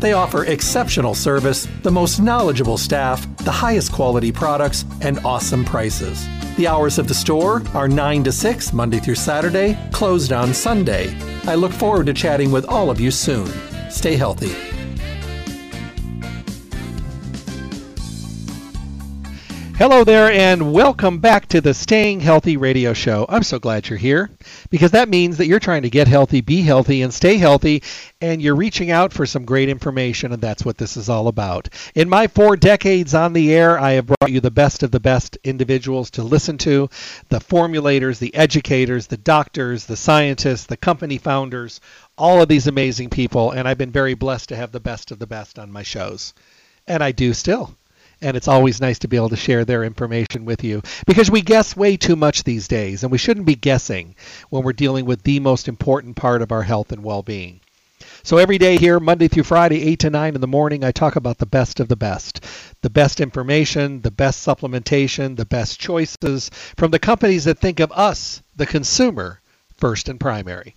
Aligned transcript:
They 0.00 0.12
offer 0.12 0.44
exceptional 0.44 1.14
service, 1.14 1.66
the 1.82 1.90
most 1.90 2.20
knowledgeable 2.20 2.78
staff, 2.78 3.26
the 3.38 3.52
highest 3.52 3.92
quality 3.92 4.32
products, 4.32 4.84
and 5.00 5.18
awesome 5.24 5.64
prices. 5.64 6.26
The 6.56 6.68
hours 6.68 6.98
of 6.98 7.08
the 7.08 7.14
store 7.14 7.62
are 7.74 7.88
9 7.88 8.24
to 8.24 8.32
6 8.32 8.72
Monday 8.72 9.00
through 9.00 9.16
Saturday, 9.16 9.78
closed 9.92 10.32
on 10.32 10.54
Sunday. 10.54 11.16
I 11.44 11.54
look 11.54 11.72
forward 11.72 12.06
to 12.06 12.14
chatting 12.14 12.52
with 12.52 12.64
all 12.66 12.90
of 12.90 13.00
you 13.00 13.10
soon. 13.10 13.50
Stay 13.90 14.16
healthy. 14.16 14.73
Hello 19.76 20.04
there, 20.04 20.30
and 20.30 20.72
welcome 20.72 21.18
back 21.18 21.48
to 21.48 21.60
the 21.60 21.74
Staying 21.74 22.20
Healthy 22.20 22.56
Radio 22.56 22.92
Show. 22.92 23.26
I'm 23.28 23.42
so 23.42 23.58
glad 23.58 23.88
you're 23.88 23.98
here 23.98 24.30
because 24.70 24.92
that 24.92 25.08
means 25.08 25.38
that 25.38 25.48
you're 25.48 25.58
trying 25.58 25.82
to 25.82 25.90
get 25.90 26.06
healthy, 26.06 26.42
be 26.42 26.62
healthy, 26.62 27.02
and 27.02 27.12
stay 27.12 27.38
healthy, 27.38 27.82
and 28.20 28.40
you're 28.40 28.54
reaching 28.54 28.92
out 28.92 29.12
for 29.12 29.26
some 29.26 29.44
great 29.44 29.68
information, 29.68 30.32
and 30.32 30.40
that's 30.40 30.64
what 30.64 30.78
this 30.78 30.96
is 30.96 31.08
all 31.08 31.26
about. 31.26 31.70
In 31.96 32.08
my 32.08 32.28
four 32.28 32.56
decades 32.56 33.14
on 33.14 33.32
the 33.32 33.52
air, 33.52 33.76
I 33.76 33.94
have 33.94 34.06
brought 34.06 34.30
you 34.30 34.38
the 34.38 34.52
best 34.52 34.84
of 34.84 34.92
the 34.92 35.00
best 35.00 35.38
individuals 35.42 36.12
to 36.12 36.22
listen 36.22 36.56
to 36.58 36.88
the 37.28 37.40
formulators, 37.40 38.20
the 38.20 38.32
educators, 38.32 39.08
the 39.08 39.16
doctors, 39.16 39.86
the 39.86 39.96
scientists, 39.96 40.66
the 40.66 40.76
company 40.76 41.18
founders, 41.18 41.80
all 42.16 42.40
of 42.40 42.46
these 42.48 42.68
amazing 42.68 43.10
people, 43.10 43.50
and 43.50 43.66
I've 43.66 43.78
been 43.78 43.90
very 43.90 44.14
blessed 44.14 44.50
to 44.50 44.56
have 44.56 44.70
the 44.70 44.78
best 44.78 45.10
of 45.10 45.18
the 45.18 45.26
best 45.26 45.58
on 45.58 45.72
my 45.72 45.82
shows. 45.82 46.32
And 46.86 47.02
I 47.02 47.10
do 47.10 47.34
still 47.34 47.74
and 48.24 48.38
it's 48.38 48.48
always 48.48 48.80
nice 48.80 48.98
to 49.00 49.08
be 49.08 49.16
able 49.16 49.28
to 49.28 49.36
share 49.36 49.64
their 49.64 49.84
information 49.84 50.46
with 50.46 50.64
you 50.64 50.80
because 51.06 51.30
we 51.30 51.42
guess 51.42 51.76
way 51.76 51.96
too 51.96 52.16
much 52.16 52.42
these 52.42 52.66
days 52.66 53.02
and 53.02 53.12
we 53.12 53.18
shouldn't 53.18 53.46
be 53.46 53.54
guessing 53.54 54.16
when 54.48 54.64
we're 54.64 54.72
dealing 54.72 55.04
with 55.04 55.22
the 55.22 55.38
most 55.40 55.68
important 55.68 56.16
part 56.16 56.40
of 56.40 56.50
our 56.50 56.62
health 56.62 56.90
and 56.90 57.04
well-being. 57.04 57.60
So 58.22 58.38
every 58.38 58.56
day 58.56 58.78
here, 58.78 58.98
Monday 58.98 59.28
through 59.28 59.42
Friday, 59.42 59.82
8 59.82 59.98
to 59.98 60.10
9 60.10 60.34
in 60.34 60.40
the 60.40 60.46
morning, 60.46 60.82
I 60.82 60.92
talk 60.92 61.16
about 61.16 61.36
the 61.36 61.44
best 61.44 61.78
of 61.78 61.88
the 61.88 61.96
best. 61.96 62.42
The 62.80 62.88
best 62.88 63.20
information, 63.20 64.00
the 64.00 64.10
best 64.10 64.46
supplementation, 64.46 65.36
the 65.36 65.44
best 65.44 65.78
choices 65.78 66.50
from 66.78 66.90
the 66.90 66.98
companies 66.98 67.44
that 67.44 67.58
think 67.58 67.80
of 67.80 67.92
us, 67.92 68.42
the 68.56 68.66
consumer, 68.66 69.42
first 69.76 70.08
and 70.08 70.18
primary. 70.18 70.74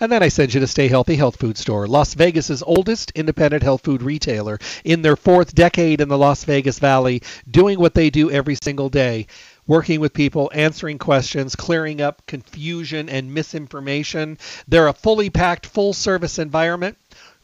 And 0.00 0.10
then 0.10 0.22
I 0.22 0.28
send 0.28 0.54
you 0.54 0.60
to 0.60 0.66
Stay 0.66 0.88
Healthy 0.88 1.16
Health 1.16 1.36
Food 1.36 1.58
Store, 1.58 1.86
Las 1.86 2.14
Vegas's 2.14 2.62
oldest 2.62 3.12
independent 3.14 3.62
health 3.62 3.82
food 3.84 4.02
retailer 4.02 4.58
in 4.84 5.02
their 5.02 5.16
fourth 5.16 5.54
decade 5.54 6.00
in 6.00 6.08
the 6.08 6.18
Las 6.18 6.44
Vegas 6.44 6.78
Valley, 6.78 7.22
doing 7.50 7.78
what 7.78 7.94
they 7.94 8.10
do 8.10 8.30
every 8.30 8.56
single 8.62 8.88
day, 8.88 9.26
working 9.66 10.00
with 10.00 10.12
people, 10.12 10.50
answering 10.54 10.98
questions, 10.98 11.56
clearing 11.56 12.00
up 12.00 12.24
confusion 12.26 13.08
and 13.08 13.32
misinformation. 13.32 14.38
They're 14.66 14.88
a 14.88 14.92
fully 14.92 15.30
packed, 15.30 15.66
full 15.66 15.92
service 15.92 16.38
environment 16.38 16.96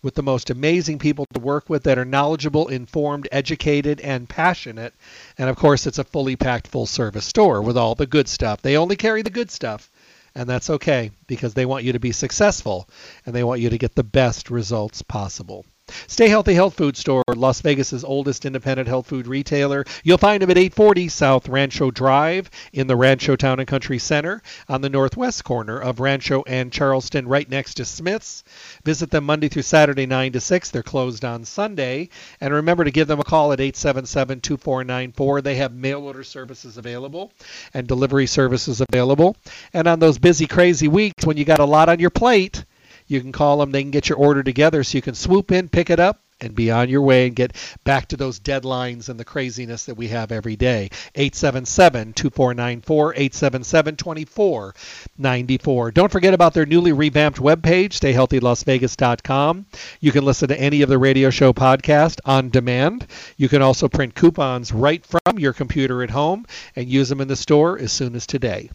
with 0.02 0.14
the 0.14 0.22
most 0.22 0.50
amazing 0.50 0.98
people 0.98 1.26
to 1.32 1.38
work 1.38 1.70
with 1.70 1.84
that 1.84 1.98
are 1.98 2.04
knowledgeable, 2.04 2.68
informed, 2.68 3.28
educated, 3.30 4.00
and 4.00 4.28
passionate. 4.28 4.94
And 5.38 5.48
of 5.48 5.56
course, 5.56 5.86
it's 5.86 5.98
a 5.98 6.04
fully 6.04 6.34
packed, 6.34 6.66
full 6.66 6.86
service 6.86 7.24
store 7.24 7.62
with 7.62 7.76
all 7.76 7.94
the 7.94 8.06
good 8.06 8.28
stuff. 8.28 8.62
They 8.62 8.76
only 8.76 8.96
carry 8.96 9.22
the 9.22 9.30
good 9.30 9.50
stuff 9.50 9.91
and 10.34 10.48
that's 10.48 10.70
okay 10.70 11.10
because 11.26 11.54
they 11.54 11.66
want 11.66 11.84
you 11.84 11.92
to 11.92 12.00
be 12.00 12.12
successful 12.12 12.88
and 13.26 13.34
they 13.34 13.44
want 13.44 13.60
you 13.60 13.70
to 13.70 13.78
get 13.78 13.94
the 13.94 14.04
best 14.04 14.50
results 14.50 15.02
possible. 15.02 15.64
Stay 16.06 16.28
Healthy 16.28 16.54
Health 16.54 16.74
Food 16.74 16.96
Store, 16.96 17.22
Las 17.34 17.60
Vegas's 17.60 18.04
oldest 18.04 18.44
independent 18.44 18.88
health 18.88 19.06
food 19.06 19.26
retailer. 19.26 19.84
You'll 20.02 20.18
find 20.18 20.42
them 20.42 20.50
at 20.50 20.58
840 20.58 21.08
South 21.08 21.48
Rancho 21.48 21.90
Drive 21.90 22.50
in 22.72 22.86
the 22.86 22.96
Rancho 22.96 23.36
Town 23.36 23.58
and 23.58 23.68
Country 23.68 23.98
Center 23.98 24.42
on 24.68 24.80
the 24.80 24.90
northwest 24.90 25.44
corner 25.44 25.78
of 25.78 26.00
Rancho 26.00 26.42
and 26.46 26.72
Charleston, 26.72 27.26
right 27.28 27.48
next 27.48 27.74
to 27.74 27.84
Smith's. 27.84 28.44
Visit 28.84 29.10
them 29.10 29.24
Monday 29.24 29.48
through 29.48 29.62
Saturday, 29.62 30.06
9 30.06 30.32
to 30.32 30.40
6. 30.40 30.70
They're 30.70 30.82
closed 30.82 31.24
on 31.24 31.44
Sunday. 31.44 32.08
And 32.40 32.52
remember 32.54 32.84
to 32.84 32.90
give 32.90 33.08
them 33.08 33.20
a 33.20 33.24
call 33.24 33.52
at 33.52 33.60
877 33.60 34.40
2494. 34.40 35.42
They 35.42 35.56
have 35.56 35.74
mail 35.74 36.02
order 36.02 36.24
services 36.24 36.78
available 36.78 37.32
and 37.74 37.86
delivery 37.86 38.26
services 38.26 38.80
available. 38.80 39.36
And 39.72 39.86
on 39.86 39.98
those 39.98 40.18
busy, 40.18 40.46
crazy 40.46 40.88
weeks 40.88 41.24
when 41.24 41.36
you 41.36 41.44
got 41.44 41.60
a 41.60 41.64
lot 41.64 41.88
on 41.88 41.98
your 41.98 42.10
plate, 42.10 42.64
you 43.06 43.20
can 43.20 43.32
call 43.32 43.58
them, 43.58 43.70
they 43.70 43.82
can 43.82 43.90
get 43.90 44.08
your 44.08 44.18
order 44.18 44.42
together 44.42 44.84
so 44.84 44.98
you 44.98 45.02
can 45.02 45.14
swoop 45.14 45.52
in, 45.52 45.68
pick 45.68 45.90
it 45.90 46.00
up, 46.00 46.20
and 46.42 46.54
be 46.54 46.70
on 46.70 46.88
your 46.88 47.02
way 47.02 47.26
and 47.26 47.36
get 47.36 47.54
back 47.84 48.08
to 48.08 48.16
those 48.16 48.40
deadlines 48.40 49.08
and 49.08 49.18
the 49.18 49.24
craziness 49.24 49.84
that 49.84 49.94
we 49.94 50.08
have 50.08 50.32
every 50.32 50.56
day. 50.56 50.90
877 51.14 52.12
2494, 52.14 53.14
877 53.14 53.96
2494. 53.96 55.90
Don't 55.92 56.12
forget 56.12 56.34
about 56.34 56.54
their 56.54 56.66
newly 56.66 56.92
revamped 56.92 57.38
webpage, 57.38 57.92
stayhealthylasvegas.com. 58.00 59.66
You 60.00 60.12
can 60.12 60.24
listen 60.24 60.48
to 60.48 60.60
any 60.60 60.82
of 60.82 60.88
the 60.88 60.98
radio 60.98 61.30
show 61.30 61.52
podcast 61.52 62.18
on 62.24 62.50
demand. 62.50 63.06
You 63.36 63.48
can 63.48 63.62
also 63.62 63.88
print 63.88 64.14
coupons 64.14 64.72
right 64.72 65.04
from 65.04 65.38
your 65.38 65.52
computer 65.52 66.02
at 66.02 66.10
home 66.10 66.46
and 66.74 66.88
use 66.88 67.08
them 67.08 67.20
in 67.20 67.28
the 67.28 67.36
store 67.36 67.78
as 67.78 67.92
soon 67.92 68.14
as 68.16 68.26
today. 68.26 68.70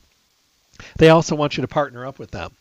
They 0.97 1.09
also 1.09 1.35
want 1.35 1.57
you 1.57 1.61
to 1.61 1.67
partner 1.67 2.05
up 2.05 2.19
with 2.19 2.31
them. 2.31 2.53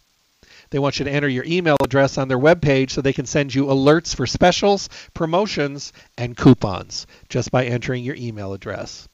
They 0.71 0.78
want 0.78 0.99
you 0.99 1.04
to 1.04 1.10
enter 1.10 1.28
your 1.28 1.44
email 1.44 1.77
address 1.82 2.19
on 2.19 2.28
their 2.28 2.38
webpage 2.38 2.91
so 2.91 3.00
they 3.00 3.12
can 3.12 3.27
send 3.27 3.54
you 3.54 3.66
alerts 3.66 4.15
for 4.15 4.27
specials, 4.27 4.88
promotions, 5.15 5.93
and 6.19 6.37
coupons 6.37 7.06
just 7.28 7.50
by 7.50 7.66
entering 7.66 8.04
your 8.04 8.16
email 8.16 8.53
address. 8.53 9.09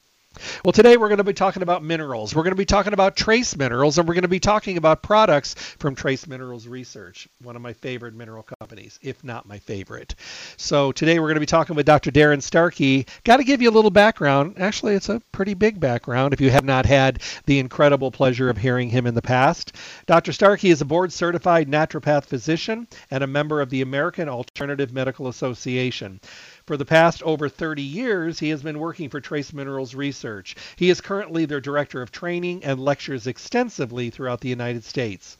Well, 0.65 0.71
today 0.71 0.97
we're 0.97 1.09
going 1.09 1.19
to 1.19 1.23
be 1.23 1.33
talking 1.33 1.61
about 1.61 1.83
minerals. 1.83 2.33
We're 2.33 2.43
going 2.43 2.53
to 2.53 2.57
be 2.57 2.65
talking 2.65 2.93
about 2.93 3.15
trace 3.15 3.55
minerals, 3.55 3.97
and 3.97 4.07
we're 4.07 4.15
going 4.15 4.23
to 4.23 4.27
be 4.27 4.39
talking 4.39 4.77
about 4.77 5.03
products 5.03 5.53
from 5.53 5.93
Trace 5.93 6.25
Minerals 6.25 6.67
Research, 6.67 7.27
one 7.41 7.55
of 7.55 7.61
my 7.61 7.73
favorite 7.73 8.15
mineral 8.15 8.43
companies, 8.43 8.97
if 9.01 9.23
not 9.23 9.47
my 9.47 9.59
favorite. 9.59 10.15
So 10.57 10.91
today 10.91 11.19
we're 11.19 11.27
going 11.27 11.35
to 11.35 11.41
be 11.41 11.45
talking 11.45 11.75
with 11.75 11.85
Dr. 11.85 12.11
Darren 12.11 12.41
Starkey. 12.41 13.05
Got 13.23 13.37
to 13.37 13.43
give 13.43 13.61
you 13.61 13.69
a 13.69 13.71
little 13.71 13.91
background. 13.91 14.55
Actually, 14.57 14.95
it's 14.95 15.09
a 15.09 15.21
pretty 15.31 15.53
big 15.53 15.79
background 15.79 16.33
if 16.33 16.41
you 16.41 16.49
have 16.49 16.65
not 16.65 16.85
had 16.85 17.21
the 17.45 17.59
incredible 17.59 18.09
pleasure 18.09 18.49
of 18.49 18.57
hearing 18.57 18.89
him 18.89 19.05
in 19.05 19.13
the 19.13 19.21
past. 19.21 19.75
Dr. 20.07 20.33
Starkey 20.33 20.69
is 20.69 20.81
a 20.81 20.85
board 20.85 21.13
certified 21.13 21.69
naturopath 21.69 22.25
physician 22.25 22.87
and 23.11 23.23
a 23.23 23.27
member 23.27 23.61
of 23.61 23.69
the 23.69 23.81
American 23.81 24.29
Alternative 24.29 24.91
Medical 24.91 25.27
Association. 25.27 26.19
For 26.65 26.77
the 26.77 26.85
past 26.85 27.21
over 27.23 27.49
30 27.49 27.81
years, 27.81 28.39
he 28.39 28.47
has 28.47 28.63
been 28.63 28.79
working 28.79 29.09
for 29.09 29.19
Trace 29.19 29.51
Minerals 29.51 29.93
Research. 29.93 30.55
He 30.77 30.89
is 30.89 31.01
currently 31.01 31.43
their 31.43 31.59
director 31.59 32.01
of 32.01 32.09
training 32.09 32.63
and 32.63 32.79
lectures 32.79 33.27
extensively 33.27 34.09
throughout 34.09 34.39
the 34.39 34.47
United 34.47 34.85
States. 34.85 35.37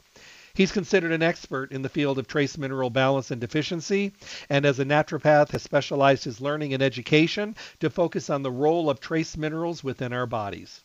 He's 0.52 0.70
considered 0.70 1.12
an 1.12 1.22
expert 1.22 1.72
in 1.72 1.80
the 1.80 1.88
field 1.88 2.18
of 2.18 2.28
trace 2.28 2.58
mineral 2.58 2.90
balance 2.90 3.30
and 3.30 3.40
deficiency, 3.40 4.12
and 4.50 4.66
as 4.66 4.78
a 4.78 4.84
naturopath 4.84 5.52
has 5.52 5.62
specialized 5.62 6.24
his 6.24 6.42
learning 6.42 6.74
and 6.74 6.82
education 6.82 7.56
to 7.80 7.88
focus 7.88 8.28
on 8.28 8.42
the 8.42 8.52
role 8.52 8.90
of 8.90 9.00
trace 9.00 9.34
minerals 9.34 9.82
within 9.82 10.12
our 10.12 10.26
bodies. 10.26 10.82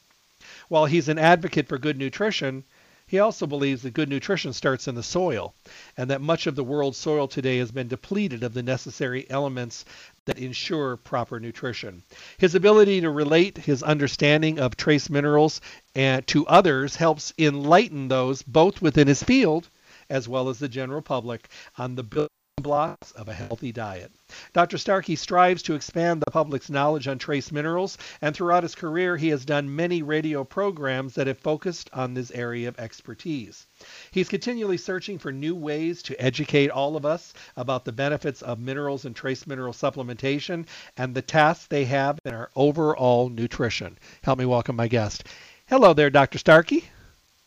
While 0.69 0.85
he's 0.85 1.09
an 1.09 1.19
advocate 1.19 1.67
for 1.67 1.77
good 1.77 1.97
nutrition, 1.97 2.63
he 3.09 3.19
also 3.19 3.47
believes 3.47 3.81
that 3.81 3.95
good 3.95 4.07
nutrition 4.07 4.53
starts 4.53 4.87
in 4.87 4.93
the 4.93 5.01
soil, 5.01 5.55
and 5.97 6.11
that 6.11 6.21
much 6.21 6.45
of 6.45 6.55
the 6.55 6.63
world's 6.63 6.97
soil 6.97 7.27
today 7.27 7.57
has 7.57 7.71
been 7.71 7.87
depleted 7.87 8.43
of 8.43 8.53
the 8.53 8.61
necessary 8.61 9.25
elements 9.31 9.83
that 10.29 10.37
ensure 10.37 10.95
proper 10.95 11.39
nutrition. 11.39 12.03
His 12.37 12.53
ability 12.53 13.01
to 13.01 13.09
relate 13.09 13.57
his 13.57 13.81
understanding 13.81 14.59
of 14.59 14.77
trace 14.77 15.09
minerals 15.09 15.59
and 15.95 16.25
to 16.27 16.45
others 16.45 16.95
helps 16.95 17.33
enlighten 17.39 18.09
those 18.09 18.43
both 18.43 18.79
within 18.79 19.07
his 19.07 19.23
field 19.23 19.69
as 20.07 20.27
well 20.27 20.49
as 20.49 20.59
the 20.59 20.69
general 20.69 21.01
public 21.01 21.49
on 21.77 21.95
the 21.95 22.29
blocks 22.61 23.11
of 23.11 23.27
a 23.27 23.33
healthy 23.33 23.71
diet. 23.71 24.11
Dr. 24.53 24.77
Starkey 24.77 25.15
strives 25.15 25.63
to 25.63 25.73
expand 25.73 26.21
the 26.21 26.31
public's 26.31 26.69
knowledge 26.69 27.07
on 27.07 27.17
trace 27.17 27.51
minerals, 27.51 27.97
and 28.21 28.35
throughout 28.35 28.63
his 28.63 28.75
career, 28.75 29.17
he 29.17 29.29
has 29.29 29.45
done 29.45 29.75
many 29.75 30.01
radio 30.01 30.43
programs 30.43 31.15
that 31.15 31.27
have 31.27 31.37
focused 31.37 31.89
on 31.93 32.13
this 32.13 32.31
area 32.31 32.67
of 32.67 32.79
expertise. 32.79 33.65
He's 34.11 34.29
continually 34.29 34.77
searching 34.77 35.17
for 35.17 35.31
new 35.31 35.55
ways 35.55 36.03
to 36.03 36.21
educate 36.21 36.69
all 36.69 36.95
of 36.95 37.05
us 37.05 37.33
about 37.57 37.85
the 37.85 37.91
benefits 37.91 38.41
of 38.41 38.59
minerals 38.59 39.05
and 39.05 39.15
trace 39.15 39.47
mineral 39.47 39.73
supplementation 39.73 40.65
and 40.97 41.15
the 41.15 41.21
tasks 41.21 41.67
they 41.67 41.85
have 41.85 42.19
in 42.25 42.33
our 42.33 42.49
overall 42.55 43.29
nutrition. 43.29 43.97
Help 44.23 44.39
me 44.39 44.45
welcome 44.45 44.75
my 44.75 44.87
guest. 44.87 45.23
Hello 45.67 45.93
there, 45.93 46.09
Dr. 46.09 46.37
Starkey. 46.37 46.85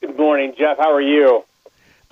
Good 0.01 0.17
morning, 0.17 0.55
Jeff. 0.59 0.79
How 0.79 0.93
are 0.93 1.01
you? 1.01 1.45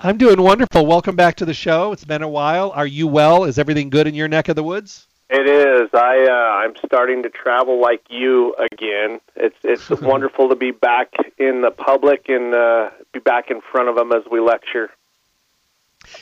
I'm 0.02 0.16
doing 0.16 0.40
wonderful. 0.40 0.86
Welcome 0.86 1.14
back 1.14 1.36
to 1.36 1.44
the 1.44 1.52
show. 1.52 1.92
It's 1.92 2.06
been 2.06 2.22
a 2.22 2.28
while. 2.28 2.70
Are 2.70 2.86
you 2.86 3.06
well? 3.06 3.44
Is 3.44 3.58
everything 3.58 3.90
good 3.90 4.06
in 4.06 4.14
your 4.14 4.28
neck 4.28 4.48
of 4.48 4.56
the 4.56 4.62
woods? 4.62 5.06
It 5.28 5.46
is. 5.46 5.90
I 5.92 6.26
uh, 6.26 6.32
I'm 6.32 6.74
starting 6.86 7.22
to 7.24 7.28
travel 7.28 7.82
like 7.82 8.00
you 8.08 8.54
again. 8.72 9.20
It's 9.36 9.58
it's 9.62 9.90
wonderful 10.00 10.48
to 10.48 10.56
be 10.56 10.70
back 10.70 11.12
in 11.36 11.60
the 11.60 11.70
public 11.70 12.30
and 12.30 12.54
uh, 12.54 12.88
be 13.12 13.20
back 13.20 13.50
in 13.50 13.60
front 13.60 13.90
of 13.90 13.94
them 13.94 14.10
as 14.10 14.22
we 14.30 14.40
lecture. 14.40 14.90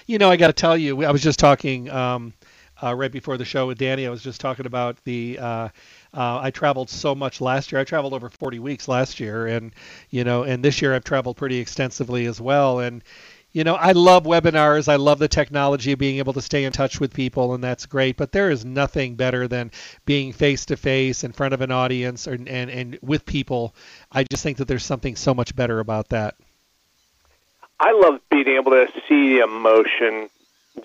You 0.08 0.18
know, 0.18 0.28
I 0.28 0.36
got 0.36 0.48
to 0.48 0.52
tell 0.52 0.76
you, 0.76 1.04
I 1.04 1.12
was 1.12 1.22
just 1.22 1.38
talking 1.38 1.88
um, 1.88 2.32
uh, 2.82 2.92
right 2.94 3.12
before 3.12 3.36
the 3.36 3.44
show 3.44 3.68
with 3.68 3.78
Danny. 3.78 4.08
I 4.08 4.10
was 4.10 4.24
just 4.24 4.40
talking 4.40 4.66
about 4.66 4.96
the. 5.04 5.38
Uh, 5.38 5.68
uh, 6.12 6.40
I 6.42 6.50
traveled 6.50 6.90
so 6.90 7.14
much 7.14 7.40
last 7.40 7.70
year. 7.70 7.80
I 7.80 7.84
traveled 7.84 8.12
over 8.12 8.28
40 8.28 8.58
weeks 8.58 8.88
last 8.88 9.20
year, 9.20 9.46
and 9.46 9.72
you 10.10 10.24
know, 10.24 10.42
and 10.42 10.64
this 10.64 10.82
year 10.82 10.94
I've 10.94 11.04
traveled 11.04 11.36
pretty 11.36 11.58
extensively 11.58 12.26
as 12.26 12.40
well. 12.40 12.80
And 12.80 13.04
you 13.58 13.64
know, 13.64 13.74
I 13.74 13.90
love 13.90 14.22
webinars. 14.22 14.86
I 14.86 14.94
love 14.94 15.18
the 15.18 15.26
technology 15.26 15.90
of 15.90 15.98
being 15.98 16.18
able 16.18 16.32
to 16.34 16.40
stay 16.40 16.62
in 16.62 16.70
touch 16.70 17.00
with 17.00 17.12
people, 17.12 17.54
and 17.54 17.64
that's 17.64 17.86
great. 17.86 18.16
But 18.16 18.30
there 18.30 18.52
is 18.52 18.64
nothing 18.64 19.16
better 19.16 19.48
than 19.48 19.72
being 20.06 20.32
face 20.32 20.66
to 20.66 20.76
face 20.76 21.24
in 21.24 21.32
front 21.32 21.54
of 21.54 21.60
an 21.60 21.72
audience 21.72 22.28
and, 22.28 22.48
and, 22.48 22.70
and 22.70 23.00
with 23.02 23.26
people. 23.26 23.74
I 24.12 24.22
just 24.22 24.44
think 24.44 24.58
that 24.58 24.68
there's 24.68 24.84
something 24.84 25.16
so 25.16 25.34
much 25.34 25.56
better 25.56 25.80
about 25.80 26.10
that. 26.10 26.36
I 27.80 27.90
love 28.00 28.20
being 28.30 28.46
able 28.46 28.70
to 28.70 28.86
see 29.08 29.34
the 29.34 29.42
emotion, 29.42 30.30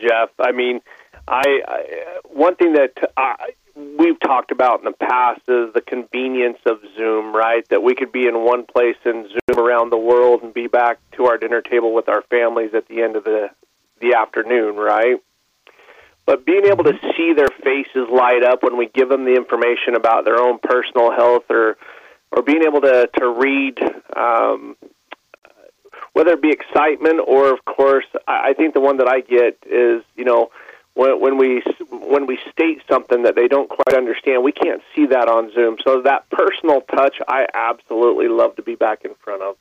Jeff. 0.02 0.32
I 0.40 0.52
mean, 0.52 0.82
I, 1.28 1.44
I 1.68 2.20
one 2.24 2.56
thing 2.56 2.74
that 2.74 2.94
I, 3.16 3.52
we've 3.76 4.20
talked 4.20 4.52
about 4.52 4.80
in 4.80 4.86
the 4.86 4.92
past 4.92 5.42
is 5.48 5.74
the 5.74 5.82
convenience 5.86 6.60
of 6.66 6.80
Zoom, 6.98 7.36
right? 7.36 7.68
That 7.70 7.82
we 7.82 7.96
could 7.96 8.12
be 8.12 8.28
in 8.28 8.46
one 8.46 8.66
place 8.66 8.98
and 9.06 9.28
Zoom 9.28 9.60
around 9.60 9.90
the 9.90 9.98
world 9.98 10.44
and 10.44 10.54
be 10.54 10.68
back 10.68 11.00
to 11.14 11.26
our 11.26 11.38
dinner 11.38 11.62
table 11.62 11.94
with 11.94 12.08
our 12.08 12.22
families 12.24 12.74
at 12.74 12.88
the 12.88 13.02
end 13.02 13.16
of 13.16 13.24
the 13.24 13.50
the 14.02 14.16
afternoon, 14.16 14.76
right? 14.76 15.18
But 16.26 16.46
being 16.46 16.66
able 16.66 16.84
to 16.86 16.94
see 17.16 17.34
their 17.34 17.50
faces 17.64 18.08
light 18.12 18.44
up 18.44 18.64
when 18.64 18.78
we 18.78 18.88
give 18.88 19.10
them 19.10 19.26
the 19.26 19.36
information 19.36 19.96
about 19.96 20.26
their 20.26 20.40
own 20.40 20.60
personal 20.60 21.12
health, 21.12 21.44
or 21.50 21.78
or 22.32 22.44
being 22.44 22.64
able 22.64 22.82
to 22.82 23.10
to 23.20 23.30
read, 23.30 23.80
um, 24.16 24.76
whether 26.14 26.34
it 26.34 26.42
be 26.42 26.52
excitement 26.52 27.22
or, 27.26 27.52
of 27.52 27.66
course, 27.66 28.06
I, 28.28 28.50
I 28.50 28.54
think 28.54 28.74
the 28.74 28.82
one 28.82 28.98
that 28.98 29.08
I 29.08 29.22
get 29.22 29.58
is 29.66 30.04
you 30.16 30.26
know 30.26 30.50
when, 30.96 31.38
we 31.38 31.64
when 31.90 32.28
we 32.28 32.38
state 32.52 32.82
something 32.90 33.24
that 33.24 33.36
they 33.36 33.48
don't 33.48 33.70
quite 33.70 33.96
understand, 33.96 34.44
we 34.44 34.52
can't 34.52 34.82
see 34.96 35.08
that 35.08 35.28
on 35.28 35.52
Zoom. 35.54 35.78
So 35.84 36.02
that 36.04 36.30
personal 36.30 36.82
touch, 36.82 37.18
I 37.28 37.48
absolutely 37.54 38.28
love 38.28 38.56
to 38.58 38.62
be 38.62 38.76
back 38.76 39.04
in 39.04 39.16
front 39.16 39.42
of. 39.42 39.56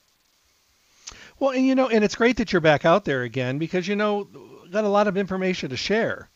Well, 1.38 1.50
and 1.50 1.67
you 1.67 1.75
know, 1.75 1.88
and 1.88 2.05
it's 2.05 2.14
great 2.14 2.37
that 2.37 2.52
you're 2.52 2.61
back 2.61 2.84
out 2.84 3.05
there 3.05 3.23
again 3.23 3.58
because 3.58 3.88
you 3.88 3.96
know, 3.96 4.29
got 4.70 4.84
a 4.84 4.88
lot 4.88 5.08
of 5.08 5.17
information 5.17 5.70
to 5.70 5.76
share. 5.76 6.29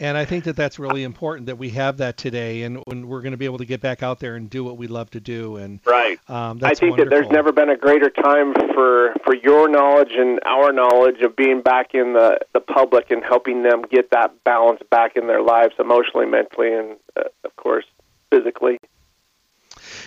And 0.00 0.16
I 0.16 0.24
think 0.24 0.44
that 0.44 0.54
that's 0.54 0.78
really 0.78 1.02
important 1.02 1.46
that 1.46 1.58
we 1.58 1.70
have 1.70 1.96
that 1.96 2.16
today, 2.16 2.62
and 2.62 2.80
when 2.86 3.08
we're 3.08 3.20
going 3.20 3.32
to 3.32 3.36
be 3.36 3.46
able 3.46 3.58
to 3.58 3.64
get 3.64 3.80
back 3.80 4.00
out 4.00 4.20
there 4.20 4.36
and 4.36 4.48
do 4.48 4.62
what 4.62 4.76
we 4.76 4.86
love 4.86 5.10
to 5.10 5.20
do. 5.20 5.56
And 5.56 5.80
right, 5.84 6.20
um, 6.30 6.60
I 6.62 6.74
think 6.74 6.92
wonderful. 6.92 7.04
that 7.04 7.10
there's 7.10 7.32
never 7.32 7.50
been 7.50 7.68
a 7.68 7.76
greater 7.76 8.08
time 8.08 8.54
for 8.74 9.14
for 9.24 9.34
your 9.34 9.68
knowledge 9.68 10.12
and 10.12 10.38
our 10.46 10.72
knowledge 10.72 11.20
of 11.22 11.34
being 11.34 11.62
back 11.62 11.94
in 11.94 12.12
the 12.12 12.38
the 12.52 12.60
public 12.60 13.10
and 13.10 13.24
helping 13.24 13.64
them 13.64 13.82
get 13.90 14.12
that 14.12 14.44
balance 14.44 14.80
back 14.88 15.16
in 15.16 15.26
their 15.26 15.42
lives, 15.42 15.74
emotionally, 15.80 16.26
mentally, 16.26 16.72
and 16.72 16.96
uh, 17.16 17.24
of 17.42 17.56
course, 17.56 17.84
physically. 18.30 18.78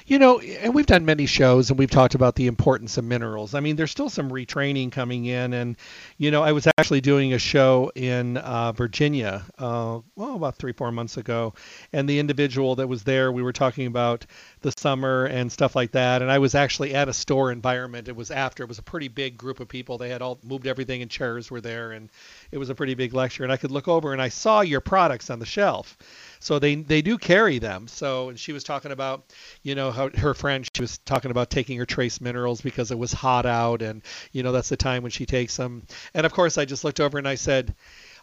You 0.05 0.19
know, 0.19 0.39
and 0.39 0.73
we've 0.73 0.85
done 0.85 1.05
many 1.05 1.25
shows 1.25 1.69
and 1.69 1.79
we've 1.79 1.89
talked 1.89 2.15
about 2.15 2.35
the 2.35 2.47
importance 2.47 2.97
of 2.97 3.05
minerals. 3.05 3.53
I 3.53 3.59
mean, 3.59 3.75
there's 3.75 3.91
still 3.91 4.09
some 4.09 4.29
retraining 4.29 4.91
coming 4.91 5.25
in, 5.25 5.53
and 5.53 5.77
you 6.17 6.31
know, 6.31 6.43
I 6.43 6.51
was 6.51 6.67
actually 6.77 7.01
doing 7.01 7.33
a 7.33 7.39
show 7.39 7.91
in 7.95 8.37
uh, 8.37 8.71
Virginia, 8.73 9.43
uh, 9.57 9.99
well, 10.15 10.35
about 10.35 10.55
three, 10.57 10.73
four 10.73 10.91
months 10.91 11.17
ago, 11.17 11.53
and 11.93 12.07
the 12.07 12.19
individual 12.19 12.75
that 12.75 12.87
was 12.87 13.03
there, 13.03 13.31
we 13.31 13.43
were 13.43 13.53
talking 13.53 13.87
about 13.87 14.25
the 14.61 14.73
summer 14.77 15.25
and 15.25 15.51
stuff 15.51 15.75
like 15.75 15.91
that, 15.91 16.21
and 16.21 16.31
I 16.31 16.39
was 16.39 16.55
actually 16.55 16.93
at 16.93 17.09
a 17.09 17.13
store 17.13 17.51
environment. 17.51 18.07
It 18.07 18.15
was 18.15 18.31
after, 18.31 18.63
it 18.63 18.69
was 18.69 18.79
a 18.79 18.83
pretty 18.83 19.07
big 19.07 19.37
group 19.37 19.59
of 19.59 19.67
people. 19.67 19.97
They 19.97 20.09
had 20.09 20.21
all 20.21 20.39
moved 20.43 20.67
everything, 20.67 21.01
and 21.01 21.09
chairs 21.09 21.49
were 21.49 21.61
there, 21.61 21.91
and 21.91 22.09
it 22.51 22.57
was 22.57 22.69
a 22.69 22.75
pretty 22.75 22.93
big 22.93 23.13
lecture. 23.13 23.43
And 23.43 23.51
I 23.51 23.57
could 23.57 23.71
look 23.71 23.87
over 23.87 24.13
and 24.13 24.21
I 24.21 24.29
saw 24.29 24.61
your 24.61 24.81
products 24.81 25.29
on 25.29 25.39
the 25.39 25.45
shelf 25.45 25.97
so 26.41 26.57
they 26.57 26.75
they 26.75 27.03
do 27.03 27.17
carry 27.17 27.59
them. 27.59 27.87
So 27.87 28.29
and 28.29 28.39
she 28.39 28.51
was 28.51 28.63
talking 28.63 28.91
about, 28.91 29.31
you 29.61 29.75
know, 29.75 29.91
how 29.91 30.09
her 30.09 30.33
friend 30.33 30.67
she 30.75 30.81
was 30.81 30.97
talking 30.97 31.29
about 31.29 31.51
taking 31.51 31.77
her 31.77 31.85
trace 31.85 32.19
minerals 32.19 32.61
because 32.61 32.89
it 32.91 32.97
was 32.97 33.13
hot 33.13 33.45
out, 33.45 33.83
and 33.83 34.01
you 34.31 34.41
know 34.41 34.51
that's 34.51 34.69
the 34.69 34.75
time 34.75 35.03
when 35.03 35.11
she 35.11 35.27
takes 35.27 35.55
them. 35.55 35.85
And 36.15 36.25
of 36.25 36.33
course, 36.33 36.57
I 36.57 36.65
just 36.65 36.83
looked 36.83 36.99
over 36.99 37.19
and 37.19 37.27
I 37.27 37.35
said, 37.35 37.75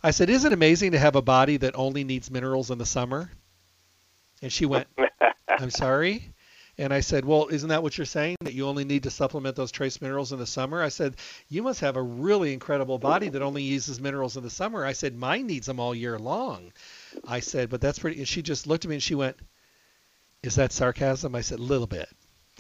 I 0.03 0.11
said, 0.11 0.31
isn't 0.31 0.53
it 0.53 0.55
amazing 0.55 0.93
to 0.93 0.99
have 0.99 1.15
a 1.15 1.23
body 1.23 1.59
that 1.59 1.77
only 1.77 2.03
needs 2.03 2.31
minerals 2.31 2.73
in 2.73 2.79
the 2.79 2.87
summer? 2.87 3.31
And 4.43 4.53
she 4.53 4.67
went, 4.67 4.89
I'm 5.49 5.71
sorry. 5.71 6.35
And 6.79 6.95
I 6.95 7.01
said, 7.01 7.25
Well, 7.25 7.49
isn't 7.49 7.69
that 7.69 7.83
what 7.83 7.99
you're 7.99 8.05
saying? 8.05 8.37
That 8.41 8.55
you 8.55 8.69
only 8.69 8.85
need 8.85 9.03
to 9.03 9.11
supplement 9.11 9.57
those 9.57 9.73
trace 9.73 10.01
minerals 10.01 10.33
in 10.33 10.39
the 10.39 10.47
summer? 10.47 10.81
I 10.83 10.89
said, 10.89 11.17
You 11.49 11.63
must 11.63 11.81
have 11.81 11.97
a 11.97 12.03
really 12.03 12.53
incredible 12.53 12.99
body 12.99 13.29
that 13.29 13.43
only 13.43 13.63
uses 13.63 14.01
minerals 14.01 14.37
in 14.37 14.45
the 14.45 14.51
summer. 14.51 14.85
I 14.85 14.93
said, 14.93 15.17
Mine 15.17 15.47
needs 15.47 15.67
them 15.67 15.81
all 15.81 15.95
year 15.95 16.19
long. 16.19 16.73
I 17.27 17.41
said, 17.41 17.69
but 17.69 17.81
that's 17.81 17.99
pretty. 17.99 18.19
And 18.19 18.29
she 18.29 18.43
just 18.43 18.67
looked 18.67 18.85
at 18.85 18.89
me 18.89 18.97
and 18.97 19.03
she 19.03 19.15
went, 19.15 19.37
"Is 20.43 20.55
that 20.55 20.73
sarcasm?" 20.73 21.35
I 21.35 21.41
said, 21.41 21.59
"A 21.59 21.63
little 21.63 21.87
bit." 21.87 22.09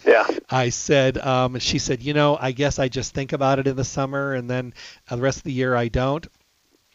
Yeah. 0.05 0.27
I 0.49 0.69
said, 0.71 1.19
um, 1.19 1.55
and 1.55 1.63
she 1.63 1.79
said, 1.79 2.03
you 2.03 2.15
know, 2.15 2.37
I 2.41 2.53
guess 2.53 2.79
I 2.79 2.89
just 2.89 3.15
think 3.15 3.33
about 3.33 3.59
it 3.59 3.67
in 3.67 3.77
the 3.77 3.85
summer, 3.85 4.33
and 4.33 4.49
then 4.49 4.73
uh, 5.11 5.17
the 5.17 5.23
rest 5.23 5.39
of 5.39 5.43
the 5.45 5.53
year 5.53 5.75
I 5.75 5.89
don't. 5.89 6.27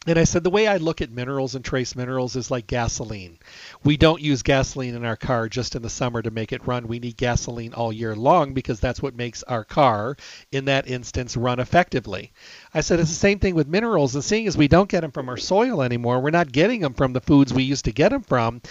And 0.05 0.19
I 0.19 0.25
said, 0.25 0.43
the 0.43 0.49
way 0.49 0.67
I 0.67 0.77
look 0.77 0.99
at 0.99 1.11
minerals 1.11 1.55
and 1.55 1.63
trace 1.63 1.95
minerals 1.95 2.35
is 2.35 2.51
like 2.51 2.67
gasoline. 2.67 3.39
We 3.85 3.95
don't 3.95 4.21
use 4.21 4.43
gasoline 4.43 4.95
in 4.95 5.05
our 5.05 5.15
car 5.15 5.47
just 5.47 5.75
in 5.75 5.81
the 5.81 5.89
summer 5.89 6.21
to 6.21 6.29
make 6.29 6.51
it 6.51 6.67
run. 6.67 6.89
We 6.89 6.99
need 6.99 7.15
gasoline 7.15 7.73
all 7.73 7.93
year 7.93 8.13
long 8.13 8.53
because 8.53 8.81
that's 8.81 9.01
what 9.01 9.15
makes 9.15 9.43
our 9.43 9.63
car, 9.63 10.17
in 10.51 10.65
that 10.65 10.89
instance, 10.89 11.37
run 11.37 11.61
effectively. 11.61 12.33
I 12.73 12.81
said, 12.81 12.99
it's 12.99 13.09
the 13.09 13.15
same 13.15 13.39
thing 13.39 13.55
with 13.55 13.69
minerals. 13.69 14.13
And 14.13 14.23
seeing 14.23 14.45
as 14.45 14.57
we 14.57 14.67
don't 14.67 14.89
get 14.89 15.01
them 15.01 15.11
from 15.11 15.29
our 15.29 15.37
soil 15.37 15.81
anymore, 15.81 16.19
we're 16.19 16.31
not 16.31 16.51
getting 16.51 16.81
them 16.81 16.95
from 16.95 17.13
the 17.13 17.21
foods 17.21 17.53
we 17.53 17.63
used 17.63 17.85
to 17.85 17.93
get 17.93 18.09
them 18.09 18.23
from. 18.23 18.61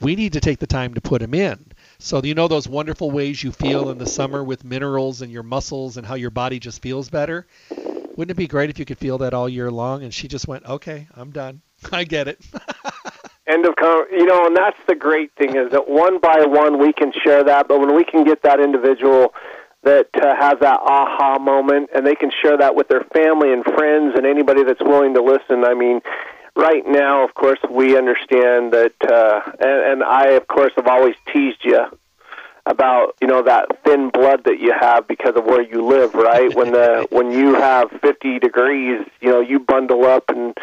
We 0.00 0.14
need 0.14 0.34
to 0.34 0.40
take 0.40 0.60
the 0.60 0.68
time 0.68 0.94
to 0.94 1.00
put 1.00 1.20
them 1.20 1.34
in. 1.34 1.64
So, 1.98 2.22
you 2.22 2.34
know 2.34 2.46
those 2.46 2.68
wonderful 2.68 3.10
ways 3.10 3.42
you 3.42 3.50
feel 3.50 3.90
in 3.90 3.98
the 3.98 4.06
summer 4.06 4.44
with 4.44 4.62
minerals 4.62 5.20
and 5.22 5.32
your 5.32 5.42
muscles 5.42 5.96
and 5.96 6.06
how 6.06 6.14
your 6.14 6.30
body 6.30 6.60
just 6.60 6.80
feels 6.80 7.08
better? 7.08 7.46
Wouldn't 8.16 8.32
it 8.32 8.40
be 8.40 8.46
great 8.46 8.70
if 8.70 8.78
you 8.78 8.84
could 8.84 8.98
feel 8.98 9.18
that 9.18 9.34
all 9.34 9.48
year 9.48 9.70
long? 9.70 10.02
And 10.02 10.12
she 10.12 10.26
just 10.26 10.48
went, 10.48 10.64
okay, 10.64 11.06
I'm 11.14 11.30
done. 11.30 11.60
I 11.92 12.04
get 12.04 12.28
it. 12.28 12.40
End 13.46 13.64
of 13.64 13.76
con- 13.76 14.06
you 14.10 14.24
know, 14.24 14.46
and 14.46 14.56
that's 14.56 14.78
the 14.88 14.96
great 14.96 15.30
thing 15.36 15.56
is 15.56 15.70
that 15.70 15.88
one 15.88 16.18
by 16.18 16.44
one 16.46 16.80
we 16.80 16.92
can 16.92 17.12
share 17.24 17.44
that, 17.44 17.68
but 17.68 17.78
when 17.78 17.94
we 17.94 18.02
can 18.02 18.24
get 18.24 18.42
that 18.42 18.58
individual 18.58 19.32
that 19.84 20.08
uh, 20.20 20.34
has 20.34 20.58
that 20.60 20.80
aha 20.80 21.38
moment 21.38 21.90
and 21.94 22.04
they 22.04 22.16
can 22.16 22.32
share 22.42 22.56
that 22.58 22.74
with 22.74 22.88
their 22.88 23.04
family 23.14 23.52
and 23.52 23.62
friends 23.64 24.14
and 24.16 24.26
anybody 24.26 24.64
that's 24.64 24.82
willing 24.82 25.14
to 25.14 25.22
listen. 25.22 25.64
I 25.64 25.74
mean, 25.74 26.00
right 26.56 26.82
now, 26.84 27.24
of 27.24 27.34
course, 27.34 27.60
we 27.70 27.96
understand 27.96 28.72
that, 28.72 28.94
uh, 29.08 29.42
and, 29.60 29.92
and 29.92 30.02
I, 30.02 30.30
of 30.30 30.48
course, 30.48 30.72
have 30.74 30.88
always 30.88 31.14
teased 31.32 31.62
you 31.62 31.86
about 32.66 33.14
you 33.20 33.28
know 33.28 33.42
that 33.42 33.66
thin 33.84 34.10
blood 34.10 34.42
that 34.44 34.58
you 34.58 34.74
have 34.78 35.06
because 35.06 35.34
of 35.36 35.44
where 35.44 35.62
you 35.62 35.86
live 35.86 36.14
right 36.14 36.54
when 36.54 36.72
the 36.72 37.06
when 37.10 37.30
you 37.30 37.54
have 37.54 37.90
50 38.02 38.38
degrees 38.40 39.06
you 39.20 39.30
know 39.30 39.40
you 39.40 39.60
bundle 39.60 40.04
up 40.04 40.24
and 40.28 40.56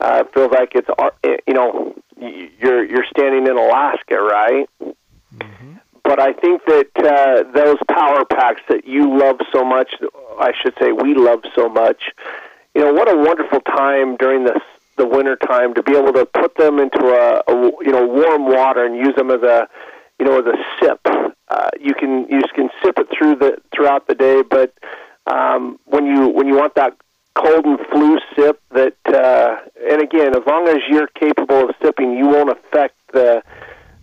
uh 0.00 0.24
feels 0.34 0.52
like 0.52 0.72
it's 0.74 0.88
uh, 0.98 1.10
you 1.46 1.54
know 1.54 1.94
you're 2.18 2.84
you're 2.84 3.06
standing 3.10 3.46
in 3.46 3.56
Alaska 3.56 4.16
right 4.16 4.68
mm-hmm. 4.82 5.72
but 6.04 6.20
I 6.20 6.34
think 6.34 6.62
that 6.66 6.90
uh 6.98 7.50
those 7.52 7.78
power 7.90 8.24
packs 8.26 8.62
that 8.68 8.86
you 8.86 9.18
love 9.18 9.36
so 9.52 9.64
much 9.64 9.94
I 10.38 10.52
should 10.62 10.74
say 10.78 10.92
we 10.92 11.14
love 11.14 11.40
so 11.54 11.68
much 11.68 12.02
you 12.74 12.82
know 12.82 12.92
what 12.92 13.10
a 13.10 13.16
wonderful 13.16 13.60
time 13.60 14.16
during 14.16 14.44
this 14.44 14.60
the 14.96 15.06
winter 15.06 15.36
time 15.36 15.74
to 15.74 15.82
be 15.82 15.92
able 15.96 16.12
to 16.12 16.26
put 16.26 16.56
them 16.56 16.78
into 16.78 17.00
a, 17.00 17.42
a 17.50 17.70
you 17.82 17.92
know 17.92 18.06
warm 18.06 18.46
water 18.46 18.84
and 18.84 18.96
use 18.96 19.14
them 19.16 19.30
as 19.30 19.42
a 19.42 19.68
you 20.18 20.26
know 20.26 20.38
as 20.38 20.46
a 20.46 20.56
sip 20.80 21.00
uh, 21.48 21.70
you 21.80 21.94
can 21.94 22.26
you 22.28 22.42
can 22.54 22.68
sip 22.82 22.98
it 22.98 23.06
through 23.16 23.36
the 23.36 23.58
throughout 23.74 24.06
the 24.08 24.14
day, 24.14 24.42
but 24.42 24.74
um, 25.26 25.78
when 25.84 26.06
you 26.06 26.28
when 26.28 26.48
you 26.48 26.56
want 26.56 26.74
that 26.74 26.96
cold 27.34 27.64
and 27.64 27.78
flu 27.92 28.18
sip 28.34 28.60
that 28.72 28.96
uh, 29.06 29.56
and 29.88 30.02
again, 30.02 30.30
as 30.36 30.42
long 30.46 30.66
as 30.68 30.78
you're 30.88 31.06
capable 31.08 31.68
of 31.68 31.74
sipping, 31.82 32.16
you 32.16 32.26
won't 32.26 32.50
affect 32.50 32.94
the 33.12 33.42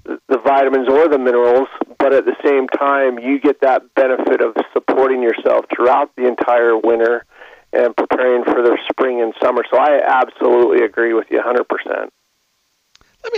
the 0.05 0.38
vitamins 0.38 0.88
or 0.89 1.08
the 1.08 1.17
minerals, 1.17 1.67
but 2.00 2.13
at 2.13 2.25
the 2.25 2.36
same 2.43 2.67
time, 2.67 3.20
you 3.20 3.39
get 3.39 3.62
that 3.62 3.93
benefit 3.96 4.41
of 4.41 4.55
supporting 4.74 5.22
yourself 5.22 5.65
throughout 5.74 6.12
the 6.15 6.27
entire 6.27 6.77
winter 6.77 7.25
and 7.72 7.96
preparing 7.96 8.43
for 8.43 8.62
the 8.62 8.77
spring 8.89 9.22
and 9.22 9.34
summer. 9.41 9.63
So 9.72 9.77
I 9.77 10.01
absolutely 10.05 10.86
agree 10.86 11.13
with 11.13 11.27
you 11.29 11.41
100%. 11.41 12.10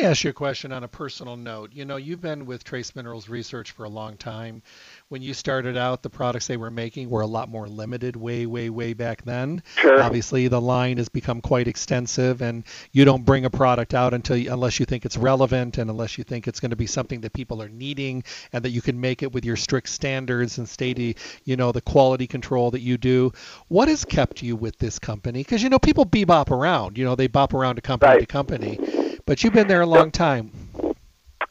Ask 0.06 0.24
you 0.24 0.30
a 0.30 0.34
question 0.34 0.72
on 0.72 0.84
a 0.84 0.88
personal 0.88 1.36
note. 1.36 1.72
You 1.74 1.84
know, 1.84 1.96
you've 1.96 2.22
been 2.22 2.46
with 2.46 2.64
Trace 2.64 2.96
Minerals 2.96 3.28
Research 3.28 3.72
for 3.72 3.86
a 3.86 3.90
long 3.90 4.18
time. 4.18 4.62
When 5.10 5.24
you 5.24 5.34
started 5.34 5.78
out, 5.78 6.04
the 6.04 6.12
products 6.12 6.46
they 6.46 6.58
were 6.58 6.70
making 6.70 7.10
were 7.10 7.22
a 7.22 7.26
lot 7.26 7.50
more 7.50 7.68
limited 7.68 8.16
way, 8.16 8.46
way, 8.46 8.70
way 8.70 8.94
back 8.94 9.24
then. 9.24 9.64
Sure. 9.78 10.00
Obviously, 10.00 10.48
the 10.48 10.62
line 10.62 10.98
has 10.98 11.10
become 11.10 11.42
quite 11.42 11.68
extensive, 11.68 12.44
and 12.44 12.66
you 12.92 13.04
don't 13.04 13.26
bring 13.26 13.46
a 13.46 13.50
product 13.50 13.96
out 13.96 14.14
until 14.14 14.38
unless 14.38 14.80
you 14.80 14.86
think 14.86 15.06
it's 15.06 15.18
relevant 15.18 15.80
and 15.80 15.90
unless 15.90 16.20
you 16.20 16.24
think 16.24 16.48
it's 16.48 16.60
going 16.60 16.70
to 16.70 16.76
be 16.76 16.86
something 16.86 17.22
that 17.22 17.34
people 17.34 17.60
are 17.60 17.70
needing 17.70 18.24
and 18.54 18.64
that 18.64 18.70
you 18.70 18.84
can 18.84 19.02
make 19.02 19.24
it 19.24 19.32
with 19.34 19.44
your 19.44 19.56
strict 19.56 19.90
standards 19.90 20.60
and 20.60 20.70
state, 20.70 21.18
you 21.46 21.58
know, 21.58 21.72
the 21.72 21.82
quality 21.82 22.28
control 22.28 22.70
that 22.70 22.82
you 22.82 23.00
do. 23.00 23.32
What 23.70 23.88
has 23.88 24.06
kept 24.06 24.44
you 24.44 24.56
with 24.56 24.78
this 24.78 25.00
company? 25.00 25.40
Because 25.40 25.64
you 25.64 25.70
know, 25.70 25.80
people 25.80 26.06
bebop 26.06 26.52
around. 26.52 26.96
You 26.96 27.06
know, 27.06 27.16
they 27.16 27.26
bop 27.26 27.56
around 27.56 27.78
to 27.78 27.82
company 27.82 28.06
Right. 28.06 28.20
to 28.20 28.28
company 28.28 28.78
but 29.26 29.44
you've 29.44 29.54
been 29.54 29.68
there 29.68 29.82
a 29.82 29.86
long 29.88 30.12
time. 30.12 30.52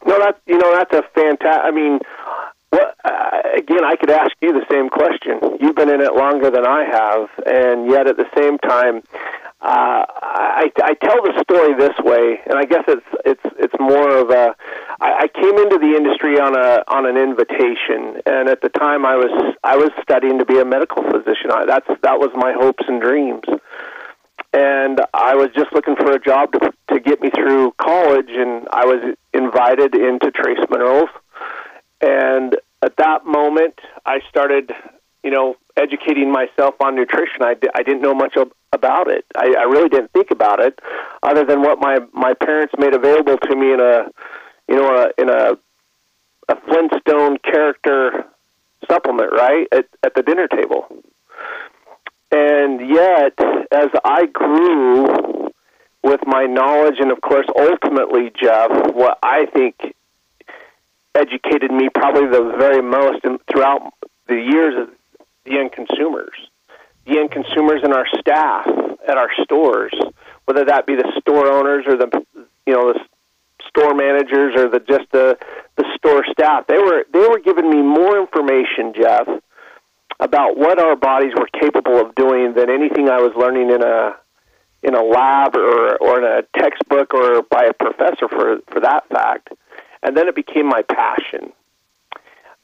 No, 0.07 0.19
that's 0.19 0.39
you 0.47 0.59
know 0.59 0.73
that's 0.73 0.93
a 0.93 1.03
fantastic. 1.15 1.65
I 1.65 1.71
mean, 1.71 1.99
what 2.71 2.97
uh, 3.05 3.43
again? 3.57 3.85
I 3.85 3.97
could 3.97 4.11
ask 4.11 4.33
you 4.41 4.53
the 4.53 4.67
same 4.71 4.89
question. 4.89 5.41
You've 5.61 5.77
been 5.77 5.89
in 5.89 6.01
it 6.01 6.15
longer 6.15 6.51
than 6.51 6.67
I 6.67 6.85
have, 6.85 7.29
and 7.47 7.91
yet 7.91 8.07
at 8.07 8.17
the 8.17 8.27
same 8.37 8.59
time, 8.59 9.03
uh, 9.61 10.05
I, 10.07 10.71
I 10.83 10.95
tell 10.95 11.23
the 11.23 11.41
story 11.43 11.75
this 11.75 11.97
way, 12.05 12.41
and 12.47 12.59
I 12.59 12.65
guess 12.65 12.85
it's 12.87 13.07
it's 13.25 13.57
it's 13.59 13.75
more 13.81 14.11
of 14.11 14.31
a. 14.31 14.55
I, 15.01 15.25
I 15.25 15.29
came 15.29 15.57
into 15.59 15.79
the 15.79 15.97
industry 15.97 16.39
on 16.39 16.55
a 16.57 16.85
on 16.87 17.07
an 17.07 17.17
invitation, 17.17 18.21
and 18.27 18.49
at 18.49 18.61
the 18.61 18.69
time 18.69 19.07
I 19.07 19.17
was 19.17 19.57
I 19.65 19.77
was 19.77 19.91
studying 20.03 20.39
to 20.39 20.45
be 20.45 20.61
a 20.61 20.65
medical 20.65 21.03
physician. 21.03 21.51
I, 21.51 21.65
that's 21.67 21.89
that 22.03 22.21
was 22.21 22.31
my 22.35 22.53
hopes 22.53 22.85
and 22.87 23.01
dreams 23.01 23.45
and 24.55 25.01
I 25.13 25.35
was 25.35 25.49
just 25.53 25.73
looking 25.73 25.97
for 25.97 26.13
a 26.13 26.21
job 26.21 26.53
to, 26.53 26.73
to 26.93 27.01
get 27.01 27.21
me 27.21 27.29
through 27.31 27.73
college, 27.73 28.31
and 28.31 28.69
I 28.73 28.85
was 28.85 29.17
invited 29.33 29.97
into 29.97 30.31
Trace 30.31 30.65
Minerals. 30.71 31.11
And 32.01 32.57
at 32.81 32.97
that 32.99 33.27
moment, 33.27 33.81
I 34.07 34.21
started, 34.29 34.73
you 35.25 35.31
know, 35.31 35.57
educating 35.77 36.31
myself 36.31 36.77
on 36.81 36.95
nutrition. 36.95 37.43
I, 37.43 37.57
I 37.75 37.83
didn't 37.83 38.03
know 38.03 38.15
much 38.15 38.37
ab- 38.37 38.53
about 38.73 39.09
it. 39.09 39.25
I, 39.35 39.55
I 39.59 39.63
really 39.65 39.89
didn't 39.89 40.13
think 40.13 40.31
about 40.31 40.61
it, 40.61 40.79
other 41.25 41.45
than 41.45 41.63
what 41.63 41.81
my 41.81 41.99
my 42.13 42.35
parents 42.35 42.75
made 42.79 42.95
available 42.95 43.39
to 43.39 43.57
me 43.57 43.73
in 43.73 43.81
a, 43.81 44.07
you 44.69 44.77
know, 44.77 44.89
a, 44.97 45.21
in 45.21 45.29
a 45.31 45.59
a 46.49 46.61
Flintstone 46.69 47.39
character 47.39 48.25
supplement, 48.89 49.33
right 49.33 49.67
at 49.73 49.87
at 50.05 50.15
the 50.15 50.23
dinner 50.23 50.47
table. 50.47 50.87
And 52.35 52.81
yet, 52.89 53.39
as 53.71 53.91
I 54.05 54.27
grew 54.27 55.53
with 56.03 56.21
my 56.27 56.47
knowledge, 56.47 56.97
and 56.99 57.13
of 57.13 57.21
course, 57.21 57.47
ultimately, 57.57 58.33
Jeff, 58.35 58.71
what 58.93 59.19
I 59.23 59.47
think 59.47 59.95
educated 61.15 61.71
me 61.71 61.91
probably 61.95 62.27
the 62.27 62.57
very 62.59 62.83
most 62.83 63.21
throughout 63.49 63.93
the 64.27 64.35
years 64.35 64.89
is 64.89 64.95
the 65.45 65.59
end 65.61 65.71
consumers. 65.71 66.35
The 67.07 67.21
end 67.21 67.31
consumers 67.31 67.83
and 67.85 67.95
our 67.95 68.07
staff 68.19 68.67
at 69.07 69.17
our 69.17 69.31
stores, 69.45 69.95
whether 70.47 70.65
that 70.65 70.87
be 70.87 70.97
the 70.97 71.13
store 71.21 71.47
owners 71.53 71.85
or 71.87 71.97
the 71.97 72.11
you 72.67 72.73
know 72.73 72.95
the 72.95 73.01
store 73.69 73.95
managers 73.95 74.57
or 74.57 74.69
the 74.69 74.81
just 74.81 75.09
the 75.13 75.39
the 75.77 75.85
store 75.95 76.25
staff, 76.33 76.67
they 76.67 76.79
were 76.79 77.05
they 77.13 77.29
were 77.29 77.39
giving 77.39 77.71
me 77.71 77.81
more 77.81 78.19
information, 78.19 78.93
Jeff, 78.93 79.29
about 80.21 80.57
what 80.57 80.81
our 80.81 80.97
bodies 80.97 81.33
were 81.37 81.49
capable 81.59 82.01
of 82.01 82.15
doing 82.15 82.55
than 82.55 82.71
anything 82.71 83.09
I 83.09 83.21
was 83.21 83.33
learning 83.37 83.71
in 83.71 83.83
a 83.83 84.17
in 84.83 84.95
a 84.95 85.03
lab 85.03 85.57
or 85.57 85.97
or 85.97 86.19
in 86.19 86.25
a 86.25 86.43
textbook 86.59 87.15
or 87.15 87.43
by 87.43 87.65
a 87.65 87.73
professor 87.73 88.29
for 88.29 88.59
for 88.69 88.81
that 88.81 89.09
fact. 89.09 89.51
And 90.03 90.17
then 90.17 90.29
it 90.29 90.35
became 90.35 90.69
my 90.69 90.83
passion. 90.83 91.53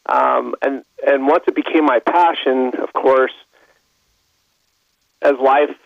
Um, 0.06 0.54
and 0.62 0.84
and 1.06 1.26
once 1.26 1.44
it 1.46 1.54
became 1.54 1.84
my 1.84 2.00
passion, 2.00 2.72
of 2.78 2.92
course, 2.92 3.32
as 5.22 5.34
life 5.42 5.76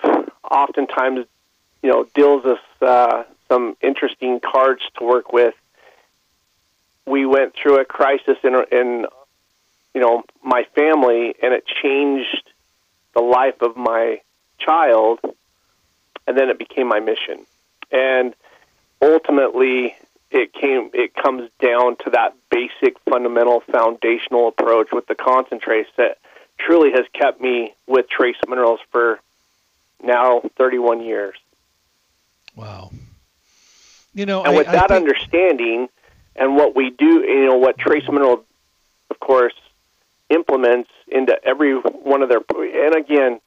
oftentimes 0.51 1.27
you 1.83 1.91
know 1.91 2.07
deals 2.15 2.45
us 2.45 2.59
uh, 2.81 3.25
some 3.49 3.77
interesting 3.81 4.41
cards 4.41 4.83
to 4.99 5.05
work 5.05 5.33
with, 5.33 5.55
we 7.07 7.27
went 7.27 7.55
through 7.55 7.81
a 7.81 7.85
crisis 7.85 8.37
in 8.43 8.55
in 8.73 9.07
you 9.95 10.01
know 10.01 10.23
my 10.43 10.65
family 10.75 11.35
and 11.43 11.55
it 11.55 11.65
changed 11.83 12.51
the 13.15 13.23
life 13.23 13.63
of 13.63 13.77
my 13.77 14.21
child 14.59 15.21
and 16.27 16.37
then 16.37 16.49
it 16.51 16.59
became 16.59 16.87
my 16.89 17.01
mission 17.01 17.47
and 17.93 18.35
ultimately 19.01 19.95
it 20.31 20.53
came 20.53 20.91
it 20.95 21.15
comes 21.15 21.49
down 21.61 21.97
to 21.97 22.11
that 22.11 22.35
basic 22.51 22.99
fundamental 23.11 23.61
foundational 23.61 24.49
approach 24.49 24.89
with 24.93 25.07
the 25.07 25.15
concentrates 25.15 25.91
that 25.97 26.19
truly 26.59 26.91
has 26.93 27.05
kept 27.13 27.41
me 27.41 27.75
with 27.87 28.09
trace 28.09 28.37
minerals 28.49 28.81
for 28.91 29.21
now 30.03 30.41
31 30.57 31.03
years 31.03 31.37
Wow. 32.57 32.93
You 34.15 34.27
know, 34.27 34.45
and 34.45 34.55
I, 34.55 34.57
with 34.57 34.69
I 34.69 34.73
that 34.73 34.89
think- 34.89 35.09
understanding 35.09 35.89
and 36.37 36.55
what 36.57 36.75
we 36.77 36.91
do 36.91 37.21
you 37.23 37.47
know 37.47 37.57
what 37.57 37.77
trace 37.79 38.05
mineral 38.09 38.45
of 39.11 39.21
course 39.21 39.55
implements 40.35 40.91
into 41.09 41.35
every 41.45 41.75
one 41.75 42.23
of 42.23 42.29
their 42.29 42.41
and 42.51 42.95
again 42.95 43.41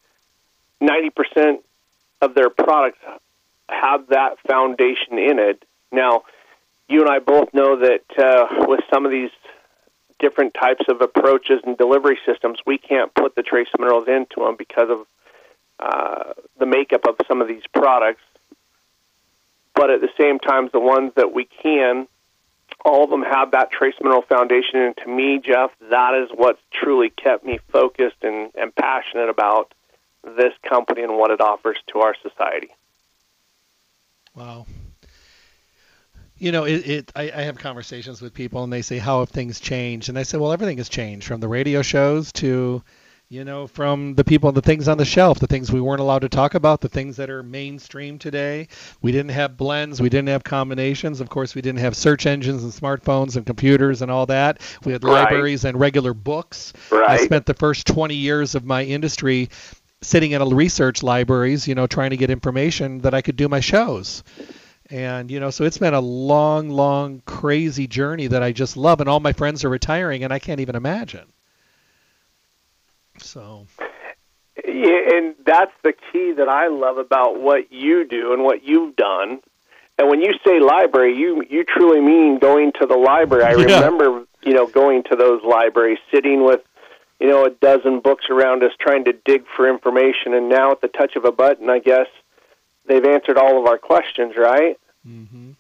90% 0.82 1.60
of 2.22 2.34
their 2.34 2.50
products 2.50 3.00
have 3.70 4.08
that 4.08 4.38
foundation 4.48 5.18
in 5.18 5.40
it. 5.40 5.64
Now 5.92 6.24
you 6.88 7.02
and 7.02 7.10
I 7.10 7.20
both 7.20 7.54
know 7.54 7.80
that 7.80 8.04
uh, 8.18 8.66
with 8.68 8.82
some 8.92 9.06
of 9.06 9.12
these 9.12 9.32
different 10.20 10.54
types 10.54 10.86
of 10.88 11.02
approaches 11.02 11.62
and 11.66 11.78
delivery 11.78 12.18
systems 12.26 12.60
we 12.66 12.78
can't 12.78 13.14
put 13.14 13.36
the 13.36 13.44
trace 13.44 13.68
minerals 13.78 14.08
into 14.08 14.46
them 14.46 14.56
because 14.58 14.90
of 14.90 15.06
uh, 15.80 16.34
the 16.58 16.66
makeup 16.66 17.06
of 17.08 17.16
some 17.28 17.42
of 17.42 17.48
these 17.48 17.64
products. 17.74 18.22
But 19.76 19.92
at 19.92 20.02
the 20.02 20.10
same 20.18 20.40
time 20.40 20.70
the 20.72 20.80
ones 20.80 21.12
that 21.16 21.34
we 21.34 21.46
can 21.46 22.08
all 22.86 23.04
of 23.04 23.10
them 23.10 23.24
have 23.24 23.52
that 23.52 23.72
trace 23.72 23.96
mineral 24.02 24.22
foundation 24.22 24.80
and 24.80 24.98
to 24.98 25.08
me 25.08 25.40
jeff 25.44 25.72
that 25.90 26.14
is 26.14 26.30
what's 26.36 26.62
truly 26.72 27.10
kept 27.10 27.46
me 27.46 27.60
focused 27.72 28.18
and, 28.22 28.52
and 28.56 28.74
passionate 28.76 29.30
about 29.30 29.74
this 30.24 30.54
company 30.68 31.02
and 31.02 31.18
what 31.18 31.32
it 31.32 31.42
offers 31.42 31.78
to 31.88 32.00
our 32.00 32.16
society 32.22 32.70
Wow. 34.38 34.68
You 36.38 36.52
know, 36.52 36.66
it, 36.66 36.88
it 36.88 37.12
I, 37.16 37.32
I 37.36 37.42
have 37.42 37.58
conversations 37.58 38.22
with 38.22 38.36
people 38.36 38.64
and 38.64 38.72
they 38.72 38.84
say, 38.84 39.00
How 39.00 39.22
have 39.22 39.30
things 39.30 39.60
changed? 39.60 40.10
And 40.10 40.20
I 40.20 40.24
say, 40.24 40.38
Well, 40.38 40.54
everything 40.54 40.78
has 40.78 40.90
changed 40.90 41.26
from 41.26 41.40
the 41.40 41.48
radio 41.48 41.82
shows 41.82 42.32
to, 42.34 42.84
you 43.30 43.44
know, 43.44 43.68
from 43.68 44.16
the 44.16 44.24
people, 44.24 44.52
the 44.54 44.62
things 44.62 44.88
on 44.88 44.98
the 44.98 45.04
shelf, 45.04 45.40
the 45.40 45.48
things 45.48 45.70
we 45.70 45.82
weren't 45.82 46.00
allowed 46.00 46.20
to 46.20 46.30
talk 46.30 46.54
about, 46.56 46.80
the 46.80 46.88
things 46.88 47.18
that 47.18 47.30
are 47.30 47.44
mainstream 47.44 48.18
today. 48.18 48.70
We 49.02 49.12
didn't 49.12 49.32
have 49.32 49.58
blends, 49.58 50.02
we 50.02 50.08
didn't 50.10 50.30
have 50.30 50.46
combinations. 50.46 51.20
Of 51.20 51.30
course, 51.30 51.54
we 51.54 51.62
didn't 51.62 51.80
have 51.80 51.96
search 51.96 52.26
engines 52.26 52.64
and 52.64 52.72
smartphones 52.72 53.36
and 53.36 53.46
computers 53.46 54.02
and 54.02 54.10
all 54.10 54.28
that. 54.28 54.62
We 54.86 54.94
had 54.94 55.04
Right. 55.04 55.30
libraries 55.30 55.66
and 55.66 55.78
regular 55.78 56.14
books. 56.14 56.72
I 57.06 57.18
spent 57.18 57.46
the 57.46 57.54
first 57.54 57.86
20 57.86 58.16
years 58.16 58.56
of 58.56 58.64
my 58.64 58.84
industry 58.84 59.50
sitting 60.02 60.32
in 60.32 60.42
a 60.42 60.46
research 60.46 61.04
libraries, 61.04 61.68
you 61.68 61.76
know, 61.76 61.88
trying 61.88 62.12
to 62.12 62.18
get 62.18 62.30
information 62.30 63.00
that 63.00 63.14
I 63.14 63.22
could 63.22 63.36
do 63.36 63.50
my 63.50 63.60
shows. 63.60 64.24
And 64.90 65.30
you 65.30 65.42
know, 65.42 65.50
so 65.50 65.66
it's 65.66 65.80
been 65.80 65.94
a 65.94 66.00
long, 66.00 66.70
long, 66.70 67.22
crazy 67.26 67.88
journey 67.88 68.28
that 68.28 68.42
I 68.42 68.54
just 68.54 68.78
love, 68.78 69.02
and 69.02 69.10
all 69.10 69.20
my 69.20 69.34
friends 69.34 69.66
are 69.66 69.70
retiring, 69.70 70.24
and 70.24 70.32
I 70.32 70.40
can't 70.40 70.62
even 70.62 70.76
imagine. 70.78 71.26
So, 73.20 73.68
Yeah, 74.66 75.16
and 75.16 75.36
that's 75.46 75.72
the 75.84 75.94
key 76.12 76.34
that 76.34 76.48
I 76.50 76.68
love 76.68 76.98
about 76.98 77.40
what 77.40 77.72
you 77.72 78.08
do 78.08 78.34
and 78.34 78.44
what 78.44 78.64
you've 78.64 78.96
done. 78.96 79.40
And 80.00 80.10
when 80.10 80.22
you 80.22 80.34
say 80.46 80.60
library, 80.60 81.18
you 81.18 81.44
you 81.50 81.64
truly 81.64 82.02
mean 82.02 82.40
going 82.40 82.72
to 82.80 82.86
the 82.86 82.96
library. 82.98 83.44
I 83.44 83.52
Yeah. 83.58 83.76
remember, 83.80 84.26
you 84.44 84.54
know, 84.54 84.68
going 84.68 85.04
to 85.10 85.16
those 85.16 85.42
libraries, 85.44 85.98
sitting 86.14 86.44
with, 86.46 86.62
you 87.20 87.28
know, 87.28 87.46
a 87.46 87.50
dozen 87.50 88.00
books 88.00 88.26
around 88.30 88.64
us, 88.64 88.72
trying 88.80 89.06
to 89.06 89.14
dig 89.14 89.46
for 89.56 89.68
information. 89.68 90.34
And 90.34 90.50
now, 90.50 90.72
at 90.72 90.82
the 90.82 90.88
touch 90.88 91.16
of 91.16 91.26
a 91.26 91.32
button, 91.32 91.70
I 91.70 91.80
guess 91.80 92.08
they've 92.88 93.04
answered 93.06 93.38
all 93.38 93.60
of 93.60 93.66
our 93.66 93.78
questions, 93.80 94.34
right? 94.38 94.78
Mm-hmm. 95.08 95.52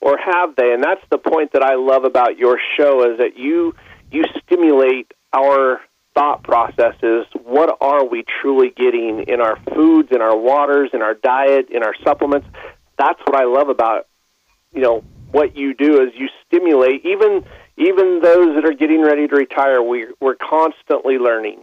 or 0.00 0.18
have 0.18 0.54
they? 0.56 0.72
And 0.74 0.82
that's 0.82 1.04
the 1.10 1.18
point 1.18 1.52
that 1.52 1.62
I 1.62 1.74
love 1.76 2.04
about 2.04 2.36
your 2.38 2.58
show 2.76 3.10
is 3.10 3.18
that 3.18 3.36
you 3.38 3.74
you 4.10 4.24
stimulate 4.44 5.12
our 5.32 5.80
thought 6.14 6.42
processes. 6.42 7.26
What 7.44 7.76
are 7.80 8.04
we 8.04 8.24
truly 8.40 8.70
getting 8.70 9.24
in 9.28 9.40
our 9.40 9.56
foods, 9.74 10.08
in 10.12 10.20
our 10.20 10.36
waters, 10.36 10.90
in 10.92 11.02
our 11.02 11.14
diet, 11.14 11.70
in 11.70 11.82
our 11.82 11.94
supplements? 12.04 12.46
that's 12.98 13.20
what 13.26 13.34
I 13.34 13.44
love 13.44 13.68
about 13.68 14.06
you 14.72 14.80
know 14.80 15.02
what 15.30 15.56
you 15.56 15.74
do 15.74 16.02
is 16.02 16.10
you 16.14 16.28
stimulate 16.46 17.04
even 17.04 17.42
even 17.76 18.20
those 18.20 18.54
that 18.54 18.64
are 18.64 18.74
getting 18.74 19.02
ready 19.02 19.26
to 19.26 19.34
retire. 19.34 19.82
We 19.82 20.06
we're 20.20 20.36
constantly 20.36 21.18
learning. 21.18 21.60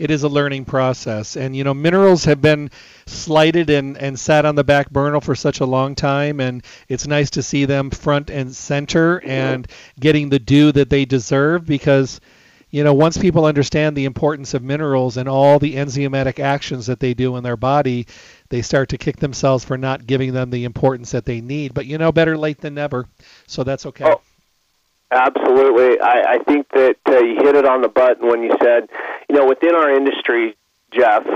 It 0.00 0.10
is 0.10 0.22
a 0.22 0.30
learning 0.30 0.64
process, 0.64 1.36
and 1.36 1.54
you 1.54 1.62
know 1.62 1.74
minerals 1.74 2.24
have 2.24 2.40
been 2.40 2.70
slighted 3.04 3.68
and, 3.68 3.98
and 3.98 4.18
sat 4.18 4.46
on 4.46 4.54
the 4.54 4.64
back 4.64 4.88
burner 4.88 5.20
for 5.20 5.34
such 5.34 5.60
a 5.60 5.66
long 5.66 5.94
time, 5.94 6.40
and 6.40 6.64
it's 6.88 7.06
nice 7.06 7.28
to 7.30 7.42
see 7.42 7.66
them 7.66 7.90
front 7.90 8.30
and 8.30 8.56
center 8.56 9.20
and 9.20 9.68
getting 10.00 10.30
the 10.30 10.38
due 10.38 10.72
that 10.72 10.88
they 10.88 11.04
deserve 11.04 11.66
because 11.66 12.18
you 12.70 12.84
know, 12.84 12.94
once 12.94 13.18
people 13.18 13.44
understand 13.44 13.96
the 13.96 14.04
importance 14.04 14.54
of 14.54 14.62
minerals 14.62 15.16
and 15.16 15.28
all 15.28 15.58
the 15.58 15.74
enzymatic 15.74 16.38
actions 16.38 16.86
that 16.86 17.00
they 17.00 17.14
do 17.14 17.36
in 17.36 17.42
their 17.42 17.56
body, 17.56 18.06
they 18.48 18.62
start 18.62 18.88
to 18.90 18.98
kick 18.98 19.16
themselves 19.16 19.64
for 19.64 19.76
not 19.76 20.06
giving 20.06 20.32
them 20.32 20.50
the 20.50 20.64
importance 20.64 21.10
that 21.10 21.24
they 21.24 21.40
need. 21.40 21.74
But 21.74 21.86
you 21.86 21.98
know, 21.98 22.12
better 22.12 22.38
late 22.38 22.60
than 22.60 22.74
never. 22.74 23.06
So 23.46 23.64
that's 23.64 23.86
okay. 23.86 24.04
Oh, 24.06 24.20
absolutely. 25.10 26.00
I, 26.00 26.34
I 26.34 26.38
think 26.38 26.68
that 26.70 26.96
uh, 27.06 27.18
you 27.18 27.36
hit 27.36 27.54
it 27.54 27.64
on 27.64 27.82
the 27.82 27.88
button 27.88 28.28
when 28.28 28.42
you 28.42 28.52
said, 28.62 28.88
you 29.28 29.36
know, 29.36 29.46
within 29.46 29.74
our 29.74 29.90
industry, 29.94 30.56
Jeff, 30.92 31.26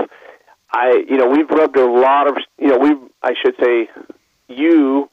I, 0.71 1.03
you 1.07 1.17
know, 1.17 1.29
we've 1.29 1.49
rubbed 1.49 1.77
a 1.77 1.85
lot 1.85 2.27
of, 2.27 2.37
you 2.57 2.67
know, 2.67 2.77
we've, 2.77 3.11
I 3.21 3.33
should 3.41 3.55
say, 3.59 3.89
you 4.47 5.09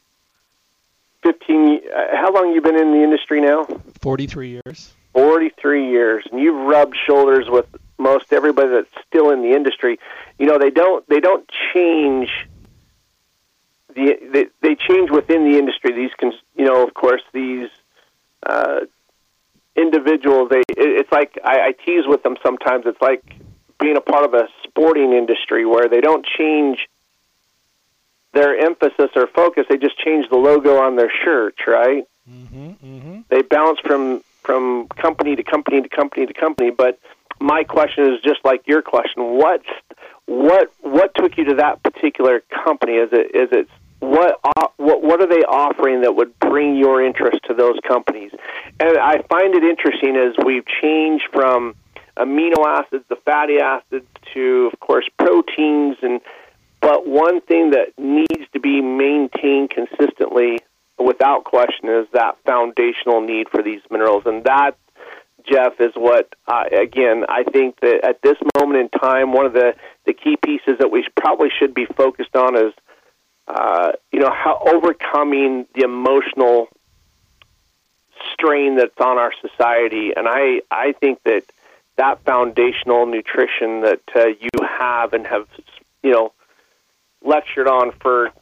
15 1.22 1.80
uh, 1.94 2.16
how 2.16 2.32
long 2.32 2.52
you 2.52 2.60
been 2.60 2.78
in 2.78 2.90
the 2.90 3.02
industry 3.02 3.40
now 3.40 3.64
43 4.00 4.60
years 4.66 4.92
43 5.12 5.90
years, 5.90 6.24
and 6.30 6.40
you've 6.40 6.66
rubbed 6.66 6.96
shoulders 7.06 7.46
with 7.48 7.66
most 7.98 8.32
everybody 8.32 8.68
that's 8.70 9.06
still 9.06 9.30
in 9.30 9.42
the 9.42 9.54
industry. 9.54 9.98
You 10.38 10.46
know, 10.46 10.58
they 10.58 10.70
don't 10.70 11.06
they 11.08 11.20
don't 11.20 11.48
change. 11.74 12.28
The, 13.94 14.16
they, 14.32 14.46
they 14.62 14.74
change 14.74 15.10
within 15.10 15.50
the 15.50 15.58
industry. 15.58 15.92
These, 15.92 16.12
can, 16.16 16.32
you 16.56 16.64
know, 16.64 16.82
of 16.86 16.94
course, 16.94 17.20
these 17.34 17.68
uh, 18.44 18.80
individuals. 19.76 20.50
They, 20.50 20.60
it, 20.60 21.00
it's 21.00 21.12
like 21.12 21.38
I, 21.44 21.68
I 21.68 21.72
tease 21.84 22.06
with 22.06 22.22
them 22.22 22.36
sometimes. 22.42 22.84
It's 22.86 23.00
like 23.00 23.22
being 23.80 23.96
a 23.96 24.00
part 24.00 24.24
of 24.24 24.34
a 24.34 24.48
sporting 24.64 25.12
industry 25.12 25.66
where 25.66 25.88
they 25.88 26.00
don't 26.00 26.24
change 26.38 26.88
their 28.32 28.56
emphasis 28.56 29.10
or 29.14 29.26
focus. 29.26 29.66
They 29.68 29.76
just 29.76 29.98
change 29.98 30.28
the 30.30 30.36
logo 30.36 30.78
on 30.78 30.96
their 30.96 31.10
shirt, 31.24 31.54
right? 31.66 32.04
Mm-hmm, 32.28 32.70
mm-hmm. 32.70 33.20
They 33.28 33.42
bounce 33.42 33.80
from 33.80 34.22
from 34.44 34.88
company 34.88 35.36
to 35.36 35.42
company 35.42 35.82
to 35.82 35.88
company 35.88 36.26
to 36.26 36.34
company. 36.34 36.70
But 36.70 36.98
my 37.40 37.64
question 37.64 38.12
is 38.12 38.20
just 38.22 38.44
like 38.44 38.66
your 38.66 38.82
question: 38.82 39.36
what 39.36 39.62
what 40.26 40.72
what 40.80 41.14
took 41.14 41.36
you 41.36 41.44
to 41.46 41.54
that 41.56 41.82
particular 41.82 42.42
company? 42.64 42.94
Is 42.94 43.10
it 43.12 43.34
is 43.34 43.48
it 43.52 43.68
what 44.02 44.38
what 44.76 45.02
what 45.02 45.20
are 45.22 45.28
they 45.28 45.44
offering 45.44 46.02
that 46.02 46.14
would 46.14 46.38
bring 46.38 46.76
your 46.76 47.04
interest 47.04 47.38
to 47.46 47.54
those 47.54 47.78
companies? 47.86 48.32
And 48.80 48.98
I 48.98 49.22
find 49.28 49.54
it 49.54 49.64
interesting 49.64 50.16
as 50.16 50.34
we've 50.44 50.66
changed 50.82 51.24
from 51.32 51.74
amino 52.16 52.66
acids, 52.66 53.04
the 53.08 53.16
fatty 53.24 53.58
acids, 53.58 54.06
to 54.34 54.70
of 54.72 54.80
course 54.80 55.08
proteins 55.18 55.96
and 56.02 56.20
but 56.80 57.06
one 57.06 57.40
thing 57.42 57.70
that 57.70 57.92
needs 57.96 58.50
to 58.52 58.60
be 58.60 58.80
maintained 58.80 59.70
consistently 59.70 60.58
without 60.98 61.44
question, 61.44 61.88
is 61.88 62.06
that 62.12 62.36
foundational 62.44 63.20
need 63.20 63.48
for 63.48 63.62
these 63.62 63.80
minerals. 63.90 64.24
And 64.26 64.44
that, 64.44 64.72
Jeff, 65.48 65.74
is 65.80 65.92
what, 65.94 66.34
uh, 66.46 66.64
again, 66.72 67.24
I 67.28 67.44
think 67.44 67.80
that 67.80 68.00
at 68.04 68.20
this 68.22 68.36
moment 68.58 68.80
in 68.80 69.00
time, 69.00 69.32
one 69.32 69.46
of 69.46 69.52
the, 69.52 69.74
the 70.06 70.12
key 70.12 70.36
pieces 70.44 70.78
that 70.80 70.90
we 70.90 71.06
probably 71.16 71.48
should 71.56 71.74
be 71.74 71.86
focused 71.96 72.34
on 72.34 72.56
is, 72.56 72.72
uh, 73.48 73.92
you 74.12 74.20
know, 74.20 74.30
how 74.30 74.62
overcoming 74.66 75.66
the 75.74 75.82
emotional 75.82 76.68
strain 78.32 78.76
that's 78.76 78.98
on 79.00 79.18
our 79.18 79.32
society. 79.40 80.12
And 80.16 80.28
I, 80.28 80.60
I 80.70 80.92
think 80.92 81.22
that 81.24 81.44
that 81.96 82.24
foundational 82.24 83.06
nutrition 83.06 83.82
that 83.82 84.00
uh, 84.14 84.26
you 84.26 84.50
have 84.78 85.12
and 85.12 85.26
have, 85.26 85.48
you 86.02 86.12
know, 86.12 86.32
lectured 87.24 87.68
on 87.68 87.92
for 88.00 88.32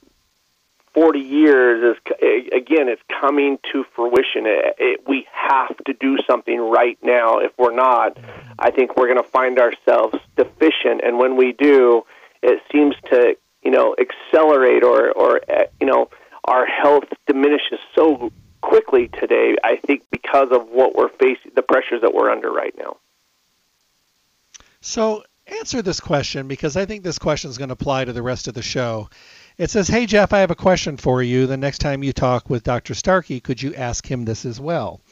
40 0.95 1.21
years 1.21 1.97
is 1.97 2.13
again 2.53 2.89
it's 2.89 3.03
coming 3.21 3.59
to 3.73 3.85
fruition. 3.95 4.47
It, 4.47 4.75
it, 4.79 5.01
we 5.07 5.27
have 5.33 5.77
to 5.85 5.93
do 5.93 6.19
something 6.29 6.59
right 6.59 6.99
now. 7.03 7.39
If 7.39 7.53
we're 7.59 7.75
not 7.75 8.19
i 8.59 8.71
think 8.71 8.97
we're 8.97 9.07
going 9.07 9.23
to 9.23 9.31
find 9.31 9.59
ourselves 9.59 10.19
deficient. 10.37 11.03
And 11.05 11.19
when 11.19 11.37
we 11.37 11.53
do 11.53 12.05
it 12.43 12.61
seems 12.73 12.97
to 13.11 13.37
you 13.63 13.71
know 13.71 13.95
accelerate 13.99 14.83
or 14.83 15.11
or 15.13 15.41
eh, 15.49 15.67
you 15.81 15.87
know 15.87 16.11
our 16.45 16.67
health 16.67 17.05
diminishes 17.27 17.79
so 17.95 18.33
quickly 18.61 19.09
today 19.09 19.57
i 19.65 19.77
think 19.77 20.03
because 20.11 20.49
of 20.51 20.69
what 20.69 20.95
we're 20.95 21.09
facing 21.09 21.53
the 21.55 21.63
pressures 21.63 22.01
that 22.03 22.13
we're 22.13 22.31
under 22.31 22.51
right 22.51 22.75
now. 22.79 22.97
So 24.83 25.25
answer 25.47 25.83
this 25.83 26.01
question 26.01 26.47
because 26.47 26.77
i 26.77 26.85
think 26.85 27.03
this 27.03 27.19
question 27.19 27.51
is 27.51 27.59
going 27.59 27.69
to 27.69 27.73
apply 27.73 28.05
to 28.05 28.13
the 28.13 28.23
rest 28.23 28.47
of 28.49 28.55
the 28.55 28.63
show 28.63 29.09
it 29.61 29.69
says, 29.69 29.89
Hey, 29.89 30.07
Jeff, 30.07 30.33
I 30.33 30.39
have 30.39 30.51
a 30.51 30.55
question 30.55 30.97
for 30.97 31.23
you. 31.23 31.47
The 31.47 31.59
next 31.59 31.81
time 31.83 32.03
you 32.03 32.15
talk 32.15 32.49
with 32.49 32.63
Dr. 32.63 32.95
Starkey, 32.95 33.41
could 33.41 33.61
you 33.61 33.75
ask 33.75 34.11
him 34.11 34.25
this 34.25 34.47
as 34.47 34.59
well? 34.59 35.03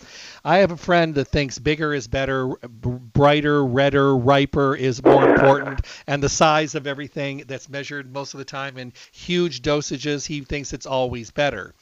I 0.43 0.59
have 0.61 0.71
a 0.71 0.77
friend 0.79 1.15
that 1.17 1.29
thinks 1.29 1.59
bigger 1.59 1.93
is 1.93 2.09
better, 2.09 2.49
brighter, 2.49 3.63
redder, 3.63 4.17
riper 4.17 4.75
is 4.75 5.05
more 5.05 5.29
important, 5.29 5.83
and 6.07 6.23
the 6.23 6.31
size 6.31 6.75
of 6.75 6.87
everything 6.87 7.45
that's 7.47 7.69
measured 7.69 8.11
most 8.11 8.33
of 8.33 8.39
the 8.39 8.47
time 8.47 8.79
in 8.79 8.95
huge 9.13 9.61
dosages, 9.61 10.27
he 10.27 10.41
thinks 10.41 10.73
it's 10.73 10.87
always 10.87 11.31
better. 11.31 11.75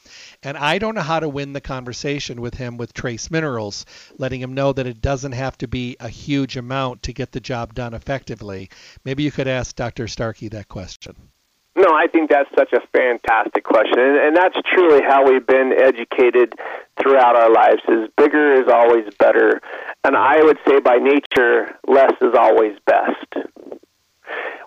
And 0.43 0.59
I 0.59 0.79
don't 0.79 0.97
know 0.97 1.03
how 1.03 1.21
to 1.21 1.29
win 1.29 1.53
the 1.53 1.61
conversation 1.61 2.41
with 2.41 2.55
him 2.55 2.79
with 2.79 2.93
trace 2.93 3.31
minerals, 3.31 3.87
letting 4.19 4.41
him 4.41 4.55
know 4.55 4.73
that 4.73 4.89
it 4.89 5.01
doesn't 5.01 5.33
have 5.33 5.57
to 5.59 5.69
be 5.69 5.97
a 6.01 6.09
huge 6.09 6.57
amount 6.57 7.05
to 7.05 7.13
get 7.13 7.31
the 7.31 7.39
job 7.39 7.75
done 7.75 7.95
effectively. 7.95 8.71
Maybe 9.05 9.23
you 9.23 9.31
could 9.31 9.47
ask 9.47 9.77
Dr. 9.77 10.09
Starkey 10.09 10.49
that 10.49 10.67
question. 10.67 11.15
No, 11.77 11.93
I 11.95 12.07
think 12.07 12.31
that's 12.31 12.49
such 12.57 12.73
a 12.73 12.81
fantastic 12.91 13.63
question, 13.63 13.99
and, 13.99 14.17
and 14.17 14.37
that's 14.37 14.57
truly 14.75 15.03
how 15.03 15.31
we've 15.31 15.47
been 15.47 15.75
educated 15.79 16.55
throughout 16.99 17.37
our 17.37 17.53
lives. 17.53 17.83
Is 17.87 18.09
bigger 18.17 18.55
is 18.55 18.69
always 18.73 19.13
better, 19.19 19.61
and 20.03 20.17
I 20.17 20.43
would 20.43 20.59
say 20.67 20.81
by 20.81 20.97
nature, 20.97 21.79
less 21.87 22.13
is 22.23 22.35
always 22.35 22.79
best. 22.87 23.51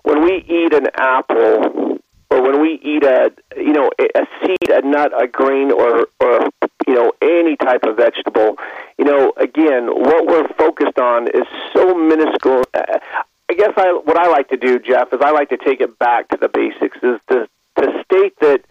When 0.04 0.24
we 0.24 0.46
eat 0.48 0.72
an 0.72 0.86
apple, 0.96 1.98
or 2.30 2.44
when 2.44 2.62
we 2.62 2.80
eat 2.84 3.04
a 3.04 3.32
you 3.58 3.74
know 3.74 3.90
a 4.00 4.28
seed, 4.42 4.70
a 4.70 4.88
nut, 4.88 5.12
a 5.20 5.28
grain, 5.28 5.72
or 5.72 6.08
or 6.20 6.50
you 6.88 6.94
know 6.94 7.12
any 7.24 7.56
type 7.56 7.86
of 7.86 7.98
vegetable, 7.98 8.56
you 9.00 9.06
know 9.06 9.34
again, 9.38 9.88
what 9.88 10.28
we're 10.28 10.48
focused 10.60 11.00
on 11.00 11.28
is 11.28 11.48
so 11.74 11.96
minuscule. 11.96 12.64
Uh, 12.76 13.00
I 13.50 13.54
guess 13.56 13.74
I 13.78 14.00
what 14.04 14.18
I 14.18 14.30
like 14.30 14.50
to 14.50 14.58
do, 14.58 14.80
Jeff, 14.80 15.12
is 15.12 15.20
I 15.22 15.32
like 15.32 15.50
to 15.50 15.58
take 15.58 15.82
it 15.82 15.98
back 15.98 16.28
to 16.30 16.38
the 16.38 16.50
basics. 16.50 16.98
Is 17.02 17.20
to 17.30 17.50
to 17.78 18.04
state 18.06 18.40
that 18.42 18.62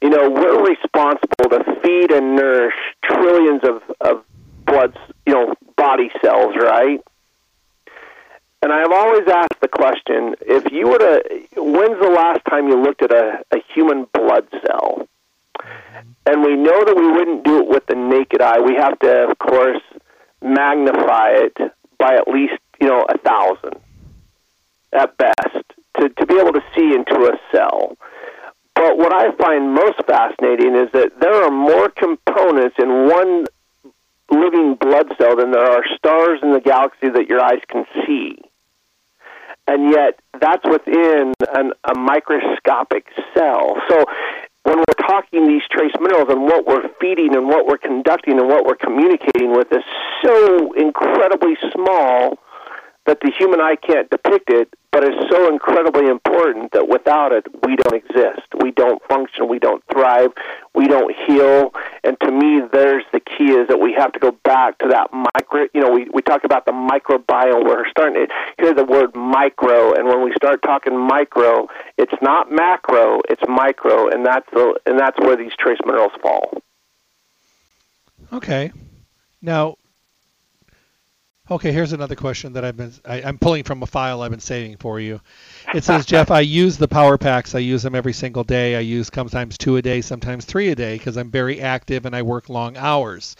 you 0.00 0.08
know 0.08 0.30
we're 0.30 0.62
responsible 0.64 1.50
to 1.50 1.80
feed 1.82 2.12
and 2.12 2.36
nourish 2.36 2.74
trillions 3.02 3.62
of 3.64 3.82
of 4.00 4.24
blood, 4.66 4.96
you 5.26 5.34
know, 5.34 5.54
body 5.76 6.10
cells, 6.22 6.54
right? 6.56 7.00
And 8.62 8.72
I've 8.72 8.92
always 8.92 9.26
asked 9.26 9.60
the 9.60 9.68
question: 9.68 10.36
if 10.42 10.70
you 10.70 10.88
were 10.88 10.98
to, 10.98 11.22
when's 11.56 12.00
the 12.00 12.10
last 12.10 12.42
time 12.48 12.68
you 12.68 12.80
looked 12.80 13.02
at 13.02 13.12
a, 13.12 13.42
a 13.50 13.58
human 13.74 14.06
blood 14.14 14.46
cell? 14.64 15.08
And 16.24 16.44
we 16.44 16.54
know 16.54 16.84
that 16.84 16.94
we 16.96 17.10
wouldn't 17.10 17.44
do 17.44 17.58
it 17.58 17.68
with 17.68 17.86
the 17.86 17.96
naked 17.96 18.40
eye. 18.40 18.60
We 18.60 18.76
have 18.76 18.96
to, 19.00 19.28
of 19.28 19.38
course, 19.38 19.82
magnify 20.40 21.30
it 21.30 21.56
by 21.98 22.14
at 22.14 22.28
least 22.28 22.54
you 22.80 22.86
know 22.86 23.04
a 23.08 23.18
thousand 23.18 23.80
at 24.92 25.16
best 25.16 25.64
to, 25.98 26.08
to 26.08 26.26
be 26.26 26.34
able 26.38 26.52
to 26.52 26.62
see 26.74 26.94
into 26.94 27.14
a 27.26 27.38
cell. 27.54 27.96
But 28.74 28.96
what 28.96 29.12
I 29.12 29.30
find 29.36 29.74
most 29.74 30.02
fascinating 30.06 30.74
is 30.74 30.88
that 30.92 31.20
there 31.20 31.44
are 31.44 31.50
more 31.50 31.90
components 31.90 32.76
in 32.78 33.08
one 33.08 33.44
living 34.30 34.76
blood 34.76 35.12
cell 35.18 35.36
than 35.36 35.50
there 35.50 35.70
are 35.70 35.84
stars 35.96 36.38
in 36.42 36.52
the 36.52 36.60
galaxy 36.60 37.10
that 37.10 37.28
your 37.28 37.40
eyes 37.40 37.60
can 37.68 37.84
see. 38.06 38.38
And 39.66 39.90
yet, 39.90 40.18
that's 40.40 40.64
within 40.64 41.34
an, 41.52 41.72
a 41.84 41.98
microscopic 41.98 43.06
cell. 43.34 43.76
So, 43.88 44.04
when 44.62 44.78
we're 44.78 45.06
talking 45.06 45.46
these 45.46 45.62
trace 45.70 45.92
minerals 46.00 46.28
and 46.28 46.42
what 46.42 46.66
we're 46.66 46.88
feeding 47.00 47.34
and 47.34 47.48
what 47.48 47.66
we're 47.66 47.78
conducting 47.78 48.38
and 48.38 48.48
what 48.48 48.64
we're 48.64 48.76
communicating 48.76 49.52
with 49.52 49.68
is 49.72 49.84
so 50.24 50.72
incredibly 50.72 51.56
small 51.72 52.38
that 53.10 53.20
the 53.22 53.32
human 53.36 53.60
eye 53.60 53.74
can't 53.74 54.08
depict 54.08 54.50
it, 54.50 54.72
but 54.92 55.02
it's 55.02 55.28
so 55.28 55.52
incredibly 55.52 56.06
important 56.06 56.70
that 56.70 56.86
without 56.88 57.32
it, 57.32 57.44
we 57.66 57.74
don't 57.74 57.92
exist. 57.92 58.46
We 58.62 58.70
don't 58.70 59.02
function. 59.08 59.48
We 59.48 59.58
don't 59.58 59.82
thrive. 59.92 60.30
We 60.76 60.86
don't 60.86 61.12
heal. 61.26 61.74
And 62.04 62.16
to 62.20 62.30
me, 62.30 62.62
there's 62.72 63.02
the 63.12 63.18
key 63.18 63.50
is 63.50 63.66
that 63.66 63.80
we 63.80 63.94
have 63.94 64.12
to 64.12 64.20
go 64.20 64.30
back 64.44 64.78
to 64.78 64.88
that 64.88 65.10
micro. 65.12 65.66
You 65.74 65.80
know, 65.80 65.90
we, 65.90 66.08
we 66.14 66.22
talk 66.22 66.44
about 66.44 66.66
the 66.66 66.72
microbiome. 66.72 67.64
We're 67.64 67.90
starting 67.90 68.26
to 68.26 68.32
hear 68.60 68.74
the 68.74 68.84
word 68.84 69.16
micro. 69.16 69.92
And 69.92 70.06
when 70.06 70.22
we 70.22 70.32
start 70.36 70.62
talking 70.62 70.96
micro, 70.96 71.66
It's 71.98 72.14
not 72.22 72.52
macro, 72.52 73.20
it's 73.28 73.42
micro, 73.48 74.08
and 74.08 74.24
that's 74.24 74.48
the 74.52 74.78
and 74.86 74.98
that's 74.98 75.18
where 75.18 75.36
these 75.36 75.52
trace 75.58 75.78
minerals 75.84 76.12
fall. 76.22 76.62
Okay. 78.32 78.72
Now, 79.42 79.76
okay, 81.50 81.72
here's 81.72 81.92
another 81.92 82.14
question 82.14 82.52
that 82.52 82.64
I've 82.64 82.76
been 82.76 82.92
I, 83.04 83.22
I'm 83.22 83.38
pulling 83.38 83.64
from 83.64 83.82
a 83.82 83.86
file 83.86 84.22
I've 84.22 84.30
been 84.30 84.40
saving 84.40 84.76
for 84.76 85.00
you. 85.00 85.20
It 85.74 85.84
says, 85.84 86.06
Jeff, 86.06 86.30
I 86.30 86.40
use 86.40 86.78
the 86.78 86.88
power 86.88 87.18
packs. 87.18 87.54
I 87.54 87.58
use 87.58 87.82
them 87.82 87.94
every 87.94 88.12
single 88.12 88.44
day. 88.44 88.76
I 88.76 88.80
use 88.80 89.10
sometimes 89.12 89.58
two 89.58 89.76
a 89.76 89.82
day, 89.82 90.00
sometimes 90.00 90.44
three 90.44 90.68
a 90.68 90.74
day 90.74 90.96
because 90.96 91.16
I'm 91.16 91.30
very 91.30 91.60
active 91.60 92.06
and 92.06 92.14
I 92.14 92.22
work 92.22 92.48
long 92.48 92.76
hours. 92.76 93.36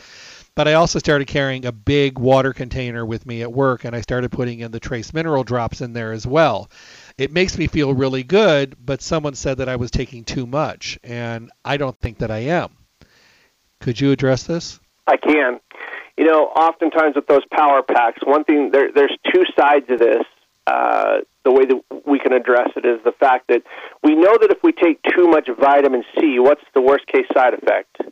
But 0.56 0.66
I 0.66 0.74
also 0.74 0.98
started 0.98 1.28
carrying 1.28 1.64
a 1.64 1.72
big 1.72 2.18
water 2.18 2.52
container 2.52 3.06
with 3.06 3.24
me 3.24 3.40
at 3.42 3.52
work, 3.52 3.84
and 3.84 3.94
I 3.94 4.00
started 4.00 4.32
putting 4.32 4.60
in 4.60 4.72
the 4.72 4.80
trace 4.80 5.14
mineral 5.14 5.44
drops 5.44 5.80
in 5.80 5.92
there 5.92 6.12
as 6.12 6.26
well. 6.26 6.68
It 7.16 7.32
makes 7.32 7.56
me 7.56 7.68
feel 7.68 7.94
really 7.94 8.24
good, 8.24 8.76
but 8.84 9.00
someone 9.00 9.36
said 9.36 9.58
that 9.58 9.68
I 9.68 9.76
was 9.76 9.92
taking 9.92 10.24
too 10.24 10.46
much, 10.46 10.98
and 11.04 11.50
I 11.64 11.76
don't 11.76 11.98
think 12.00 12.18
that 12.18 12.32
I 12.32 12.38
am. 12.38 12.70
Could 13.80 14.00
you 14.00 14.10
address 14.10 14.42
this? 14.42 14.80
I 15.06 15.16
can. 15.16 15.60
You 16.20 16.26
know, 16.26 16.48
oftentimes 16.48 17.16
with 17.16 17.26
those 17.28 17.46
power 17.50 17.82
packs, 17.82 18.20
one 18.22 18.44
thing 18.44 18.72
there, 18.72 18.92
there's 18.92 19.16
two 19.32 19.42
sides 19.58 19.86
of 19.88 19.98
this. 19.98 20.22
Uh, 20.66 21.20
the 21.46 21.50
way 21.50 21.64
that 21.64 21.80
we 22.06 22.18
can 22.18 22.34
address 22.34 22.68
it 22.76 22.84
is 22.84 23.02
the 23.06 23.12
fact 23.12 23.48
that 23.48 23.62
we 24.04 24.14
know 24.14 24.36
that 24.38 24.50
if 24.50 24.62
we 24.62 24.70
take 24.70 25.00
too 25.16 25.28
much 25.28 25.48
vitamin 25.58 26.04
C, 26.18 26.38
what's 26.38 26.60
the 26.74 26.82
worst 26.82 27.06
case 27.06 27.24
side 27.32 27.54
effect? 27.54 28.02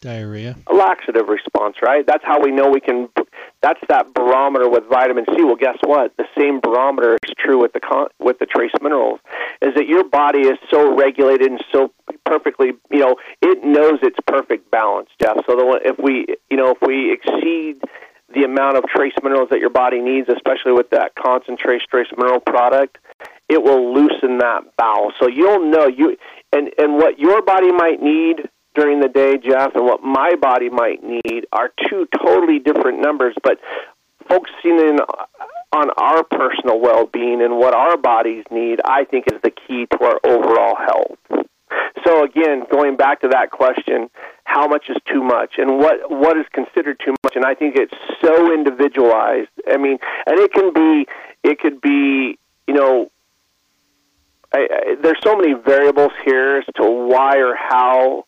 Diarrhea. 0.00 0.56
A 0.66 0.74
laxative 0.74 1.28
response, 1.28 1.76
right? 1.82 2.06
That's 2.06 2.24
how 2.24 2.40
we 2.40 2.50
know 2.50 2.68
we 2.68 2.80
can. 2.80 3.08
That's 3.62 3.80
that 3.88 4.12
barometer 4.12 4.68
with 4.68 4.84
vitamin 4.90 5.24
C. 5.34 5.42
Well, 5.42 5.56
guess 5.56 5.78
what? 5.82 6.16
The 6.18 6.26
same 6.38 6.60
barometer 6.60 7.14
is 7.14 7.34
true 7.38 7.60
with 7.60 7.72
the 7.72 7.80
con, 7.80 8.08
with 8.18 8.38
the 8.38 8.46
trace 8.46 8.72
minerals. 8.82 9.20
Is 9.62 9.74
that 9.74 9.88
your 9.88 10.04
body 10.04 10.40
is 10.40 10.58
so 10.70 10.94
regulated 10.94 11.50
and 11.50 11.64
so 11.72 11.92
perfectly, 12.26 12.72
you 12.90 12.98
know, 12.98 13.16
it 13.40 13.64
knows 13.64 13.98
its 14.02 14.18
perfect 14.26 14.70
balance, 14.70 15.08
Jeff. 15.20 15.36
So 15.48 15.56
the, 15.56 15.80
if 15.84 15.98
we, 15.98 16.26
you 16.50 16.56
know, 16.58 16.72
if 16.72 16.78
we 16.82 17.12
exceed 17.12 17.80
the 18.34 18.44
amount 18.44 18.76
of 18.76 18.84
trace 18.84 19.14
minerals 19.22 19.48
that 19.50 19.60
your 19.60 19.70
body 19.70 20.00
needs, 20.00 20.28
especially 20.28 20.72
with 20.72 20.90
that 20.90 21.14
concentrate 21.14 21.80
trace 21.90 22.08
mineral 22.16 22.40
product, 22.40 22.98
it 23.48 23.62
will 23.62 23.94
loosen 23.94 24.38
that 24.38 24.76
bowel. 24.76 25.12
So 25.18 25.28
you'll 25.28 25.70
know 25.70 25.86
you 25.86 26.16
and 26.52 26.70
and 26.76 26.96
what 26.96 27.18
your 27.18 27.42
body 27.42 27.72
might 27.72 28.02
need 28.02 28.48
during 28.76 29.00
the 29.00 29.08
day, 29.08 29.38
Jeff, 29.38 29.74
and 29.74 29.84
what 29.84 30.02
my 30.02 30.34
body 30.40 30.68
might 30.68 31.02
need 31.02 31.46
are 31.52 31.70
two 31.88 32.06
totally 32.22 32.58
different 32.58 33.00
numbers, 33.00 33.34
but 33.42 33.58
focusing 34.28 34.78
in 34.78 34.98
on 35.72 35.90
our 35.96 36.22
personal 36.24 36.78
well-being 36.80 37.42
and 37.42 37.58
what 37.58 37.74
our 37.74 37.96
bodies 37.96 38.44
need, 38.50 38.80
I 38.84 39.04
think 39.04 39.26
is 39.32 39.40
the 39.42 39.50
key 39.50 39.86
to 39.92 40.04
our 40.04 40.20
overall 40.24 40.76
health. 40.76 41.46
So 42.04 42.24
again, 42.24 42.64
going 42.70 42.96
back 42.96 43.22
to 43.22 43.28
that 43.28 43.50
question, 43.50 44.08
how 44.44 44.68
much 44.68 44.84
is 44.88 44.96
too 45.12 45.22
much 45.24 45.54
and 45.58 45.78
what 45.78 46.10
what 46.10 46.36
is 46.38 46.46
considered 46.52 47.00
too 47.04 47.14
much 47.24 47.34
and 47.34 47.44
I 47.44 47.54
think 47.54 47.74
it's 47.76 47.92
so 48.22 48.54
individualized. 48.54 49.50
I 49.68 49.76
mean, 49.76 49.98
and 50.26 50.38
it 50.38 50.52
can 50.52 50.72
be 50.72 51.06
it 51.42 51.58
could 51.58 51.80
be, 51.80 52.38
you 52.68 52.74
know, 52.74 53.10
I, 54.52 54.58
I, 54.58 54.94
there's 55.02 55.18
so 55.24 55.36
many 55.36 55.54
variables 55.54 56.12
here 56.24 56.58
as 56.58 56.64
to 56.76 56.88
why 56.88 57.38
or 57.38 57.54
how 57.56 58.24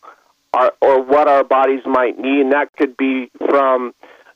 our, 0.53 0.73
or 0.81 1.03
what 1.03 1.27
our 1.27 1.43
bodies 1.43 1.81
might 1.85 2.17
need, 2.17 2.41
and 2.41 2.51
that 2.53 2.75
could 2.75 2.97
be 2.97 3.29
from 3.49 3.93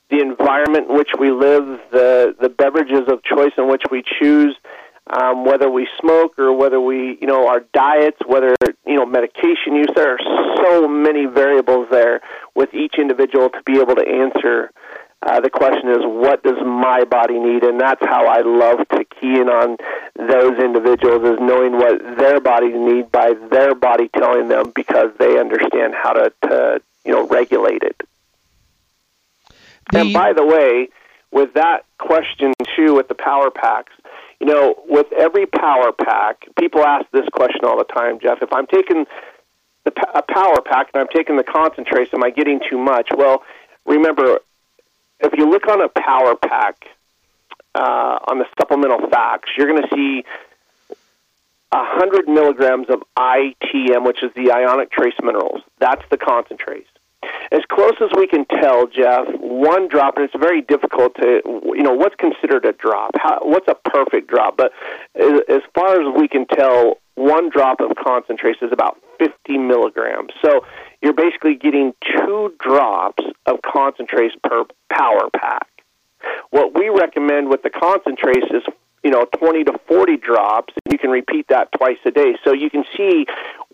the 0.10 0.20
environment 0.20 0.90
in 0.90 0.96
which 0.96 1.10
we 1.20 1.32
live, 1.32 1.80
the 1.92 2.36
the 2.40 2.50
beverages 2.50 3.08
of 3.08 3.24
choice 3.24 3.54
in 3.58 3.68
which 3.68 3.84
we 3.90 4.04
choose, 4.20 4.56
um, 5.08 5.46
whether 5.46 5.70
we 5.70 5.88
smoke 6.00 6.38
or 6.38 6.54
whether 6.56 6.80
we, 6.80 7.18
you 7.20 7.28
know, 7.28 7.48
our 7.48 7.62
diets, 7.74 8.18
whether 8.26 8.56
you 8.86 8.96
know 8.96 9.06
medication 9.06 9.76
use. 9.76 9.88
There 9.96 10.14
are 10.14 10.56
so 10.64 10.88
many 10.88 11.26
variables 11.26 11.88
there 11.90 12.22
with 12.56 12.74
each 12.74 12.96
individual 12.98 13.50
to 13.50 13.62
be 13.66 13.80
able 13.80 13.96
to 13.96 14.08
answer. 14.08 14.72
Uh, 15.26 15.40
the 15.40 15.50
question 15.50 15.90
is, 15.90 16.00
what 16.02 16.44
does 16.44 16.60
my 16.66 17.06
body 17.06 17.40
need? 17.40 17.64
And 17.64 17.80
that's 17.80 18.04
how 18.04 18.28
I 18.28 18.42
love 18.42 18.86
to 18.90 19.03
key 19.20 19.40
in 19.40 19.50
on 19.50 19.78
those 20.16 20.60
individuals 20.60 21.24
is 21.24 21.40
knowing 21.40 21.74
what 21.74 22.00
their 22.18 22.40
bodies 22.40 22.76
need 22.76 23.12
by 23.12 23.34
their 23.50 23.76
body 23.76 24.10
telling 24.10 24.48
them 24.48 24.72
because 24.76 25.12
they 25.18 25.40
understand 25.40 25.94
how 25.96 26.14
to, 26.14 26.34
to 26.44 26.82
you 27.06 27.12
know 27.12 27.28
regulate 27.28 27.84
it. 27.84 28.02
The, 29.92 30.00
and 30.00 30.14
by 30.14 30.34
the 30.34 30.46
way, 30.46 30.90
with 31.32 31.54
that 31.56 31.86
question 31.98 32.54
too, 32.76 32.96
with 32.96 33.08
the 33.08 33.16
power 33.16 33.50
packs, 33.52 33.92
you 34.40 34.48
know, 34.48 34.76
with 34.88 35.08
every 35.14 35.46
power 35.46 35.92
pack, 35.92 36.46
people 36.60 36.82
ask 36.82 37.10
this 37.12 37.28
question 37.34 37.62
all 37.64 37.78
the 37.78 37.86
time, 37.86 38.20
Jeff. 38.20 38.42
If 38.42 38.52
I'm 38.52 38.68
taking 38.68 39.06
the, 39.84 39.92
a 40.14 40.22
power 40.22 40.62
pack 40.62 40.90
and 40.94 41.02
I'm 41.02 41.08
taking 41.14 41.38
the 41.38 41.44
concentrates, 41.44 42.14
am 42.14 42.24
I 42.24 42.30
getting 42.30 42.60
too 42.70 42.78
much? 42.78 43.10
Well, 43.16 43.44
remember, 43.86 44.40
if 45.20 45.34
you 45.38 45.50
look 45.50 45.68
on 45.68 45.82
a 45.82 45.90
power 45.90 46.36
pack, 46.36 46.88
uh, 47.76 48.20
on 48.28 48.40
the 48.40 48.46
supplemental 48.60 49.10
facts, 49.10 49.50
you're 49.58 49.68
going 49.68 49.82
to 49.82 49.96
see 49.96 50.24
100 51.72 52.28
milligrams 52.28 52.88
of 52.90 53.04
ITM, 53.18 54.06
which 54.06 54.24
is 54.24 54.32
the 54.36 54.52
ionic 54.52 54.92
trace 54.92 55.16
minerals. 55.22 55.62
That's 55.80 56.04
the 56.12 56.18
concentrates. 56.18 56.90
As 57.52 57.62
close 57.70 57.94
as 58.02 58.10
we 58.16 58.28
can 58.28 58.46
tell, 58.46 58.88
Jeff, 58.88 59.28
one 59.40 59.88
drop, 59.88 60.18
and 60.18 60.26
it's 60.26 60.36
very 60.38 60.62
difficult 60.62 61.16
to, 61.16 61.42
you 61.46 61.84
know, 61.84 61.94
what's 61.94 62.16
considered 62.16 62.66
a 62.66 62.74
drop? 62.74 63.12
How, 63.16 63.40
what's 63.44 63.68
a 63.68 63.76
perfect 63.76 64.28
drop? 64.28 64.58
But 64.58 64.72
as, 65.16 65.42
as 65.48 65.62
far 65.74 66.02
as 66.02 66.14
we 66.20 66.28
can 66.28 66.46
tell, 66.46 66.98
one 67.16 67.50
drop 67.50 67.80
of 67.80 67.96
concentrates 67.96 68.60
is 68.62 68.72
about 68.72 68.98
50 69.20 69.58
milligrams. 69.58 70.32
So 70.44 70.66
you're 71.02 71.14
basically 71.14 71.56
getting 71.56 71.94
two 72.02 72.54
drops 72.60 73.24
of 73.46 73.62
concentrates 73.62 74.36
per 74.44 74.66
power 74.92 75.30
pack. 75.36 75.68
What 76.50 76.74
we 76.74 76.90
recommend 76.90 77.50
with 77.50 77.64
the 77.64 77.70
concentrates 77.70 78.48
is 78.52 78.64
you 79.04 79.12
know 79.12 79.26
20 79.38 79.66
to 79.66 79.80
40 79.88 80.18
drops. 80.18 80.74
You 80.90 80.98
can 80.98 81.10
repeat 81.10 81.48
that 81.50 81.70
twice 81.78 81.98
a 82.06 82.12
day. 82.12 82.36
So 82.44 82.54
you 82.54 82.70
can 82.70 82.84
see 82.96 83.26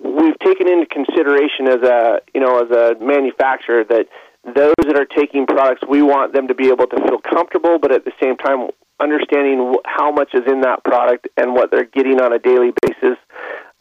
we've 0.02 0.38
taken 0.40 0.68
into 0.68 0.86
consideration 0.88 1.68
as 1.68 1.82
a 1.84 2.22
you 2.34 2.42
know 2.42 2.64
as 2.64 2.72
a 2.72 3.04
manufacturer 3.04 3.84
that 3.86 4.08
those 4.44 4.76
that 4.80 4.98
are 4.98 5.06
taking 5.06 5.46
products 5.46 5.82
we 5.88 6.02
want 6.02 6.34
them 6.34 6.48
to 6.48 6.56
be 6.56 6.70
able 6.70 6.88
to 6.88 6.96
feel 7.08 7.20
comfortable 7.20 7.78
but 7.78 7.92
at 7.92 8.06
the 8.06 8.12
same 8.22 8.38
time 8.38 8.70
understanding 9.00 9.76
how 9.86 10.12
much 10.12 10.30
is 10.34 10.44
in 10.48 10.62
that 10.62 10.84
product 10.84 11.28
and 11.38 11.54
what 11.54 11.72
they're 11.72 11.86
getting 11.86 12.20
on 12.22 12.34
a 12.34 12.40
daily 12.40 12.72
basis 12.82 13.18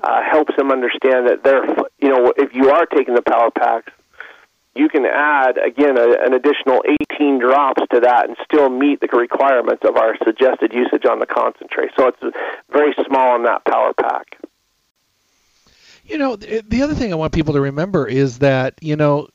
uh, 0.03 0.23
helps 0.23 0.55
them 0.57 0.71
understand 0.71 1.27
that 1.29 1.43
they're 1.45 1.65
you 2.01 2.09
know 2.09 2.33
if 2.37 2.55
you 2.55 2.71
are 2.71 2.87
taking 2.87 3.15
the 3.15 3.23
power 3.23 3.51
packs 3.51 3.93
you 4.75 4.89
can 4.89 5.05
add 5.07 5.59
again 5.59 5.97
a, 5.97 6.13
an 6.25 6.35
additional 6.35 6.83
18 7.13 7.39
drops 7.39 7.83
to 7.93 8.01
that 8.01 8.29
and 8.29 8.37
still 8.45 8.69
meet 8.69 9.01
the 9.01 9.09
requirements 9.09 9.83
of 9.85 9.97
our 9.97 10.17
suggested 10.25 10.73
usage 10.73 11.05
on 11.05 11.19
the 11.19 11.27
concentrate. 11.27 11.91
So 11.97 12.09
it's 12.09 12.37
very 12.71 12.95
small 13.07 13.37
in 13.37 13.45
that 13.45 13.65
power 13.65 13.93
pack. 13.95 14.39
You 16.05 16.17
know, 16.17 16.37
the 16.37 16.83
other 16.83 16.95
thing 16.95 17.13
I 17.13 17.17
want 17.17 17.35
people 17.35 17.53
to 17.53 17.61
remember 17.61 18.07
is 18.07 18.39
that, 18.39 18.75
you 18.81 18.97
know, 18.97 19.29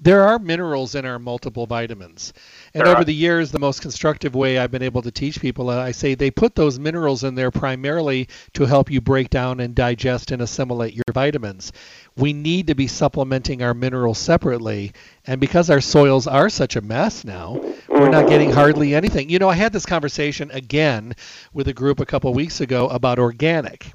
there 0.00 0.22
are 0.22 0.38
minerals 0.38 0.94
in 0.94 1.04
our 1.04 1.18
multiple 1.18 1.66
vitamins. 1.66 2.32
And 2.74 2.86
over 2.86 3.04
the 3.04 3.14
years, 3.14 3.50
the 3.50 3.58
most 3.58 3.80
constructive 3.80 4.34
way 4.34 4.58
I've 4.58 4.70
been 4.70 4.82
able 4.82 5.02
to 5.02 5.10
teach 5.10 5.40
people, 5.40 5.70
uh, 5.70 5.78
I 5.78 5.92
say 5.92 6.14
they 6.14 6.30
put 6.30 6.54
those 6.54 6.78
minerals 6.78 7.24
in 7.24 7.34
there 7.34 7.50
primarily 7.50 8.28
to 8.54 8.64
help 8.64 8.90
you 8.90 9.00
break 9.00 9.30
down 9.30 9.60
and 9.60 9.74
digest 9.74 10.30
and 10.30 10.42
assimilate 10.42 10.94
your 10.94 11.04
vitamins. 11.12 11.72
We 12.16 12.32
need 12.32 12.66
to 12.66 12.74
be 12.74 12.86
supplementing 12.86 13.62
our 13.62 13.74
minerals 13.74 14.18
separately. 14.18 14.92
And 15.26 15.40
because 15.40 15.70
our 15.70 15.80
soils 15.80 16.26
are 16.26 16.48
such 16.48 16.76
a 16.76 16.80
mess 16.80 17.24
now, 17.24 17.60
we're 17.88 18.10
not 18.10 18.28
getting 18.28 18.50
hardly 18.50 18.94
anything. 18.94 19.30
You 19.30 19.38
know, 19.38 19.48
I 19.48 19.54
had 19.54 19.72
this 19.72 19.86
conversation 19.86 20.50
again 20.50 21.14
with 21.52 21.68
a 21.68 21.74
group 21.74 22.00
a 22.00 22.06
couple 22.06 22.32
weeks 22.34 22.60
ago 22.60 22.88
about 22.88 23.18
organic. 23.18 23.92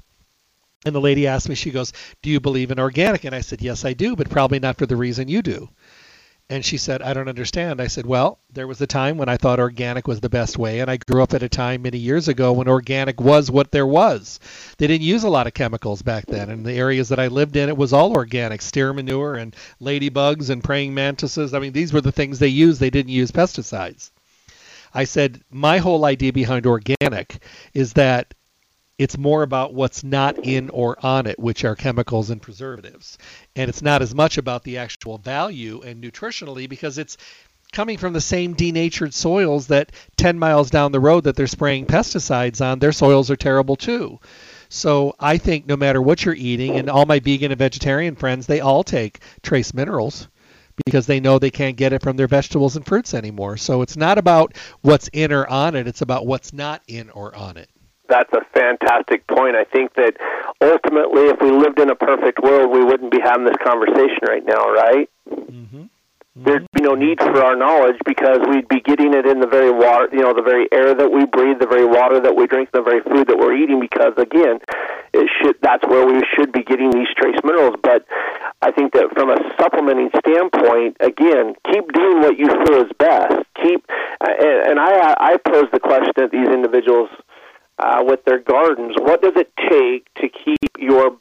And 0.84 0.94
the 0.94 1.00
lady 1.00 1.26
asked 1.26 1.48
me, 1.48 1.54
she 1.54 1.70
goes, 1.70 1.92
Do 2.22 2.30
you 2.30 2.40
believe 2.40 2.70
in 2.70 2.80
organic? 2.80 3.24
And 3.24 3.34
I 3.34 3.40
said, 3.40 3.62
Yes, 3.62 3.84
I 3.84 3.92
do, 3.92 4.16
but 4.16 4.28
probably 4.28 4.58
not 4.58 4.78
for 4.78 4.86
the 4.86 4.96
reason 4.96 5.28
you 5.28 5.42
do. 5.42 5.68
And 6.52 6.62
she 6.62 6.76
said, 6.76 7.00
I 7.00 7.14
don't 7.14 7.30
understand. 7.30 7.80
I 7.80 7.86
said, 7.86 8.04
Well, 8.04 8.38
there 8.52 8.66
was 8.66 8.78
a 8.82 8.86
time 8.86 9.16
when 9.16 9.30
I 9.30 9.38
thought 9.38 9.58
organic 9.58 10.06
was 10.06 10.20
the 10.20 10.28
best 10.28 10.58
way, 10.58 10.80
and 10.80 10.90
I 10.90 10.98
grew 10.98 11.22
up 11.22 11.32
at 11.32 11.42
a 11.42 11.48
time 11.48 11.80
many 11.80 11.96
years 11.96 12.28
ago 12.28 12.52
when 12.52 12.68
organic 12.68 13.22
was 13.22 13.50
what 13.50 13.70
there 13.70 13.86
was. 13.86 14.38
They 14.76 14.86
didn't 14.86 15.06
use 15.06 15.24
a 15.24 15.30
lot 15.30 15.46
of 15.46 15.54
chemicals 15.54 16.02
back 16.02 16.26
then. 16.26 16.50
In 16.50 16.62
the 16.62 16.74
areas 16.74 17.08
that 17.08 17.18
I 17.18 17.28
lived 17.28 17.56
in, 17.56 17.70
it 17.70 17.76
was 17.78 17.94
all 17.94 18.12
organic 18.12 18.60
steer 18.60 18.92
manure 18.92 19.36
and 19.36 19.56
ladybugs 19.80 20.50
and 20.50 20.62
praying 20.62 20.92
mantises. 20.92 21.54
I 21.54 21.58
mean, 21.58 21.72
these 21.72 21.90
were 21.90 22.02
the 22.02 22.12
things 22.12 22.38
they 22.38 22.48
used. 22.48 22.80
They 22.80 22.90
didn't 22.90 23.12
use 23.12 23.32
pesticides. 23.32 24.10
I 24.92 25.04
said, 25.04 25.40
My 25.50 25.78
whole 25.78 26.04
idea 26.04 26.34
behind 26.34 26.66
organic 26.66 27.42
is 27.72 27.94
that 27.94 28.34
it's 28.98 29.18
more 29.18 29.42
about 29.42 29.74
what's 29.74 30.04
not 30.04 30.44
in 30.44 30.70
or 30.70 30.96
on 31.04 31.26
it, 31.26 31.38
which 31.38 31.64
are 31.64 31.74
chemicals 31.74 32.30
and 32.30 32.40
preservatives. 32.40 33.18
And 33.56 33.68
it's 33.68 33.82
not 33.82 34.02
as 34.02 34.14
much 34.14 34.38
about 34.38 34.64
the 34.64 34.78
actual 34.78 35.18
value 35.18 35.80
and 35.82 36.02
nutritionally 36.02 36.68
because 36.68 36.98
it's 36.98 37.16
coming 37.72 37.96
from 37.96 38.12
the 38.12 38.20
same 38.20 38.52
denatured 38.52 39.14
soils 39.14 39.68
that 39.68 39.92
10 40.16 40.38
miles 40.38 40.70
down 40.70 40.92
the 40.92 41.00
road 41.00 41.24
that 41.24 41.36
they're 41.36 41.46
spraying 41.46 41.86
pesticides 41.86 42.64
on, 42.64 42.78
their 42.78 42.92
soils 42.92 43.30
are 43.30 43.36
terrible 43.36 43.76
too. 43.76 44.20
So 44.68 45.14
I 45.18 45.38
think 45.38 45.66
no 45.66 45.76
matter 45.76 46.00
what 46.00 46.24
you're 46.24 46.34
eating, 46.34 46.76
and 46.76 46.88
all 46.88 47.06
my 47.06 47.18
vegan 47.18 47.50
and 47.50 47.58
vegetarian 47.58 48.14
friends, 48.14 48.46
they 48.46 48.60
all 48.60 48.84
take 48.84 49.20
trace 49.42 49.74
minerals 49.74 50.28
because 50.86 51.06
they 51.06 51.20
know 51.20 51.38
they 51.38 51.50
can't 51.50 51.76
get 51.76 51.92
it 51.92 52.02
from 52.02 52.16
their 52.16 52.26
vegetables 52.26 52.76
and 52.76 52.86
fruits 52.86 53.14
anymore. 53.14 53.56
So 53.56 53.82
it's 53.82 53.96
not 53.96 54.16
about 54.18 54.56
what's 54.80 55.08
in 55.08 55.32
or 55.32 55.46
on 55.46 55.76
it, 55.76 55.86
it's 55.86 56.00
about 56.00 56.26
what's 56.26 56.52
not 56.52 56.82
in 56.88 57.10
or 57.10 57.34
on 57.34 57.56
it. 57.56 57.68
That's 58.12 58.32
a 58.34 58.44
fantastic 58.52 59.26
point. 59.26 59.56
I 59.56 59.64
think 59.64 59.94
that 59.94 60.20
ultimately, 60.60 61.32
if 61.32 61.40
we 61.40 61.50
lived 61.50 61.80
in 61.80 61.88
a 61.88 61.96
perfect 61.96 62.44
world, 62.44 62.68
we 62.68 62.84
wouldn't 62.84 63.10
be 63.10 63.16
having 63.24 63.46
this 63.46 63.56
conversation 63.64 64.20
right 64.28 64.44
now, 64.44 64.68
right? 64.68 65.08
Mm-hmm. 65.32 65.88
There'd 66.36 66.68
be 66.76 66.82
no 66.82 66.92
need 66.92 67.20
for 67.20 67.42
our 67.42 67.56
knowledge 67.56 67.96
because 68.04 68.40
we'd 68.52 68.68
be 68.68 68.80
getting 68.80 69.14
it 69.14 69.24
in 69.24 69.40
the 69.40 69.46
very 69.46 69.70
water, 69.70 70.12
you 70.12 70.20
know, 70.20 70.34
the 70.36 70.44
very 70.44 70.68
air 70.72 70.92
that 70.92 71.08
we 71.08 71.24
breathe, 71.24 71.58
the 71.58 71.66
very 71.66 71.86
water 71.86 72.20
that 72.20 72.36
we 72.36 72.46
drink, 72.46 72.68
the 72.72 72.82
very 72.82 73.00
food 73.00 73.28
that 73.28 73.38
we're 73.40 73.56
eating. 73.56 73.80
Because 73.80 74.12
again, 74.20 74.60
it 75.16 75.28
should 75.40 75.56
that's 75.62 75.84
where 75.88 76.04
we 76.04 76.20
should 76.36 76.52
be 76.52 76.62
getting 76.64 76.90
these 76.90 77.08
trace 77.16 77.40
minerals. 77.42 77.76
But 77.82 78.04
I 78.60 78.72
think 78.72 78.92
that 78.92 79.08
from 79.16 79.32
a 79.32 79.40
supplementing 79.56 80.12
standpoint, 80.20 81.00
again, 81.00 81.56
keep 81.64 81.88
doing 81.96 82.20
what 82.20 82.36
you 82.36 82.48
feel 82.48 82.84
is 82.84 82.92
best. 83.00 83.40
Keep, 83.56 83.88
and, 84.20 84.76
and 84.76 84.80
I 84.80 85.16
I 85.16 85.36
pose 85.36 85.72
the 85.72 85.80
question 85.80 86.12
to 86.16 86.28
these 86.28 86.48
individuals 86.48 87.08
uh, 87.82 88.02
with 88.04 88.24
their 88.24 88.38
gardens: 88.38 88.94
What 88.98 89.22
does 89.22 89.34
it 89.36 89.52
take 89.68 90.06
to 90.14 90.28
keep 90.28 90.70
your 90.78 91.16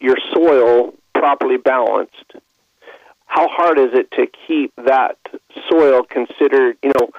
your 0.00 0.16
soil 0.32 0.94
properly 1.14 1.56
balanced? 1.56 2.34
how 3.26 3.48
hard 3.48 3.78
is 3.78 3.92
it 3.92 4.10
to 4.12 4.26
keep 4.46 4.72
that 4.76 5.18
soil 5.68 6.02
considered, 6.08 6.78
you 6.82 6.90
know, 6.98 7.10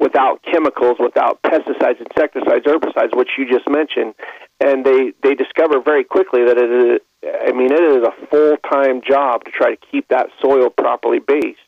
without 0.00 0.42
chemicals, 0.42 0.96
without 0.98 1.40
pesticides, 1.42 2.00
insecticides, 2.00 2.66
herbicides, 2.66 3.16
which 3.16 3.30
you 3.38 3.48
just 3.48 3.68
mentioned, 3.68 4.14
and 4.60 4.84
they 4.84 5.12
they 5.22 5.34
discover 5.34 5.80
very 5.80 6.04
quickly 6.04 6.44
that 6.44 6.58
it 6.58 6.70
is. 6.70 7.00
I 7.46 7.52
mean, 7.52 7.70
it 7.70 7.80
is 7.80 8.02
a 8.02 8.26
full 8.26 8.56
time 8.68 9.02
job 9.06 9.44
to 9.44 9.50
try 9.52 9.76
to 9.76 9.86
keep 9.90 10.08
that 10.08 10.30
soil 10.40 10.70
properly 10.70 11.20
based 11.20 11.60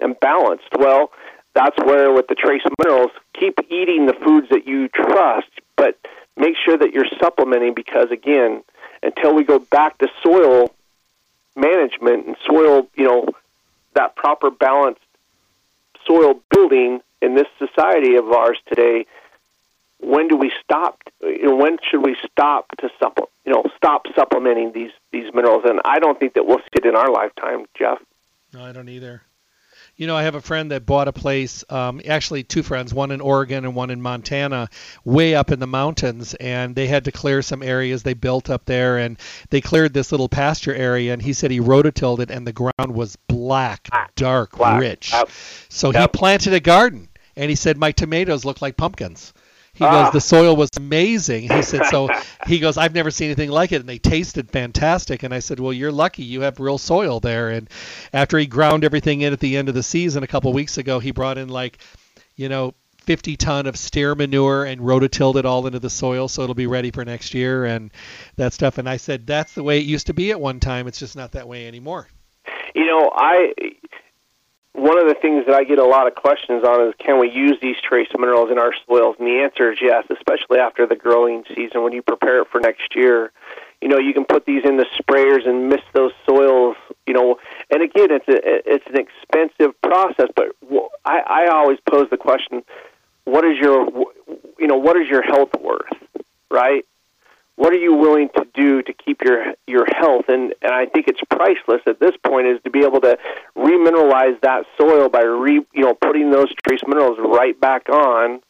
and 0.00 0.18
balanced. 0.18 0.70
Well, 0.76 1.12
that's 1.54 1.78
where 1.84 2.12
with 2.12 2.26
the 2.26 2.34
trace 2.34 2.62
minerals, 2.80 3.12
keep 3.38 3.54
eating 3.70 4.06
the 4.06 4.14
foods 4.24 4.48
that 4.50 4.66
you 4.66 4.88
trust, 4.88 5.50
but 5.80 5.98
make 6.36 6.56
sure 6.62 6.76
that 6.76 6.92
you're 6.92 7.08
supplementing 7.18 7.72
because 7.72 8.10
again, 8.10 8.62
until 9.02 9.34
we 9.34 9.44
go 9.44 9.58
back 9.58 9.96
to 9.96 10.08
soil 10.22 10.74
management 11.56 12.26
and 12.26 12.36
soil, 12.46 12.86
you 12.94 13.04
know, 13.04 13.26
that 13.94 14.14
proper 14.14 14.50
balanced 14.50 15.00
soil 16.06 16.38
building 16.50 17.00
in 17.22 17.34
this 17.34 17.46
society 17.58 18.16
of 18.16 18.30
ours 18.30 18.58
today, 18.68 19.06
when 20.00 20.28
do 20.28 20.36
we 20.36 20.52
stop? 20.62 21.00
You 21.22 21.48
know, 21.48 21.56
when 21.56 21.78
should 21.90 22.04
we 22.04 22.14
stop 22.30 22.76
to 22.80 22.90
supple, 22.98 23.30
you 23.46 23.52
know, 23.52 23.64
stop 23.74 24.06
supplementing 24.14 24.72
these 24.72 24.92
these 25.12 25.32
minerals? 25.32 25.62
And 25.64 25.80
I 25.86 25.98
don't 25.98 26.20
think 26.20 26.34
that 26.34 26.46
we'll 26.46 26.58
see 26.58 26.76
it 26.76 26.84
in 26.84 26.94
our 26.94 27.10
lifetime, 27.10 27.64
Jeff. 27.74 27.98
No, 28.52 28.62
I 28.62 28.72
don't 28.72 28.90
either. 28.90 29.22
You 30.00 30.06
know, 30.06 30.16
I 30.16 30.22
have 30.22 30.34
a 30.34 30.40
friend 30.40 30.70
that 30.70 30.86
bought 30.86 31.08
a 31.08 31.12
place, 31.12 31.62
um, 31.68 32.00
actually 32.08 32.42
two 32.42 32.62
friends, 32.62 32.94
one 32.94 33.10
in 33.10 33.20
Oregon 33.20 33.66
and 33.66 33.74
one 33.74 33.90
in 33.90 34.00
Montana, 34.00 34.70
way 35.04 35.34
up 35.34 35.50
in 35.50 35.60
the 35.60 35.66
mountains, 35.66 36.32
and 36.32 36.74
they 36.74 36.86
had 36.86 37.04
to 37.04 37.12
clear 37.12 37.42
some 37.42 37.62
areas 37.62 38.02
they 38.02 38.14
built 38.14 38.48
up 38.48 38.64
there, 38.64 38.96
and 38.96 39.18
they 39.50 39.60
cleared 39.60 39.92
this 39.92 40.10
little 40.10 40.30
pasture 40.30 40.74
area, 40.74 41.12
and 41.12 41.20
he 41.20 41.34
said 41.34 41.50
he 41.50 41.60
rototilled 41.60 42.20
it, 42.20 42.30
and 42.30 42.46
the 42.46 42.52
ground 42.54 42.94
was 42.94 43.16
black, 43.28 43.90
dark, 44.16 44.56
black. 44.56 44.80
rich. 44.80 45.12
So 45.68 45.92
yep. 45.92 46.00
he 46.00 46.18
planted 46.18 46.54
a 46.54 46.60
garden, 46.60 47.10
and 47.36 47.50
he 47.50 47.54
said 47.54 47.76
my 47.76 47.92
tomatoes 47.92 48.46
look 48.46 48.62
like 48.62 48.78
pumpkins. 48.78 49.34
He 49.74 49.84
ah. 49.84 50.04
goes, 50.04 50.12
the 50.12 50.20
soil 50.20 50.56
was 50.56 50.70
amazing. 50.76 51.50
He 51.50 51.62
said, 51.62 51.86
so 51.86 52.08
he 52.46 52.58
goes, 52.58 52.76
I've 52.76 52.94
never 52.94 53.10
seen 53.10 53.26
anything 53.26 53.50
like 53.50 53.72
it, 53.72 53.80
and 53.80 53.88
they 53.88 53.98
tasted 53.98 54.50
fantastic. 54.50 55.22
And 55.22 55.32
I 55.32 55.38
said, 55.38 55.60
well, 55.60 55.72
you're 55.72 55.92
lucky, 55.92 56.24
you 56.24 56.42
have 56.42 56.60
real 56.60 56.78
soil 56.78 57.20
there. 57.20 57.50
And 57.50 57.68
after 58.12 58.38
he 58.38 58.46
ground 58.46 58.84
everything 58.84 59.22
in 59.22 59.32
at 59.32 59.40
the 59.40 59.56
end 59.56 59.68
of 59.68 59.74
the 59.74 59.82
season 59.82 60.22
a 60.22 60.26
couple 60.26 60.52
weeks 60.52 60.78
ago, 60.78 60.98
he 60.98 61.12
brought 61.12 61.38
in 61.38 61.48
like, 61.48 61.78
you 62.36 62.48
know, 62.48 62.74
50 63.02 63.36
ton 63.36 63.66
of 63.66 63.76
steer 63.76 64.14
manure 64.14 64.64
and 64.64 64.80
rototilled 64.80 65.36
it 65.36 65.46
all 65.46 65.66
into 65.66 65.78
the 65.78 65.90
soil, 65.90 66.28
so 66.28 66.42
it'll 66.42 66.54
be 66.54 66.66
ready 66.66 66.90
for 66.90 67.04
next 67.04 67.34
year 67.34 67.64
and 67.64 67.90
that 68.36 68.52
stuff. 68.52 68.78
And 68.78 68.88
I 68.88 68.98
said, 68.98 69.26
that's 69.26 69.54
the 69.54 69.62
way 69.62 69.78
it 69.78 69.86
used 69.86 70.06
to 70.08 70.14
be 70.14 70.30
at 70.30 70.40
one 70.40 70.60
time. 70.60 70.86
It's 70.86 70.98
just 70.98 71.16
not 71.16 71.32
that 71.32 71.48
way 71.48 71.66
anymore. 71.66 72.08
You 72.74 72.86
know, 72.86 73.10
I 73.14 73.52
one 74.80 74.98
of 74.98 75.06
the 75.08 75.14
things 75.14 75.44
that 75.46 75.54
I 75.54 75.64
get 75.64 75.78
a 75.78 75.84
lot 75.84 76.06
of 76.06 76.14
questions 76.14 76.64
on 76.64 76.88
is 76.88 76.94
can 76.98 77.20
we 77.20 77.30
use 77.30 77.58
these 77.60 77.76
trace 77.82 78.08
minerals 78.18 78.50
in 78.50 78.58
our 78.58 78.72
soils? 78.86 79.16
And 79.18 79.28
the 79.28 79.42
answer 79.42 79.70
is 79.70 79.78
yes, 79.80 80.06
especially 80.08 80.58
after 80.58 80.86
the 80.86 80.96
growing 80.96 81.44
season 81.54 81.82
when 81.82 81.92
you 81.92 82.00
prepare 82.00 82.40
it 82.40 82.48
for 82.50 82.60
next 82.60 82.96
year. 82.96 83.30
You 83.82 83.88
know, 83.88 83.98
you 83.98 84.14
can 84.14 84.24
put 84.24 84.46
these 84.46 84.64
in 84.64 84.78
the 84.78 84.86
sprayers 84.98 85.46
and 85.46 85.68
mist 85.68 85.84
those 85.92 86.12
soils. 86.26 86.76
You 87.06 87.14
know, 87.14 87.38
and 87.70 87.82
again, 87.82 88.08
it's 88.10 88.28
a 88.28 88.40
it's 88.74 88.86
an 88.86 88.96
expensive 88.96 89.80
process. 89.82 90.28
But 90.34 90.56
I, 91.04 91.20
I 91.26 91.46
always 91.48 91.78
pose 91.88 92.08
the 92.10 92.16
question: 92.16 92.62
What 93.24 93.44
is 93.44 93.58
your 93.58 93.86
you 94.58 94.66
know 94.66 94.76
what 94.76 94.96
is 94.96 95.08
your 95.08 95.22
health 95.22 95.50
worth? 95.60 95.92
Right? 96.50 96.86
What 97.60 97.74
are 97.74 97.78
you 97.78 97.92
willing 97.92 98.30
to 98.30 98.46
do 98.54 98.80
to 98.80 98.92
keep 98.94 99.20
your 99.22 99.52
your 99.66 99.84
health? 99.84 100.24
And 100.28 100.54
and 100.62 100.72
I 100.72 100.86
think 100.86 101.08
it's 101.08 101.20
priceless 101.28 101.82
at 101.86 102.00
this 102.00 102.16
point 102.24 102.46
is 102.46 102.58
to 102.64 102.70
be 102.70 102.84
able 102.84 103.02
to 103.02 103.18
remineralize 103.54 104.40
that 104.40 104.64
soil 104.78 105.10
by 105.10 105.20
re 105.20 105.60
you 105.74 105.82
know 105.82 105.92
putting 105.92 106.30
those 106.30 106.48
trace 106.66 106.80
minerals 106.86 107.18
right 107.18 107.60
back 107.60 107.90
on 107.90 108.40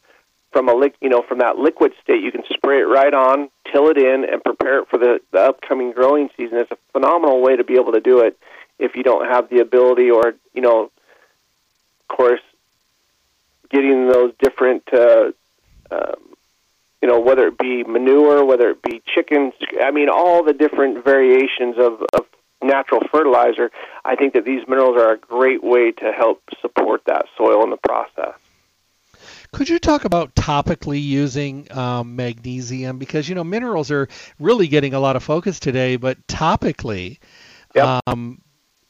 from 0.53 0.69
a 0.69 0.73
lick 0.73 0.95
you 1.01 1.09
know 1.09 1.21
from 1.27 1.39
that 1.39 1.57
liquid 1.57 1.91
state. 2.01 2.23
You 2.23 2.31
can 2.31 2.43
spray 2.49 2.79
it 2.79 2.85
right 2.85 3.13
on 3.13 3.49
till 3.69 3.89
it 3.89 3.97
in 3.97 4.23
and 4.23 4.41
prepare 4.41 4.79
it 4.79 4.87
for 4.87 4.97
the, 4.97 5.19
the 5.31 5.39
upcoming 5.39 5.91
growing 5.91 6.29
season. 6.37 6.59
It's 6.59 6.71
a 6.71 6.77
phenomenal 6.93 7.41
way 7.41 7.57
to 7.57 7.65
be 7.65 7.73
able 7.73 7.91
to 7.91 7.99
do 7.99 8.19
it 8.19 8.39
if 8.79 8.95
you 8.95 9.03
don't 9.03 9.25
have 9.25 9.49
the 9.49 9.59
ability 9.59 10.09
or 10.09 10.35
you 10.53 10.61
know 10.61 10.83
of 10.83 12.07
course 12.07 12.41
getting 13.69 14.07
those 14.07 14.31
different 14.39 14.83
uh, 14.93 15.31
um, 15.91 16.30
you 17.01 17.07
know, 17.07 17.19
whether 17.19 17.47
it 17.47 17.57
be 17.57 17.83
manure, 17.83 18.45
whether 18.45 18.69
it 18.69 18.81
be 18.81 19.01
chickens, 19.05 19.53
I 19.81 19.91
mean, 19.91 20.09
all 20.09 20.43
the 20.43 20.53
different 20.53 21.03
variations 21.03 21.77
of, 21.77 22.03
of 22.13 22.25
natural 22.61 23.01
fertilizer, 23.11 23.71
I 24.05 24.15
think 24.15 24.33
that 24.33 24.45
these 24.45 24.67
minerals 24.67 24.97
are 24.97 25.13
a 25.13 25.17
great 25.17 25.63
way 25.63 25.91
to 25.91 26.11
help 26.11 26.43
support 26.61 27.01
that 27.05 27.25
soil 27.37 27.63
in 27.63 27.71
the 27.71 27.77
process. 27.77 28.35
Could 29.51 29.67
you 29.67 29.79
talk 29.79 30.05
about 30.05 30.33
topically 30.35 31.03
using 31.03 31.69
um, 31.71 32.15
magnesium? 32.15 32.99
Because, 32.99 33.27
you 33.27 33.35
know, 33.35 33.43
minerals 33.43 33.91
are 33.91 34.07
really 34.39 34.67
getting 34.67 34.93
a 34.93 34.99
lot 34.99 35.15
of 35.15 35.23
focus 35.23 35.59
today, 35.59 35.97
but 35.97 36.25
topically, 36.27 37.17
yep. 37.75 38.01
um, 38.07 38.41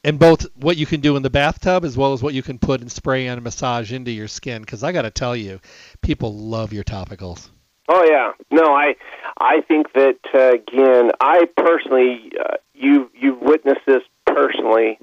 and 0.04 0.20
both 0.20 0.46
what 0.56 0.78
you 0.78 0.86
can 0.86 1.02
do 1.02 1.16
in 1.16 1.24
the 1.24 1.32
bathtub 1.32 1.84
as 1.84 1.98
well 1.98 2.14
as 2.14 2.22
what 2.22 2.34
you 2.34 2.44
can 2.44 2.60
put 2.60 2.82
and 2.82 2.92
spray 2.92 3.28
and 3.28 3.42
massage 3.42 3.92
into 3.92 4.12
your 4.12 4.28
skin. 4.28 4.62
Because 4.62 4.84
I 4.84 4.92
got 4.92 5.04
to 5.04 5.12
tell 5.12 5.36
you, 5.36 5.60
people 6.02 6.36
love 6.36 6.74
your 6.74 6.84
topicals. 6.84 7.50
Oh 7.94 8.06
yeah, 8.06 8.32
no, 8.50 8.74
I 8.74 8.96
I 9.38 9.60
think 9.68 9.92
that 9.94 10.20
uh, 10.34 10.54
again, 10.54 11.12
I 11.20 11.44
personally, 11.58 12.32
uh, 12.40 12.56
you 12.74 13.12
you've 13.14 13.42
witnessed 13.42 13.82
this 13.86 14.02
personally 14.26 14.98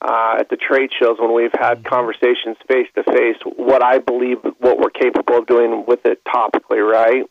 uh, 0.00 0.36
at 0.38 0.48
the 0.48 0.56
trade 0.56 0.92
shows 0.98 1.18
when 1.18 1.34
we've 1.34 1.52
had 1.52 1.80
mm-hmm. 1.80 1.88
conversations 1.94 2.56
face 2.66 2.88
to 2.94 3.02
face. 3.02 3.36
What 3.44 3.84
I 3.84 3.98
believe, 3.98 4.38
what 4.60 4.78
we're 4.78 4.88
capable 4.88 5.40
of 5.40 5.46
doing 5.46 5.84
with 5.86 6.06
it 6.06 6.24
topically, 6.24 6.80
right? 6.80 7.24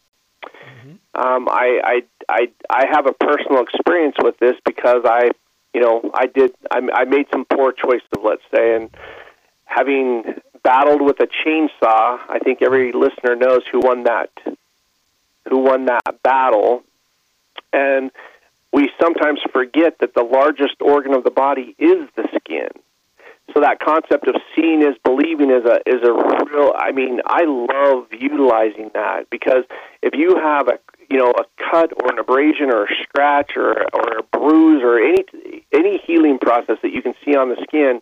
Mm-hmm. 0.45 0.91
Um, 1.19 1.49
I, 1.49 1.81
I 1.83 2.01
I 2.29 2.47
I 2.69 2.85
have 2.91 3.07
a 3.07 3.13
personal 3.13 3.63
experience 3.63 4.17
with 4.21 4.37
this 4.37 4.55
because 4.63 5.01
I, 5.03 5.31
you 5.73 5.81
know, 5.81 6.11
I 6.13 6.27
did 6.27 6.53
I, 6.69 6.79
I 6.93 7.05
made 7.05 7.25
some 7.31 7.45
poor 7.45 7.71
choices, 7.71 8.07
let's 8.23 8.43
say, 8.53 8.75
and 8.75 8.91
having 9.65 10.35
battled 10.63 11.01
with 11.01 11.19
a 11.21 11.27
chainsaw, 11.27 12.19
I 12.29 12.37
think 12.43 12.61
every 12.61 12.91
listener 12.91 13.35
knows 13.35 13.61
who 13.71 13.79
won 13.79 14.03
that 14.03 14.29
who 15.49 15.57
won 15.59 15.85
that 15.85 16.21
battle. 16.23 16.83
And 17.73 18.11
we 18.71 18.89
sometimes 19.01 19.39
forget 19.51 19.99
that 19.99 20.13
the 20.13 20.23
largest 20.23 20.81
organ 20.81 21.13
of 21.13 21.23
the 21.23 21.31
body 21.31 21.75
is 21.77 22.07
the 22.15 22.27
skin. 22.39 22.69
So 23.53 23.59
that 23.59 23.79
concept 23.79 24.27
of 24.27 24.35
seeing 24.55 24.81
is 24.81 24.95
believing 25.03 25.51
is 25.51 25.65
a 25.65 25.79
is 25.85 26.01
a 26.03 26.13
real. 26.13 26.71
I 26.75 26.91
mean, 26.91 27.19
I 27.25 27.43
love 27.43 28.07
utilizing 28.11 28.91
that 28.93 29.29
because 29.29 29.65
if 30.01 30.13
you 30.13 30.37
have 30.37 30.69
a 30.69 30.79
you 31.09 31.17
know 31.17 31.31
a 31.31 31.43
cut 31.69 31.91
or 32.01 32.11
an 32.11 32.19
abrasion 32.19 32.71
or 32.71 32.85
a 32.85 32.87
scratch 33.03 33.57
or 33.57 33.85
or 33.93 34.19
a 34.19 34.23
bruise 34.37 34.81
or 34.83 34.99
any 34.99 35.25
any 35.73 35.97
healing 35.97 36.39
process 36.39 36.77
that 36.81 36.91
you 36.91 37.01
can 37.01 37.13
see 37.25 37.35
on 37.35 37.49
the 37.49 37.57
skin, 37.63 38.01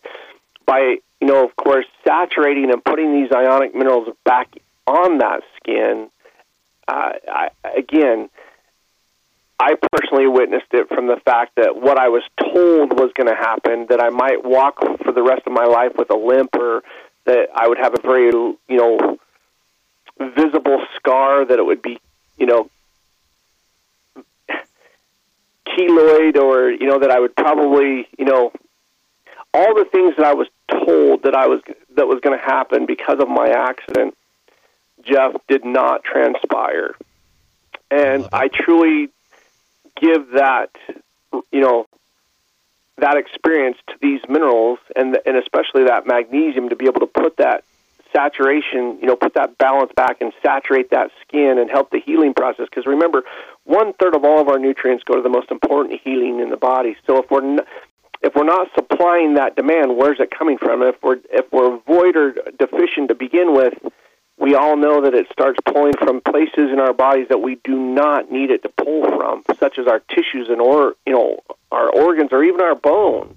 by 0.65 0.97
you 1.19 1.27
know 1.27 1.43
of 1.43 1.55
course 1.55 1.85
saturating 2.05 2.71
and 2.71 2.83
putting 2.83 3.13
these 3.13 3.31
ionic 3.31 3.73
minerals 3.73 4.09
back 4.25 4.55
on 4.85 5.17
that 5.17 5.41
skin, 5.57 6.09
I, 6.91 7.49
again, 7.77 8.29
I 9.59 9.75
personally 9.91 10.27
witnessed 10.27 10.71
it 10.71 10.87
from 10.87 11.07
the 11.07 11.17
fact 11.25 11.55
that 11.57 11.75
what 11.75 11.97
I 11.97 12.09
was 12.09 12.23
told 12.39 12.93
was 12.93 13.11
going 13.13 13.27
to 13.27 13.35
happen, 13.35 13.87
that 13.89 14.01
I 14.01 14.09
might 14.09 14.43
walk 14.43 14.79
for 15.03 15.11
the 15.11 15.21
rest 15.21 15.43
of 15.45 15.53
my 15.53 15.65
life 15.65 15.93
with 15.97 16.09
a 16.09 16.17
limp, 16.17 16.55
or 16.55 16.83
that 17.25 17.49
I 17.53 17.67
would 17.67 17.77
have 17.77 17.93
a 17.93 18.01
very, 18.01 18.27
you 18.27 18.57
know, 18.69 19.17
visible 20.17 20.85
scar, 20.95 21.45
that 21.45 21.59
it 21.59 21.65
would 21.65 21.81
be, 21.81 21.99
you 22.37 22.45
know, 22.45 22.69
keloid 25.77 26.37
or 26.37 26.71
you 26.71 26.87
know 26.87 26.99
that 26.99 27.11
I 27.11 27.19
would 27.19 27.35
probably 27.35 28.07
you 28.17 28.25
know 28.25 28.51
all 29.53 29.75
the 29.75 29.85
things 29.91 30.15
that 30.17 30.25
I 30.25 30.33
was 30.33 30.47
told 30.69 31.23
that 31.23 31.35
I 31.35 31.47
was 31.47 31.61
that 31.95 32.07
was 32.07 32.19
going 32.21 32.37
to 32.37 32.43
happen 32.43 32.85
because 32.85 33.19
of 33.19 33.27
my 33.27 33.49
accident, 33.49 34.15
Jeff 35.03 35.33
did 35.47 35.65
not 35.65 36.03
transpire, 36.03 36.95
and 37.89 38.27
I, 38.31 38.47
truly 38.47 39.09
give 39.99 40.31
that 40.31 40.69
you 41.51 41.61
know 41.61 41.87
that 42.97 43.17
experience 43.17 43.77
to 43.87 43.95
these 44.01 44.21
minerals 44.27 44.79
and 44.95 45.17
and 45.25 45.37
especially 45.37 45.85
that 45.85 46.05
magnesium 46.05 46.69
to 46.69 46.75
be 46.75 46.85
able 46.85 47.01
to 47.01 47.07
put 47.07 47.37
that 47.37 47.63
saturation, 48.13 48.97
you 48.99 49.05
know, 49.05 49.15
put 49.15 49.35
that 49.35 49.57
balance 49.57 49.91
back 49.95 50.17
and 50.21 50.33
saturate 50.43 50.89
that 50.91 51.11
skin 51.21 51.57
and 51.59 51.69
help 51.69 51.91
the 51.91 51.99
healing 51.99 52.33
process. 52.33 52.65
Because 52.69 52.85
remember, 52.85 53.23
one 53.65 53.93
third 53.93 54.15
of 54.15 54.23
all 54.23 54.41
of 54.41 54.47
our 54.47 54.59
nutrients 54.59 55.03
go 55.03 55.15
to 55.15 55.21
the 55.21 55.29
most 55.29 55.51
important 55.51 55.99
healing 56.03 56.39
in 56.39 56.49
the 56.49 56.57
body. 56.57 56.95
So 57.05 57.21
if 57.21 57.29
we're 57.29 57.43
n- 57.43 57.65
if 58.21 58.35
we're 58.35 58.43
not 58.43 58.67
supplying 58.75 59.35
that 59.35 59.55
demand, 59.55 59.95
where's 59.95 60.19
it 60.19 60.29
coming 60.31 60.57
from? 60.57 60.81
If 60.81 61.01
we're 61.01 61.19
if 61.31 61.51
we're 61.51 61.77
void 61.79 62.15
or 62.15 62.31
deficient 62.57 63.09
to 63.09 63.15
begin 63.15 63.53
with, 63.55 63.73
we 64.39 64.55
all 64.55 64.77
know 64.77 65.01
that 65.01 65.13
it 65.13 65.27
starts 65.31 65.59
pulling 65.65 65.93
from 65.97 66.21
places 66.21 66.71
in 66.71 66.79
our 66.79 66.93
bodies 66.93 67.27
that 67.29 67.39
we 67.39 67.59
do 67.63 67.77
not 67.77 68.31
need 68.31 68.51
it 68.51 68.63
to 68.63 68.69
pull 68.69 69.03
from, 69.03 69.43
such 69.59 69.77
as 69.77 69.87
our 69.87 69.99
tissues 69.99 70.47
and 70.49 70.61
or 70.61 70.95
you 71.05 71.13
know 71.13 71.39
our 71.71 71.89
organs 71.89 72.29
or 72.31 72.43
even 72.43 72.61
our 72.61 72.75
bone 72.75 73.35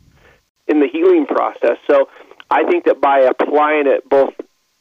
in 0.69 0.81
the 0.81 0.89
healing 0.91 1.27
process. 1.27 1.77
So 1.91 2.09
I 2.51 2.65
think 2.65 2.85
that 2.85 3.01
by 3.01 3.21
applying 3.21 3.87
it 3.87 4.09
both 4.09 4.35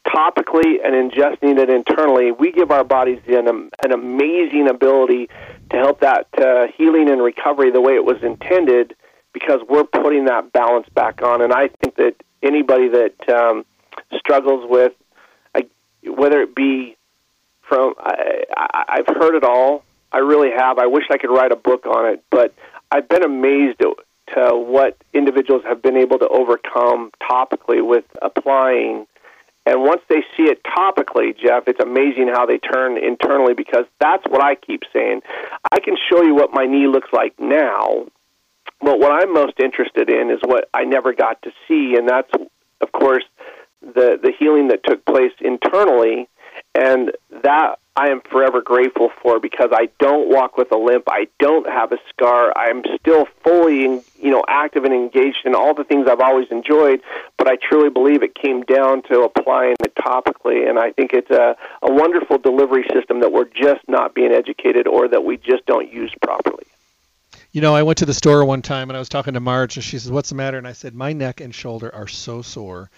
topically 0.07 0.83
and 0.83 1.11
ingesting 1.11 1.57
it 1.57 1.69
internally, 1.69 2.31
we 2.31 2.51
give 2.51 2.71
our 2.71 2.83
bodies 2.83 3.19
an, 3.27 3.47
an 3.83 3.91
amazing 3.91 4.67
ability 4.69 5.27
to 5.71 5.77
help 5.77 6.01
that 6.01 6.27
uh, 6.37 6.67
healing 6.77 7.09
and 7.09 7.21
recovery 7.21 7.71
the 7.71 7.81
way 7.81 7.93
it 7.93 8.05
was 8.05 8.17
intended 8.23 8.95
because 9.33 9.61
we're 9.69 9.85
putting 9.85 10.25
that 10.25 10.51
balance 10.51 10.87
back 10.93 11.21
on. 11.21 11.41
And 11.41 11.53
I 11.53 11.69
think 11.81 11.95
that 11.95 12.15
anybody 12.43 12.89
that 12.89 13.29
um, 13.29 13.65
struggles 14.17 14.65
with, 14.69 14.93
whether 16.03 16.41
it 16.41 16.55
be 16.55 16.97
from, 17.67 17.93
I, 17.99 18.43
I, 18.55 18.83
I've 18.89 19.07
heard 19.07 19.35
it 19.35 19.43
all. 19.43 19.83
I 20.11 20.17
really 20.19 20.49
have. 20.51 20.77
I 20.77 20.87
wish 20.87 21.05
I 21.09 21.17
could 21.17 21.29
write 21.29 21.51
a 21.51 21.55
book 21.55 21.85
on 21.85 22.13
it, 22.13 22.23
but 22.29 22.53
I've 22.91 23.07
been 23.07 23.23
amazed 23.23 23.79
to 23.79 23.95
what 24.53 24.97
individuals 25.13 25.63
have 25.65 25.81
been 25.81 25.97
able 25.97 26.19
to 26.19 26.27
overcome 26.27 27.11
topically 27.21 27.85
with 27.85 28.05
applying. 28.21 29.05
And 29.65 29.83
once 29.83 30.01
they 30.09 30.23
see 30.35 30.43
it 30.43 30.63
topically, 30.63 31.37
Jeff, 31.37 31.67
it's 31.67 31.79
amazing 31.79 32.29
how 32.33 32.45
they 32.45 32.57
turn 32.57 32.97
internally 32.97 33.53
because 33.53 33.85
that's 33.99 34.23
what 34.27 34.43
I 34.43 34.55
keep 34.55 34.83
saying. 34.91 35.21
I 35.71 35.79
can 35.79 35.95
show 36.09 36.23
you 36.23 36.33
what 36.33 36.51
my 36.51 36.65
knee 36.65 36.87
looks 36.87 37.09
like 37.13 37.39
now, 37.39 38.07
but 38.81 38.99
what 38.99 39.11
I'm 39.11 39.33
most 39.33 39.59
interested 39.59 40.09
in 40.09 40.31
is 40.31 40.39
what 40.43 40.69
I 40.73 40.83
never 40.83 41.13
got 41.13 41.41
to 41.43 41.51
see, 41.67 41.95
and 41.95 42.09
that's, 42.09 42.31
of 42.81 42.91
course, 42.91 43.23
the 43.81 44.19
the 44.21 44.31
healing 44.37 44.69
that 44.69 44.83
took 44.83 45.03
place 45.05 45.33
internally, 45.39 46.27
and 46.75 47.11
that 47.43 47.79
I 47.95 48.07
am 48.07 48.21
forever 48.21 48.61
grateful 48.61 49.09
for 49.21 49.39
because 49.39 49.69
I 49.73 49.89
don't 49.99 50.29
walk 50.29 50.57
with 50.57 50.71
a 50.71 50.77
limp. 50.77 51.05
I 51.09 51.27
don't 51.39 51.67
have 51.67 51.91
a 51.91 51.97
scar. 52.09 52.53
I'm 52.55 52.83
still 52.99 53.27
fully, 53.43 53.81
you 53.81 54.31
know, 54.31 54.43
active 54.47 54.85
and 54.85 54.93
engaged 54.93 55.41
in 55.43 55.55
all 55.55 55.73
the 55.73 55.83
things 55.83 56.07
I've 56.07 56.21
always 56.21 56.47
enjoyed. 56.51 57.01
But 57.37 57.49
I 57.49 57.57
truly 57.57 57.89
believe 57.89 58.23
it 58.23 58.33
came 58.33 58.61
down 58.63 59.01
to 59.03 59.23
applying 59.23 59.75
it 59.83 59.93
topically, 59.95 60.69
and 60.69 60.79
I 60.79 60.91
think 60.91 61.11
it's 61.11 61.31
a, 61.31 61.57
a 61.81 61.91
wonderful 61.91 62.37
delivery 62.37 62.85
system 62.93 63.19
that 63.19 63.33
we're 63.33 63.49
just 63.49 63.81
not 63.89 64.13
being 64.13 64.31
educated 64.31 64.87
or 64.87 65.09
that 65.09 65.25
we 65.25 65.35
just 65.35 65.65
don't 65.65 65.91
use 65.91 66.13
properly. 66.21 66.63
You 67.51 67.59
know, 67.59 67.75
I 67.75 67.83
went 67.83 67.97
to 67.97 68.05
the 68.05 68.13
store 68.13 68.45
one 68.45 68.61
time 68.61 68.89
and 68.89 68.95
I 68.95 68.99
was 68.99 69.09
talking 69.09 69.33
to 69.33 69.41
Marge, 69.41 69.75
and 69.75 69.83
she 69.83 69.99
says, 69.99 70.09
"What's 70.09 70.29
the 70.29 70.35
matter?" 70.35 70.57
And 70.57 70.65
I 70.65 70.71
said, 70.71 70.95
"My 70.95 71.11
neck 71.11 71.41
and 71.41 71.53
shoulder 71.53 71.93
are 71.93 72.07
so 72.07 72.41
sore." 72.41 72.89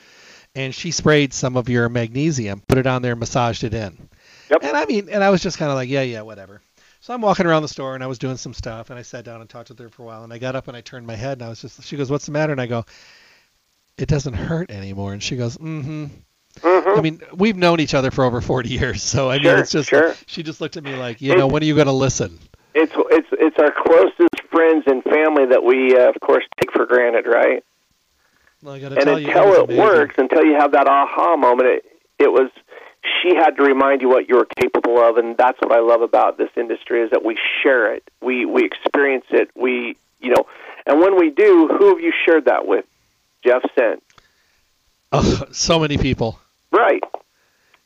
And 0.56 0.74
she 0.74 0.92
sprayed 0.92 1.34
some 1.34 1.58
of 1.58 1.68
your 1.68 1.90
magnesium, 1.90 2.62
put 2.68 2.78
it 2.78 2.86
on 2.86 3.02
there, 3.02 3.16
massaged 3.16 3.64
it 3.64 3.74
in. 3.74 4.10
Yep. 4.52 4.64
And 4.64 4.78
I 4.78 4.86
mean, 4.86 5.10
and 5.10 5.24
I 5.24 5.32
was 5.32 5.42
just 5.42 5.58
kind 5.58 5.72
of 5.72 5.76
like, 5.76 5.90
yeah, 5.90 6.04
yeah, 6.04 6.22
whatever. 6.22 6.62
So 7.00 7.14
I'm 7.14 7.22
walking 7.22 7.46
around 7.46 7.64
the 7.64 7.68
store 7.68 7.96
and 7.96 8.04
I 8.04 8.08
was 8.08 8.20
doing 8.20 8.38
some 8.38 8.54
stuff 8.54 8.90
and 8.90 8.98
I 8.98 9.02
sat 9.02 9.26
down 9.26 9.42
and 9.42 9.50
talked 9.50 9.70
with 9.70 9.80
her 9.80 9.90
for 9.90 10.04
a 10.04 10.06
while 10.06 10.24
and 10.24 10.32
I 10.32 10.38
got 10.38 10.56
up 10.56 10.68
and 10.68 10.78
I 10.78 10.82
turned 10.82 11.06
my 11.08 11.16
head 11.16 11.40
and 11.40 11.44
I 11.44 11.50
was 11.50 11.62
just, 11.62 11.84
she 11.84 11.98
goes, 11.98 12.10
what's 12.10 12.28
the 12.28 12.32
matter? 12.32 12.52
And 12.52 12.62
I 12.62 12.68
go, 12.68 12.86
it 13.98 14.08
doesn't 14.08 14.34
hurt 14.36 14.72
anymore. 14.72 15.12
And 15.14 15.22
she 15.22 15.36
goes, 15.36 15.58
mm-hmm. 15.58 16.06
Mm-hmm. 16.62 16.98
I 16.98 17.02
mean, 17.02 17.22
we've 17.34 17.58
known 17.58 17.80
each 17.80 17.94
other 17.94 18.12
for 18.12 18.24
over 18.24 18.40
40 18.40 18.70
years, 18.70 19.02
so 19.04 19.30
I 19.30 19.36
mean, 19.38 19.44
Sure, 19.44 19.58
it's 19.58 19.72
just 19.72 19.90
sure. 19.90 20.16
she 20.28 20.44
just 20.44 20.62
looked 20.62 20.78
at 20.78 20.84
me 20.84 20.96
like, 20.96 21.20
you 21.20 21.36
know, 21.36 21.48
when 21.48 21.64
are 21.64 21.66
you 21.66 21.76
going 21.76 21.88
to 21.88 21.94
listen? 21.94 22.40
It's 22.76 22.94
it's 22.96 23.28
it's 23.34 23.58
our 23.60 23.72
closest 23.72 24.50
friends 24.52 24.84
and 24.88 25.04
family 25.04 25.46
that 25.48 25.64
we, 25.64 25.96
uh, 25.98 26.10
of 26.10 26.16
course, 26.22 26.44
take 26.62 26.72
for 26.72 26.86
granted, 26.86 27.26
right? 27.28 27.64
Well, 28.64 28.76
I 28.76 28.80
got 28.80 28.90
to 28.90 28.96
and 29.00 29.22
you, 29.22 29.28
until 29.28 29.46
was 29.50 29.70
it 29.70 29.78
works, 29.78 30.16
until 30.18 30.44
you 30.46 30.54
have 30.54 30.72
that 30.72 30.88
aha 30.88 31.36
moment, 31.36 31.68
it, 31.68 31.86
it 32.18 32.32
was 32.32 32.50
she 33.22 33.36
had 33.36 33.58
to 33.58 33.64
remind 33.64 34.02
you 34.02 34.08
what 34.08 34.30
you 34.30 34.38
were 34.38 34.46
capable 34.46 34.98
of, 35.00 35.18
and 35.18 35.36
that's 35.36 35.60
what 35.62 35.74
I 35.74 35.82
love 35.82 36.02
about 36.02 36.38
this 36.38 36.50
industry 36.56 37.02
is 37.02 37.12
that 37.12 37.24
we 37.26 37.38
share 37.62 37.94
it, 37.94 38.04
we 38.22 38.46
we 38.46 38.64
experience 38.64 39.26
it, 39.32 39.50
we 39.56 39.98
you 40.22 40.30
know, 40.32 40.46
and 40.86 41.02
when 41.02 41.18
we 41.20 41.30
do, 41.30 41.68
who 41.68 41.90
have 41.90 42.00
you 42.00 42.14
shared 42.26 42.46
that 42.46 42.66
with? 42.66 42.86
Jeff 43.46 43.62
sent 43.78 44.02
Oh, 45.12 45.44
so 45.52 45.78
many 45.80 45.98
people. 45.98 46.40
right, 46.72 47.04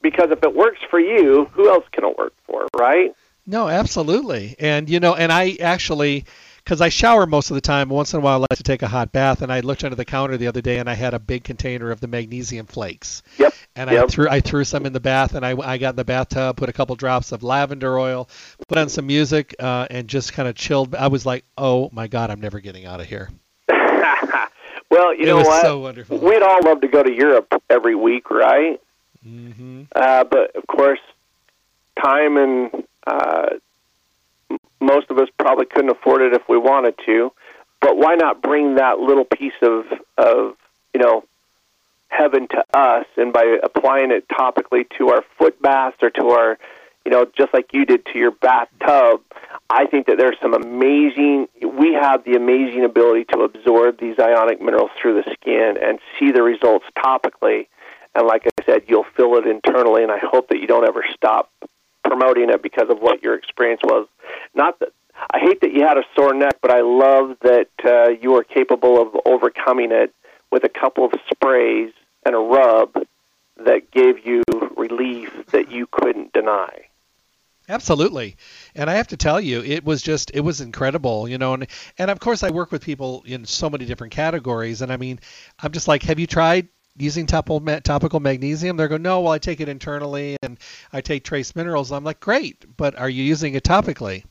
because 0.03 0.29
if 0.29 0.43
it 0.43 0.55
works 0.55 0.79
for 0.91 0.99
you, 0.99 1.45
who 1.53 1.67
else 1.69 1.85
can 1.91 2.03
it 2.05 2.15
work 2.17 2.33
for, 2.45 2.67
right? 2.77 3.11
No, 3.47 3.67
absolutely. 3.67 4.55
And 4.59 4.87
you 4.89 4.99
know, 4.99 5.15
and 5.15 5.31
I 5.31 5.57
actually 5.59 6.25
because 6.67 6.81
I 6.81 6.89
shower 6.89 7.25
most 7.25 7.49
of 7.49 7.55
the 7.55 7.61
time, 7.61 7.87
once 7.87 8.13
in 8.13 8.19
a 8.19 8.21
while 8.21 8.39
I 8.41 8.47
like 8.51 8.57
to 8.57 8.63
take 8.63 8.81
a 8.81 8.89
hot 8.89 9.13
bath 9.13 9.41
and 9.41 9.53
I 9.53 9.61
looked 9.61 9.85
under 9.85 9.95
the 9.95 10.03
counter 10.03 10.35
the 10.35 10.47
other 10.47 10.59
day 10.59 10.79
and 10.79 10.89
I 10.89 10.95
had 10.95 11.13
a 11.13 11.19
big 11.19 11.45
container 11.45 11.91
of 11.91 12.01
the 12.01 12.09
magnesium 12.09 12.65
flakes. 12.65 13.23
Yep. 13.37 13.53
And 13.77 13.89
I 13.89 14.05
threw 14.05 14.27
I 14.27 14.41
threw 14.41 14.65
some 14.65 14.85
in 14.85 14.91
the 14.91 14.99
bath 14.99 15.33
and 15.33 15.45
I, 15.45 15.55
I 15.57 15.77
got 15.77 15.91
in 15.91 15.95
the 15.95 16.03
bathtub, 16.03 16.57
put 16.57 16.67
a 16.67 16.73
couple 16.73 16.93
drops 16.97 17.31
of 17.31 17.41
lavender 17.41 17.97
oil, 17.97 18.27
put 18.67 18.77
on 18.77 18.89
some 18.89 19.07
music, 19.07 19.55
uh, 19.59 19.87
and 19.89 20.09
just 20.09 20.33
kind 20.33 20.49
of 20.49 20.55
chilled. 20.55 20.93
I 20.93 21.07
was 21.07 21.25
like, 21.25 21.45
oh 21.57 21.89
my 21.93 22.07
god, 22.07 22.31
I'm 22.31 22.41
never 22.41 22.59
getting 22.59 22.85
out 22.85 22.99
of 22.99 23.05
here. 23.05 23.29
well, 23.69 25.13
you 25.13 25.21
it 25.21 25.25
know 25.27 25.37
was 25.37 25.47
what? 25.47 25.61
so 25.61 25.79
wonderful. 25.79 26.17
We'd 26.17 26.41
all 26.41 26.59
love 26.65 26.81
to 26.81 26.89
go 26.89 27.01
to 27.01 27.13
Europe 27.13 27.63
every 27.69 27.95
week, 27.95 28.29
right? 28.29 28.81
Mm-hmm. 29.25 29.83
Uh, 29.95 30.25
but 30.25 30.53
of 30.57 30.67
course, 30.67 30.99
time 32.03 32.35
and 32.35 32.83
uh, 33.05 33.45
most 34.79 35.09
of 35.09 35.17
us 35.17 35.29
probably 35.37 35.65
couldn't 35.65 35.89
afford 35.89 36.21
it 36.21 36.33
if 36.33 36.47
we 36.47 36.57
wanted 36.57 36.95
to. 37.05 37.31
But 37.81 37.97
why 37.97 38.15
not 38.15 38.41
bring 38.41 38.75
that 38.75 38.99
little 38.99 39.25
piece 39.25 39.53
of 39.61 39.85
of 40.17 40.55
you 40.93 41.01
know 41.01 41.23
heaven 42.09 42.47
to 42.47 42.65
us, 42.73 43.05
and 43.17 43.33
by 43.33 43.57
applying 43.61 44.11
it 44.11 44.27
topically 44.27 44.87
to 44.97 45.09
our 45.09 45.23
foot 45.37 45.61
baths 45.61 45.97
or 46.01 46.09
to 46.11 46.29
our 46.29 46.57
you 47.05 47.11
know 47.11 47.25
just 47.37 47.53
like 47.53 47.73
you 47.73 47.85
did 47.85 48.05
to 48.07 48.19
your 48.19 48.31
bathtub. 48.31 49.21
I 49.69 49.85
think 49.85 50.07
that 50.07 50.17
there's 50.17 50.37
some 50.41 50.53
amazing. 50.53 51.49
We 51.61 51.93
have 51.93 52.23
the 52.23 52.35
amazing 52.35 52.85
ability 52.85 53.25
to 53.33 53.41
absorb 53.41 53.99
these 53.99 54.17
ionic 54.17 54.61
minerals 54.61 54.91
through 54.99 55.21
the 55.21 55.33
skin 55.33 55.77
and 55.81 55.99
see 56.17 56.31
the 56.31 56.41
results 56.41 56.85
topically. 56.97 57.67
And 58.15 58.25
like 58.25 58.47
I 58.47 58.63
said, 58.63 58.83
you'll 58.87 59.05
feel 59.15 59.35
it 59.35 59.45
internally, 59.45 60.03
and 60.03 60.11
I 60.11 60.17
hope 60.17 60.49
that 60.49 60.59
you 60.59 60.67
don't 60.67 60.87
ever 60.87 61.05
stop 61.13 61.51
promoting 62.03 62.49
it 62.49 62.63
because 62.63 62.89
of 62.89 62.99
what 62.99 63.21
your 63.21 63.35
experience 63.35 63.81
was. 63.83 64.07
Not 64.53 64.79
that 64.79 64.89
I 65.29 65.39
hate 65.39 65.61
that 65.61 65.73
you 65.73 65.81
had 65.81 65.97
a 65.97 66.03
sore 66.15 66.33
neck, 66.33 66.57
but 66.61 66.71
I 66.71 66.81
love 66.81 67.37
that 67.41 67.69
uh, 67.83 68.09
you 68.21 68.35
are 68.35 68.43
capable 68.43 69.01
of 69.01 69.15
overcoming 69.25 69.91
it 69.91 70.13
with 70.51 70.63
a 70.63 70.69
couple 70.69 71.05
of 71.05 71.13
sprays 71.31 71.91
and 72.25 72.35
a 72.35 72.39
rub 72.39 73.05
that 73.57 73.91
gave 73.91 74.25
you 74.25 74.43
relief 74.75 75.47
that 75.47 75.71
you 75.71 75.87
couldn't 75.91 76.33
deny. 76.33 76.87
Absolutely. 77.69 78.37
And 78.75 78.89
I 78.89 78.93
have 78.93 79.09
to 79.09 79.17
tell 79.17 79.41
you, 79.41 79.61
it 79.61 79.83
was 79.83 80.01
just 80.01 80.31
it 80.33 80.39
was 80.39 80.61
incredible, 80.61 81.27
you 81.27 81.37
know, 81.37 81.53
and 81.53 81.67
and 81.97 82.09
of 82.09 82.19
course 82.19 82.43
I 82.43 82.49
work 82.49 82.71
with 82.71 82.81
people 82.81 83.23
in 83.25 83.45
so 83.45 83.69
many 83.69 83.85
different 83.85 84.13
categories 84.13 84.81
and 84.81 84.91
I 84.91 84.97
mean, 84.97 85.19
I'm 85.59 85.73
just 85.73 85.87
like, 85.87 86.03
have 86.03 86.19
you 86.19 86.27
tried 86.27 86.69
using 86.95 87.25
topical 87.25 87.59
topical 87.81 88.21
magnesium? 88.21 88.77
They're 88.77 88.87
going, 88.87 89.01
"No, 89.01 89.21
well 89.21 89.33
I 89.33 89.39
take 89.39 89.59
it 89.59 89.67
internally 89.67 90.37
and 90.41 90.57
I 90.93 91.01
take 91.01 91.25
trace 91.25 91.55
minerals." 91.55 91.91
I'm 91.91 92.05
like, 92.05 92.21
"Great, 92.21 92.65
but 92.77 92.97
are 92.97 93.09
you 93.09 93.23
using 93.23 93.55
it 93.55 93.63
topically?" 93.63 94.23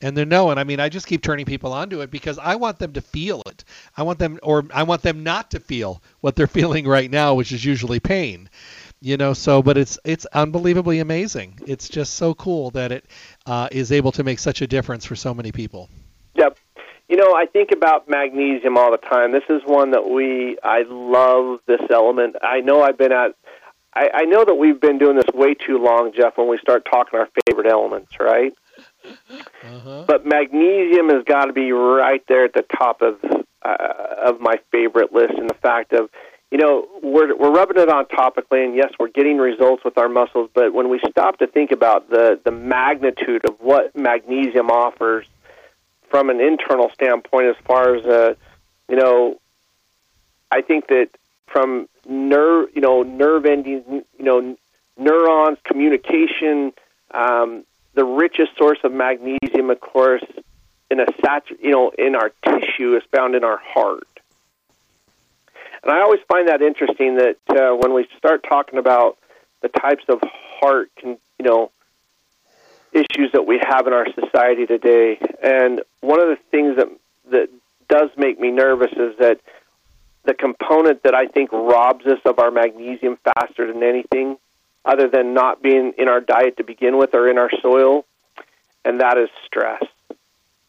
And 0.00 0.16
they're 0.16 0.26
knowing. 0.26 0.58
I 0.58 0.64
mean, 0.64 0.78
I 0.78 0.88
just 0.88 1.06
keep 1.06 1.22
turning 1.22 1.46
people 1.46 1.72
onto 1.72 2.02
it 2.02 2.10
because 2.10 2.38
I 2.38 2.56
want 2.56 2.78
them 2.78 2.92
to 2.92 3.00
feel 3.00 3.42
it. 3.46 3.64
I 3.96 4.02
want 4.02 4.18
them, 4.18 4.38
or 4.42 4.64
I 4.74 4.82
want 4.82 5.02
them 5.02 5.22
not 5.22 5.50
to 5.52 5.60
feel 5.60 6.02
what 6.20 6.36
they're 6.36 6.46
feeling 6.58 6.86
right 6.86 7.10
now, 7.10 7.34
which 7.34 7.52
is 7.52 7.64
usually 7.64 8.00
pain 8.00 8.48
you 9.02 9.18
know 9.18 9.34
so 9.34 9.60
but 9.60 9.76
it's 9.76 9.98
it's 10.06 10.24
unbelievably 10.32 11.00
amazing 11.00 11.60
it's 11.66 11.86
just 11.86 12.14
so 12.14 12.32
cool 12.32 12.70
that 12.70 12.90
it 12.90 13.04
uh, 13.44 13.68
is 13.70 13.92
able 13.92 14.10
to 14.10 14.24
make 14.24 14.38
such 14.38 14.62
a 14.62 14.66
difference 14.66 15.04
for 15.04 15.14
so 15.14 15.34
many 15.34 15.52
people 15.52 15.90
Yep. 16.36 16.58
You 17.08 17.16
know, 17.16 17.34
I 17.34 17.46
think 17.46 17.70
about 17.72 18.08
magnesium 18.08 18.76
all 18.76 18.90
the 18.90 18.98
time. 18.98 19.32
This 19.32 19.44
is 19.48 19.62
one 19.64 19.92
that 19.92 20.08
we 20.08 20.58
I 20.62 20.84
love 20.88 21.60
this 21.66 21.80
element. 21.90 22.36
I 22.42 22.60
know 22.60 22.82
I've 22.82 22.98
been 22.98 23.12
at 23.12 23.34
I, 23.94 24.10
I 24.12 24.24
know 24.24 24.44
that 24.44 24.56
we've 24.56 24.80
been 24.80 24.98
doing 24.98 25.16
this 25.16 25.32
way 25.32 25.54
too 25.54 25.78
long, 25.78 26.12
Jeff, 26.14 26.36
when 26.36 26.48
we 26.48 26.58
start 26.58 26.84
talking 26.84 27.18
our 27.18 27.28
favorite 27.46 27.66
elements, 27.66 28.18
right? 28.20 28.52
Uh-huh. 29.64 30.04
But 30.06 30.26
magnesium 30.26 31.08
has 31.10 31.24
got 31.24 31.46
to 31.46 31.52
be 31.52 31.72
right 31.72 32.22
there 32.28 32.44
at 32.44 32.54
the 32.54 32.62
top 32.62 33.02
of 33.02 33.16
uh, 33.62 34.14
of 34.24 34.40
my 34.40 34.56
favorite 34.70 35.12
list. 35.12 35.34
and 35.34 35.50
the 35.50 35.54
fact 35.54 35.92
of, 35.92 36.08
you 36.50 36.58
know, 36.58 36.86
we're 37.02 37.36
we're 37.36 37.50
rubbing 37.50 37.78
it 37.78 37.88
on 37.88 38.06
topically, 38.06 38.64
and 38.64 38.74
yes, 38.76 38.92
we're 38.98 39.08
getting 39.08 39.38
results 39.38 39.84
with 39.84 39.98
our 39.98 40.08
muscles. 40.08 40.50
But 40.54 40.72
when 40.72 40.88
we 40.88 41.00
stop 41.10 41.38
to 41.38 41.46
think 41.46 41.72
about 41.72 42.10
the 42.10 42.38
the 42.42 42.52
magnitude 42.52 43.44
of 43.44 43.60
what 43.60 43.96
magnesium 43.96 44.70
offers 44.70 45.26
from 46.08 46.30
an 46.30 46.40
internal 46.40 46.90
standpoint, 46.90 47.46
as 47.48 47.56
far 47.64 47.96
as 47.96 48.06
uh, 48.06 48.34
you 48.88 48.96
know, 48.96 49.40
I 50.50 50.62
think 50.62 50.88
that 50.88 51.10
from 51.46 51.88
nerve, 52.08 52.68
you 52.74 52.80
know, 52.80 53.02
nerve 53.02 53.46
endings, 53.46 53.84
you 53.88 54.24
know, 54.24 54.56
neurons, 54.96 55.58
communication. 55.64 56.72
Um, 57.12 57.64
the 57.96 58.04
richest 58.04 58.56
source 58.56 58.78
of 58.84 58.92
magnesium, 58.92 59.70
of 59.70 59.80
course, 59.80 60.24
in 60.90 61.00
a 61.00 61.06
satu- 61.06 61.60
you 61.60 61.70
know, 61.70 61.90
in 61.98 62.14
our 62.14 62.30
tissue 62.44 62.94
is 62.94 63.02
found 63.10 63.34
in 63.34 63.42
our 63.42 63.56
heart. 63.56 64.06
And 65.82 65.90
I 65.90 66.02
always 66.02 66.20
find 66.28 66.48
that 66.48 66.62
interesting 66.62 67.16
that 67.16 67.38
uh, 67.48 67.74
when 67.74 67.94
we 67.94 68.06
start 68.18 68.44
talking 68.48 68.78
about 68.78 69.18
the 69.62 69.68
types 69.68 70.04
of 70.08 70.20
heart, 70.60 70.90
you 71.02 71.18
know, 71.40 71.70
issues 72.92 73.32
that 73.32 73.46
we 73.46 73.60
have 73.66 73.86
in 73.86 73.92
our 73.92 74.06
society 74.12 74.66
today, 74.66 75.18
and 75.42 75.82
one 76.00 76.20
of 76.20 76.28
the 76.28 76.38
things 76.50 76.76
that 76.76 76.88
that 77.30 77.48
does 77.88 78.10
make 78.16 78.38
me 78.38 78.50
nervous 78.50 78.92
is 78.92 79.16
that 79.18 79.40
the 80.24 80.34
component 80.34 81.02
that 81.04 81.14
I 81.14 81.26
think 81.26 81.50
robs 81.52 82.04
us 82.06 82.18
of 82.24 82.38
our 82.38 82.50
magnesium 82.50 83.16
faster 83.24 83.72
than 83.72 83.82
anything, 83.82 84.36
other 84.86 85.08
than 85.08 85.34
not 85.34 85.60
being 85.62 85.92
in 85.98 86.08
our 86.08 86.20
diet 86.20 86.56
to 86.58 86.64
begin 86.64 86.96
with 86.96 87.12
or 87.12 87.28
in 87.28 87.36
our 87.36 87.50
soil, 87.60 88.06
and 88.84 89.00
that 89.00 89.18
is 89.18 89.28
stress. 89.44 89.82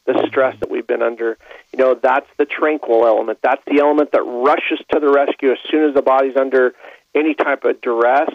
The 0.06 0.26
stress 0.28 0.58
that 0.62 0.70
we've 0.70 0.88
been 0.88 1.02
under. 1.02 1.38
You 1.74 1.80
know, 1.80 1.94
that's 1.94 2.28
the 2.38 2.46
tranquil 2.46 3.06
element. 3.06 3.40
That's 3.44 3.64
the 3.66 3.80
element 3.80 4.14
that 4.14 4.24
rushes 4.24 4.80
to 4.94 5.00
the 5.00 5.12
rescue 5.12 5.52
as 5.52 5.58
soon 5.70 5.88
as 5.88 5.94
the 5.94 6.02
body's 6.02 6.38
under 6.38 6.74
any 7.14 7.34
type 7.36 7.66
of 7.66 7.82
duress. 7.82 8.32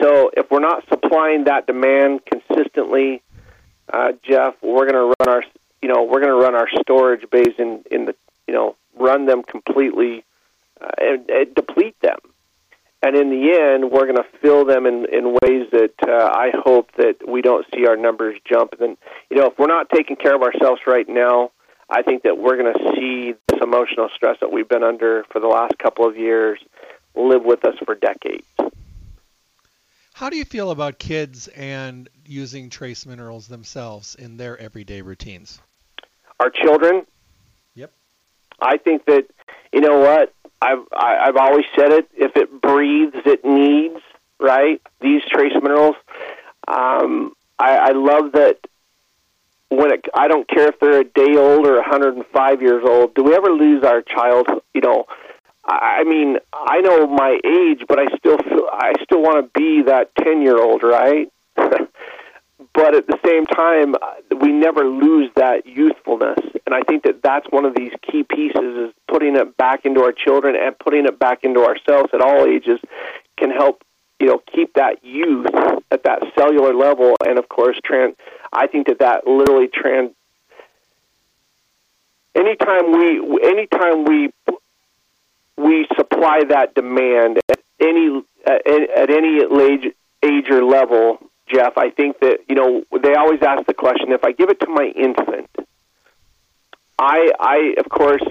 So 0.00 0.30
if 0.36 0.50
we're 0.50 0.60
not 0.60 0.88
supplying 0.88 1.44
that 1.44 1.66
demand 1.66 2.22
consistently, 2.24 3.22
uh, 3.92 4.12
Jeff, 4.22 4.54
we're 4.62 4.90
going 4.90 4.94
to 4.94 5.14
run 5.20 5.28
our, 5.28 5.44
you 5.82 5.88
know, 5.88 6.02
we're 6.02 6.20
going 6.20 6.34
to 6.36 6.42
run 6.42 6.54
our 6.54 6.68
storage 6.80 7.28
bays 7.30 7.54
in 7.58 7.84
in 7.90 8.06
the, 8.06 8.14
you 8.48 8.54
know, 8.54 8.74
run 8.98 9.26
them 9.26 9.42
completely 9.42 10.24
uh, 10.80 10.90
and, 10.98 11.28
and 11.30 11.54
deplete 11.54 12.00
them. 12.00 12.18
And 13.02 13.14
in 13.14 13.30
the 13.30 13.52
end, 13.52 13.90
we're 13.90 14.06
going 14.06 14.16
to 14.16 14.26
fill 14.40 14.64
them 14.64 14.86
in, 14.86 15.06
in 15.12 15.32
ways 15.32 15.68
that 15.72 15.94
uh, 16.02 16.30
I 16.32 16.50
hope 16.54 16.92
that 16.96 17.28
we 17.28 17.42
don't 17.42 17.66
see 17.74 17.86
our 17.86 17.96
numbers 17.96 18.38
jump. 18.44 18.72
And 18.72 18.80
then, 18.80 18.96
you 19.30 19.36
know, 19.36 19.46
if 19.46 19.58
we're 19.58 19.66
not 19.66 19.90
taking 19.90 20.16
care 20.16 20.34
of 20.34 20.42
ourselves 20.42 20.80
right 20.86 21.08
now, 21.08 21.50
I 21.88 22.02
think 22.02 22.24
that 22.24 22.38
we're 22.38 22.56
going 22.56 22.72
to 22.72 22.92
see 22.96 23.34
this 23.48 23.60
emotional 23.62 24.08
stress 24.14 24.38
that 24.40 24.50
we've 24.50 24.68
been 24.68 24.82
under 24.82 25.24
for 25.30 25.40
the 25.40 25.46
last 25.46 25.78
couple 25.78 26.06
of 26.06 26.16
years 26.16 26.58
live 27.14 27.44
with 27.44 27.64
us 27.64 27.76
for 27.84 27.94
decades. 27.94 28.46
How 30.12 30.30
do 30.30 30.36
you 30.36 30.46
feel 30.46 30.70
about 30.70 30.98
kids 30.98 31.46
and 31.48 32.08
using 32.24 32.70
trace 32.70 33.04
minerals 33.04 33.46
themselves 33.46 34.14
in 34.14 34.38
their 34.38 34.56
everyday 34.58 35.02
routines? 35.02 35.60
Our 36.40 36.48
children. 36.48 37.06
Yep. 37.74 37.92
I 38.60 38.78
think 38.78 39.04
that 39.04 39.26
you 39.76 39.82
know 39.82 39.98
what 39.98 40.32
I've 40.62 40.86
I've 40.90 41.36
always 41.36 41.66
said 41.78 41.92
it. 41.92 42.08
If 42.16 42.34
it 42.34 42.62
breathes, 42.62 43.16
it 43.26 43.44
needs 43.44 44.00
right. 44.40 44.80
These 45.02 45.20
trace 45.30 45.52
minerals. 45.52 45.96
Um, 46.66 47.34
I, 47.58 47.76
I 47.76 47.92
love 47.92 48.32
that. 48.32 48.56
When 49.68 49.92
it, 49.92 50.06
I 50.14 50.28
don't 50.28 50.48
care 50.48 50.68
if 50.68 50.80
they're 50.80 51.00
a 51.00 51.04
day 51.04 51.36
old 51.36 51.66
or 51.66 51.74
105 51.74 52.62
years 52.62 52.84
old. 52.88 53.14
Do 53.14 53.24
we 53.24 53.34
ever 53.34 53.50
lose 53.50 53.84
our 53.84 54.00
child? 54.00 54.46
You 54.72 54.80
know, 54.80 55.04
I 55.66 56.04
mean, 56.04 56.38
I 56.54 56.80
know 56.80 57.06
my 57.06 57.38
age, 57.44 57.84
but 57.86 57.98
I 57.98 58.06
still 58.16 58.38
feel 58.38 58.66
I 58.72 58.94
still 59.02 59.20
want 59.20 59.44
to 59.44 59.60
be 59.60 59.82
that 59.82 60.14
10 60.24 60.40
year 60.40 60.56
old, 60.56 60.82
right? 60.82 61.30
But 62.74 62.94
at 62.94 63.06
the 63.06 63.18
same 63.24 63.44
time, 63.46 63.94
uh, 63.94 64.36
we 64.40 64.52
never 64.52 64.84
lose 64.84 65.30
that 65.36 65.66
youthfulness. 65.66 66.38
And 66.64 66.74
I 66.74 66.82
think 66.82 67.04
that 67.04 67.22
that's 67.22 67.46
one 67.50 67.64
of 67.64 67.74
these 67.74 67.92
key 68.02 68.22
pieces 68.22 68.88
is 68.88 68.94
putting 69.08 69.36
it 69.36 69.56
back 69.56 69.84
into 69.84 70.02
our 70.02 70.12
children 70.12 70.56
and 70.56 70.78
putting 70.78 71.04
it 71.04 71.18
back 71.18 71.44
into 71.44 71.64
ourselves 71.64 72.10
at 72.14 72.20
all 72.20 72.46
ages 72.46 72.80
can 73.36 73.50
help, 73.50 73.82
you 74.18 74.26
know, 74.26 74.42
keep 74.52 74.74
that 74.74 75.04
youth 75.04 75.46
at 75.90 76.04
that 76.04 76.22
cellular 76.34 76.74
level. 76.74 77.14
And 77.26 77.38
of 77.38 77.48
course, 77.48 77.78
trans. 77.84 78.16
I 78.52 78.66
think 78.66 78.86
that 78.86 79.00
that 79.00 79.26
literally 79.26 79.68
trans. 79.68 80.12
Anytime 82.34 82.92
we, 82.92 83.48
anytime 83.48 84.04
we, 84.04 84.30
we 85.56 85.86
supply 85.96 86.42
that 86.48 86.74
demand 86.74 87.38
at 87.48 87.60
any 87.80 88.22
at, 88.46 88.66
at 88.66 89.10
any 89.10 89.42
age 89.62 89.92
age 90.22 90.50
or 90.50 90.64
level 90.64 91.18
Jeff, 91.48 91.78
I 91.78 91.90
think 91.90 92.20
that, 92.20 92.40
you 92.48 92.54
know, 92.54 92.84
they 93.00 93.14
always 93.14 93.40
ask 93.42 93.66
the 93.66 93.74
question 93.74 94.12
if 94.12 94.24
I 94.24 94.32
give 94.32 94.50
it 94.50 94.60
to 94.60 94.68
my 94.68 94.92
infant, 94.94 95.48
I, 96.98 97.32
I 97.38 97.74
of 97.78 97.88
course, 97.88 98.22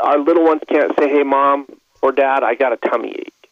our 0.00 0.18
little 0.18 0.44
ones 0.44 0.62
can't 0.68 0.92
say, 0.98 1.08
hey, 1.08 1.22
mom 1.22 1.66
or 2.02 2.12
dad, 2.12 2.42
I 2.42 2.54
got 2.54 2.72
a 2.72 2.76
tummy 2.76 3.10
ache. 3.10 3.50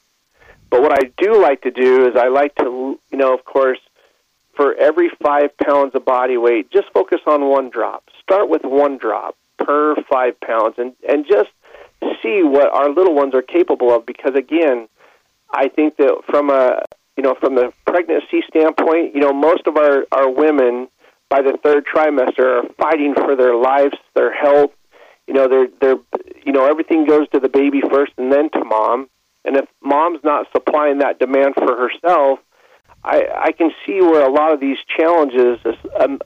But 0.71 0.83
what 0.83 0.93
I 0.93 1.11
do 1.19 1.41
like 1.41 1.63
to 1.63 1.71
do 1.71 2.07
is 2.07 2.17
I 2.17 2.29
like 2.29 2.55
to, 2.57 2.99
you 3.11 3.19
know, 3.19 3.35
of 3.35 3.45
course, 3.45 3.79
for 4.55 4.75
every 4.75 5.11
five 5.23 5.57
pounds 5.59 5.95
of 5.95 6.05
body 6.05 6.37
weight, 6.37 6.71
just 6.71 6.91
focus 6.93 7.21
on 7.27 7.49
one 7.49 7.71
drop. 7.71 8.05
Start 8.23 8.49
with 8.49 8.63
one 8.65 8.99
drop 8.99 9.37
per 9.59 9.97
five 10.11 10.39
pounds 10.41 10.75
and, 10.79 10.93
and 11.09 11.27
just 11.27 11.51
see 12.23 12.43
what 12.43 12.73
our 12.73 12.89
little 12.89 13.15
ones 13.15 13.35
are 13.35 13.43
capable 13.43 13.95
of 13.95 14.07
because, 14.07 14.35
again, 14.35 14.89
I 15.51 15.69
think 15.69 15.97
that 15.97 16.23
from 16.27 16.51
a 16.51 16.83
you 17.17 17.23
know, 17.23 17.35
from 17.41 17.55
the 17.55 17.73
pregnancy 17.87 18.43
standpoint, 18.49 19.15
you 19.15 19.21
know, 19.21 19.33
most 19.33 19.67
of 19.67 19.77
our, 19.77 20.07
our 20.13 20.31
women 20.31 20.89
by 21.29 21.43
the 21.43 21.59
third 21.63 21.87
trimester 21.87 22.63
are 22.63 22.69
fighting 22.79 23.15
for 23.15 23.37
their 23.37 23.55
lives, 23.55 23.97
their 24.15 24.33
health. 24.35 24.71
You 25.27 25.35
know, 25.35 25.49
they're 25.49 25.69
they're 25.81 25.99
you 26.45 26.53
know, 26.53 26.67
everything 26.67 27.07
goes 27.07 27.29
to 27.31 27.41
the 27.41 27.49
baby 27.49 27.81
first 27.91 28.13
and 28.19 28.33
then 28.33 28.51
to 28.51 28.65
mom. 28.65 29.09
And 29.45 29.57
if 29.57 29.67
mom's 29.83 30.21
not 30.23 30.47
supplying 30.53 30.99
that 30.99 31.19
demand 31.19 31.55
for 31.55 31.77
herself, 31.77 32.39
I, 33.05 33.27
I 33.37 33.53
can 33.53 33.71
see 33.85 34.01
where 34.01 34.25
a 34.25 34.31
lot 34.31 34.53
of 34.53 34.61
these 34.61 34.77
challenges, 34.97 35.59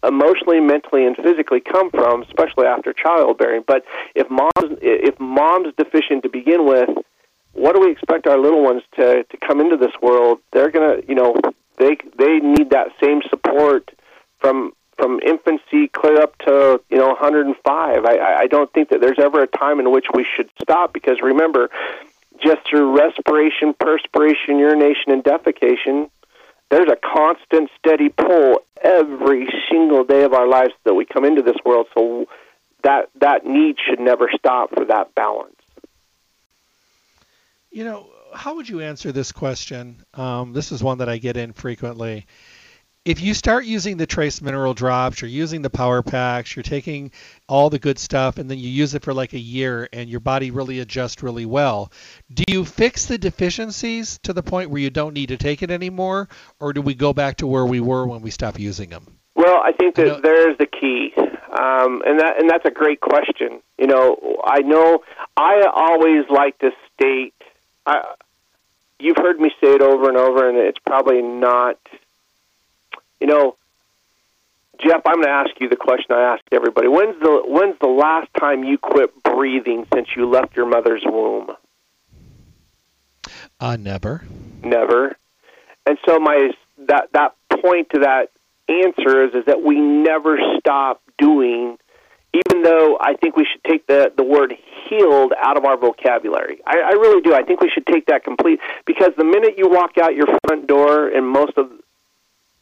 emotionally, 0.06 0.60
mentally, 0.60 1.06
and 1.06 1.16
physically, 1.16 1.60
come 1.60 1.90
from, 1.90 2.22
especially 2.22 2.66
after 2.66 2.92
childbearing. 2.92 3.64
But 3.66 3.84
if 4.14 4.28
mom's 4.28 4.78
if 4.82 5.18
mom's 5.18 5.72
deficient 5.78 6.24
to 6.24 6.28
begin 6.28 6.66
with, 6.66 6.90
what 7.56 7.74
do 7.74 7.80
we 7.80 7.90
expect 7.90 8.26
our 8.26 8.38
little 8.38 8.62
ones 8.62 8.82
to 8.96 9.24
to 9.24 9.36
come 9.38 9.60
into 9.60 9.76
this 9.76 9.92
world? 10.02 10.38
They're 10.52 10.70
gonna, 10.70 10.98
you 11.08 11.14
know, 11.14 11.34
they 11.78 11.96
they 12.16 12.38
need 12.38 12.70
that 12.70 12.88
same 13.00 13.22
support 13.28 13.90
from 14.38 14.72
from 14.96 15.20
infancy 15.26 15.88
clear 15.88 16.20
up 16.20 16.36
to 16.38 16.80
you 16.90 16.98
know 16.98 17.08
105. 17.08 18.04
I 18.04 18.36
I 18.40 18.46
don't 18.46 18.72
think 18.72 18.90
that 18.90 19.00
there's 19.00 19.18
ever 19.18 19.42
a 19.42 19.46
time 19.46 19.80
in 19.80 19.90
which 19.90 20.06
we 20.14 20.24
should 20.36 20.50
stop 20.60 20.92
because 20.92 21.20
remember, 21.22 21.70
just 22.42 22.58
through 22.68 22.96
respiration, 22.96 23.74
perspiration, 23.78 24.58
urination, 24.58 25.12
and 25.12 25.24
defecation, 25.24 26.10
there's 26.70 26.88
a 26.90 26.96
constant, 26.96 27.70
steady 27.78 28.08
pull 28.08 28.60
every 28.82 29.48
single 29.70 30.04
day 30.04 30.24
of 30.24 30.34
our 30.34 30.46
lives 30.46 30.72
that 30.84 30.94
we 30.94 31.04
come 31.04 31.24
into 31.24 31.42
this 31.42 31.56
world. 31.64 31.86
So 31.94 32.26
that 32.82 33.08
that 33.20 33.46
need 33.46 33.76
should 33.86 34.00
never 34.00 34.30
stop 34.38 34.74
for 34.74 34.84
that 34.86 35.14
balance. 35.14 35.55
You 37.76 37.84
know, 37.84 38.06
how 38.32 38.54
would 38.54 38.70
you 38.70 38.80
answer 38.80 39.12
this 39.12 39.32
question? 39.32 40.02
Um, 40.14 40.54
this 40.54 40.72
is 40.72 40.82
one 40.82 40.96
that 40.96 41.10
I 41.10 41.18
get 41.18 41.36
in 41.36 41.52
frequently. 41.52 42.24
If 43.04 43.20
you 43.20 43.34
start 43.34 43.66
using 43.66 43.98
the 43.98 44.06
trace 44.06 44.40
mineral 44.40 44.72
drops, 44.72 45.20
you're 45.20 45.28
using 45.28 45.60
the 45.60 45.68
power 45.68 46.02
packs, 46.02 46.56
you're 46.56 46.62
taking 46.62 47.10
all 47.50 47.68
the 47.68 47.78
good 47.78 47.98
stuff, 47.98 48.38
and 48.38 48.50
then 48.50 48.58
you 48.58 48.70
use 48.70 48.94
it 48.94 49.02
for 49.02 49.12
like 49.12 49.34
a 49.34 49.38
year 49.38 49.90
and 49.92 50.08
your 50.08 50.20
body 50.20 50.50
really 50.50 50.80
adjusts 50.80 51.22
really 51.22 51.44
well, 51.44 51.92
do 52.32 52.44
you 52.48 52.64
fix 52.64 53.04
the 53.04 53.18
deficiencies 53.18 54.20
to 54.22 54.32
the 54.32 54.42
point 54.42 54.70
where 54.70 54.80
you 54.80 54.88
don't 54.88 55.12
need 55.12 55.28
to 55.28 55.36
take 55.36 55.62
it 55.62 55.70
anymore, 55.70 56.30
or 56.58 56.72
do 56.72 56.80
we 56.80 56.94
go 56.94 57.12
back 57.12 57.36
to 57.36 57.46
where 57.46 57.66
we 57.66 57.80
were 57.80 58.06
when 58.06 58.22
we 58.22 58.30
stopped 58.30 58.58
using 58.58 58.88
them? 58.88 59.18
Well, 59.34 59.60
I 59.62 59.72
think 59.72 59.96
that 59.96 60.16
I 60.16 60.20
there's 60.20 60.56
the 60.56 60.64
key, 60.64 61.12
um, 61.18 62.00
and 62.06 62.20
that 62.20 62.40
and 62.40 62.48
that's 62.48 62.64
a 62.64 62.70
great 62.70 63.02
question. 63.02 63.60
You 63.78 63.86
know, 63.86 64.16
I 64.42 64.60
know 64.60 65.00
I 65.36 65.60
always 65.74 66.24
like 66.30 66.58
to 66.60 66.70
state 66.94 67.34
I, 67.86 68.14
you've 68.98 69.16
heard 69.16 69.38
me 69.38 69.50
say 69.60 69.74
it 69.74 69.82
over 69.82 70.08
and 70.08 70.16
over, 70.16 70.48
and 70.48 70.58
it's 70.58 70.78
probably 70.84 71.22
not. 71.22 71.78
You 73.20 73.26
know, 73.26 73.56
Jeff, 74.78 75.02
I'm 75.06 75.16
going 75.16 75.26
to 75.26 75.30
ask 75.30 75.50
you 75.60 75.68
the 75.68 75.76
question 75.76 76.06
I 76.10 76.34
ask 76.34 76.42
everybody. 76.52 76.88
When's 76.88 77.18
the 77.20 77.42
when's 77.46 77.78
the 77.80 77.88
last 77.88 78.28
time 78.38 78.64
you 78.64 78.78
quit 78.78 79.22
breathing 79.22 79.86
since 79.94 80.08
you 80.14 80.28
left 80.28 80.56
your 80.56 80.66
mother's 80.66 81.02
womb? 81.04 81.50
Uh, 83.58 83.76
never. 83.76 84.24
Never. 84.62 85.16
And 85.86 85.98
so 86.06 86.18
my 86.18 86.50
that 86.88 87.08
that 87.12 87.34
point 87.62 87.90
to 87.90 88.00
that 88.00 88.30
answer 88.68 89.24
is, 89.24 89.34
is 89.34 89.44
that 89.46 89.62
we 89.62 89.80
never 89.80 90.38
stop 90.58 91.00
doing, 91.18 91.78
even 92.36 92.62
though 92.62 92.98
I 93.00 93.14
think 93.14 93.36
we 93.36 93.46
should 93.50 93.64
take 93.64 93.86
the, 93.86 94.12
the 94.16 94.24
word 94.24 94.54
healed 94.88 95.32
out 95.38 95.56
of 95.56 95.64
our 95.64 95.76
vocabulary. 95.76 96.60
I, 96.66 96.80
I 96.80 96.92
really 96.92 97.22
do. 97.22 97.34
I 97.34 97.42
think 97.42 97.60
we 97.60 97.70
should 97.72 97.86
take 97.86 98.06
that 98.06 98.24
complete 98.24 98.60
because 98.84 99.10
the 99.16 99.24
minute 99.24 99.54
you 99.56 99.68
walk 99.68 99.98
out 99.98 100.14
your 100.14 100.26
front 100.46 100.66
door 100.66 101.08
in 101.08 101.24
most 101.24 101.56
of, 101.56 101.70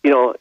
you 0.02 0.10
know, 0.10 0.34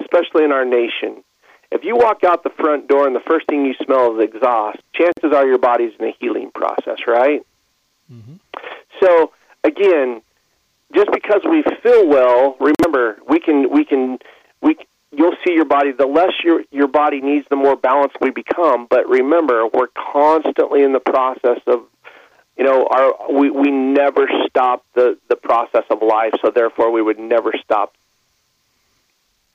especially 0.00 0.44
in 0.44 0.52
our 0.52 0.64
nation, 0.64 1.22
if 1.70 1.84
you 1.84 1.96
walk 1.96 2.24
out 2.24 2.42
the 2.42 2.50
front 2.50 2.88
door 2.88 3.06
and 3.06 3.14
the 3.14 3.22
first 3.26 3.46
thing 3.46 3.64
you 3.64 3.74
smell 3.84 4.18
is 4.18 4.24
exhaust, 4.24 4.78
chances 4.92 5.32
are 5.34 5.46
your 5.46 5.58
body's 5.58 5.92
in 5.98 6.06
a 6.06 6.14
healing 6.20 6.50
process, 6.54 6.98
right? 7.06 7.44
Mm-hmm. 8.12 8.34
So 9.00 9.32
again, 9.62 10.22
just 10.94 11.10
because 11.12 11.40
we 11.44 11.62
feel 11.82 12.06
well, 12.06 12.56
remember 12.60 13.18
we 13.28 13.40
can 13.40 13.70
we 13.70 13.84
can 13.84 14.18
we 14.60 14.76
you'll 15.16 15.36
see 15.46 15.52
your 15.52 15.64
body. 15.64 15.92
The 15.92 16.06
less 16.06 16.32
your 16.42 16.62
your 16.70 16.88
body 16.88 17.20
needs, 17.20 17.46
the 17.48 17.56
more 17.56 17.76
balanced 17.76 18.16
we 18.20 18.30
become. 18.30 18.86
But 18.88 19.08
remember, 19.08 19.66
we're 19.66 19.88
constantly 20.12 20.82
in 20.82 20.92
the 20.92 21.00
process 21.00 21.60
of 21.66 21.82
you 22.56 22.64
know 22.64 22.86
our 22.90 23.32
we 23.32 23.50
we 23.50 23.70
never 23.70 24.28
stop 24.48 24.84
the 24.94 25.18
the 25.28 25.36
process 25.36 25.84
of 25.90 26.02
life. 26.02 26.34
So 26.44 26.50
therefore, 26.50 26.90
we 26.90 27.02
would 27.02 27.18
never 27.18 27.52
stop 27.62 27.94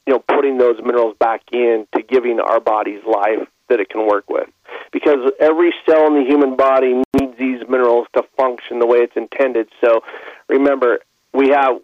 you 0.09 0.15
know 0.15 0.23
putting 0.27 0.57
those 0.57 0.81
minerals 0.81 1.15
back 1.19 1.41
in 1.51 1.87
to 1.95 2.01
giving 2.01 2.39
our 2.39 2.59
bodies 2.59 3.01
life 3.05 3.47
that 3.67 3.79
it 3.79 3.89
can 3.89 4.07
work 4.07 4.27
with 4.27 4.49
because 4.91 5.31
every 5.39 5.71
cell 5.87 6.07
in 6.07 6.15
the 6.15 6.27
human 6.27 6.55
body 6.55 7.03
needs 7.19 7.37
these 7.37 7.61
minerals 7.69 8.07
to 8.15 8.23
function 8.35 8.79
the 8.79 8.87
way 8.87 8.97
it's 8.97 9.15
intended 9.15 9.69
so 9.83 10.01
remember 10.47 10.99
we 11.31 11.49
have 11.49 11.75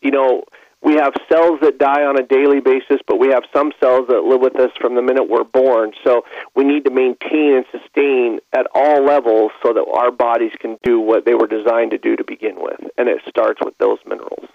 you 0.00 0.10
know 0.10 0.42
we 0.82 0.94
have 0.94 1.14
cells 1.28 1.60
that 1.62 1.78
die 1.78 2.04
on 2.04 2.18
a 2.18 2.22
daily 2.22 2.60
basis 2.60 3.00
but 3.06 3.18
we 3.18 3.28
have 3.28 3.44
some 3.52 3.72
cells 3.80 4.06
that 4.08 4.24
live 4.24 4.40
with 4.40 4.56
us 4.56 4.70
from 4.80 4.94
the 4.94 5.02
minute 5.02 5.28
we're 5.28 5.44
born. 5.44 5.92
So 6.04 6.24
we 6.54 6.64
need 6.64 6.84
to 6.84 6.90
maintain 6.90 7.56
and 7.56 7.66
sustain 7.70 8.40
at 8.52 8.66
all 8.74 9.04
levels 9.04 9.52
so 9.62 9.72
that 9.72 9.86
our 9.94 10.10
bodies 10.10 10.52
can 10.58 10.78
do 10.82 11.00
what 11.00 11.24
they 11.24 11.34
were 11.34 11.46
designed 11.46 11.92
to 11.92 11.98
do 11.98 12.16
to 12.16 12.24
begin 12.24 12.56
with. 12.56 12.80
And 12.98 13.08
it 13.08 13.22
starts 13.28 13.60
with 13.64 13.76
those 13.78 13.98
minerals. 14.06 14.48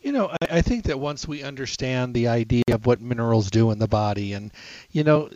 You 0.00 0.12
know, 0.12 0.30
I, 0.30 0.58
I 0.58 0.62
think 0.62 0.84
that 0.84 0.98
once 0.98 1.28
we 1.28 1.42
understand 1.42 2.14
the 2.14 2.28
idea 2.28 2.64
of 2.72 2.86
what 2.86 3.00
minerals 3.00 3.50
do 3.50 3.70
in 3.70 3.78
the 3.78 3.88
body, 3.88 4.32
and, 4.32 4.50
you 4.90 5.04
know, 5.04 5.30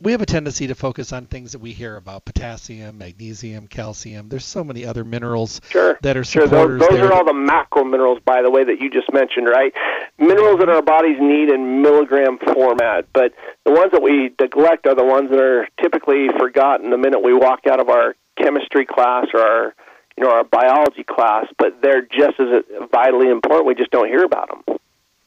we 0.00 0.12
have 0.12 0.22
a 0.22 0.26
tendency 0.26 0.66
to 0.66 0.74
focus 0.74 1.12
on 1.12 1.26
things 1.26 1.52
that 1.52 1.58
we 1.58 1.72
hear 1.72 1.96
about 1.96 2.24
potassium, 2.24 2.98
magnesium, 2.98 3.66
calcium. 3.66 4.28
There's 4.28 4.44
so 4.44 4.64
many 4.64 4.84
other 4.84 5.04
minerals 5.04 5.60
sure. 5.68 5.98
that 6.02 6.16
are 6.16 6.24
sure. 6.24 6.46
Those, 6.46 6.80
those 6.80 6.98
are 7.00 7.12
all 7.12 7.24
the 7.24 7.34
macro 7.34 7.84
minerals, 7.84 8.20
by 8.24 8.42
the 8.42 8.50
way, 8.50 8.64
that 8.64 8.80
you 8.80 8.90
just 8.90 9.12
mentioned, 9.12 9.46
right? 9.46 9.72
Minerals 10.18 10.60
that 10.60 10.68
our 10.68 10.82
bodies 10.82 11.16
need 11.20 11.50
in 11.50 11.82
milligram 11.82 12.38
format, 12.38 13.06
but 13.12 13.34
the 13.64 13.72
ones 13.72 13.92
that 13.92 14.02
we 14.02 14.32
neglect 14.40 14.86
are 14.86 14.94
the 14.94 15.04
ones 15.04 15.30
that 15.30 15.40
are 15.40 15.68
typically 15.80 16.28
forgotten 16.38 16.90
the 16.90 16.98
minute 16.98 17.22
we 17.22 17.34
walk 17.34 17.66
out 17.70 17.80
of 17.80 17.88
our 17.88 18.14
chemistry 18.36 18.86
class 18.86 19.26
or 19.34 19.40
our 19.40 19.74
you 20.16 20.26
know, 20.26 20.32
our 20.32 20.44
biology 20.44 21.02
class, 21.02 21.46
but 21.58 21.80
they're 21.80 22.02
just 22.02 22.38
as 22.38 22.62
vitally 22.92 23.30
important. 23.30 23.66
We 23.66 23.74
just 23.74 23.90
don't 23.90 24.08
hear 24.08 24.22
about 24.22 24.48
them. 24.48 24.76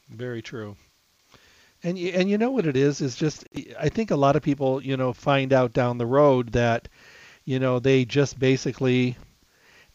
Very 0.08 0.40
true. 0.40 0.76
And 1.84 1.98
you, 1.98 2.08
and 2.12 2.28
you 2.30 2.38
know 2.38 2.50
what 2.50 2.66
it 2.66 2.76
is 2.76 3.00
is 3.00 3.14
just 3.14 3.46
I 3.78 3.90
think 3.90 4.10
a 4.10 4.16
lot 4.16 4.36
of 4.36 4.42
people 4.42 4.82
you 4.82 4.96
know 4.96 5.12
find 5.12 5.52
out 5.52 5.72
down 5.72 5.98
the 5.98 6.06
road 6.06 6.52
that 6.52 6.88
you 7.44 7.58
know 7.58 7.78
they 7.78 8.04
just 8.04 8.38
basically 8.38 9.16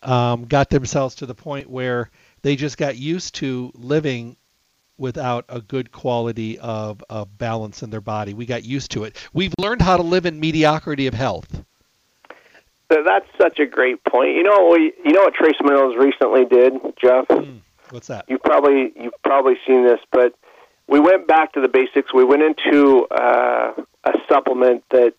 um, 0.03 0.45
got 0.45 0.69
themselves 0.69 1.15
to 1.15 1.25
the 1.25 1.35
point 1.35 1.69
where 1.69 2.09
they 2.41 2.55
just 2.55 2.77
got 2.77 2.95
used 2.95 3.35
to 3.35 3.71
living 3.75 4.37
without 4.97 5.45
a 5.49 5.61
good 5.61 5.91
quality 5.91 6.59
of, 6.59 7.03
of 7.09 7.37
balance 7.37 7.81
in 7.83 7.89
their 7.89 8.01
body. 8.01 8.33
We 8.33 8.45
got 8.45 8.63
used 8.63 8.91
to 8.91 9.05
it. 9.05 9.15
We've 9.33 9.53
learned 9.57 9.81
how 9.81 9.97
to 9.97 10.03
live 10.03 10.25
in 10.25 10.39
mediocrity 10.39 11.07
of 11.07 11.13
health. 11.13 11.63
So 12.91 13.03
that's 13.05 13.25
such 13.39 13.59
a 13.59 13.65
great 13.65 14.03
point. 14.03 14.35
You 14.35 14.43
know, 14.43 14.69
we, 14.71 14.93
you 15.05 15.13
know 15.13 15.21
what 15.21 15.33
Trace 15.33 15.55
Minerals 15.61 15.95
recently 15.95 16.45
did, 16.45 16.73
Jeff. 17.01 17.27
Mm, 17.27 17.61
what's 17.91 18.07
that? 18.07 18.25
You 18.27 18.39
probably 18.39 18.91
you've 18.95 19.13
probably 19.23 19.55
seen 19.65 19.85
this, 19.85 19.99
but 20.11 20.33
we 20.89 20.99
went 20.99 21.27
back 21.27 21.53
to 21.53 21.61
the 21.61 21.67
basics. 21.67 22.13
We 22.13 22.23
went 22.23 22.41
into 22.41 23.05
uh, 23.07 23.73
a 24.03 24.13
supplement 24.27 24.83
that 24.89 25.13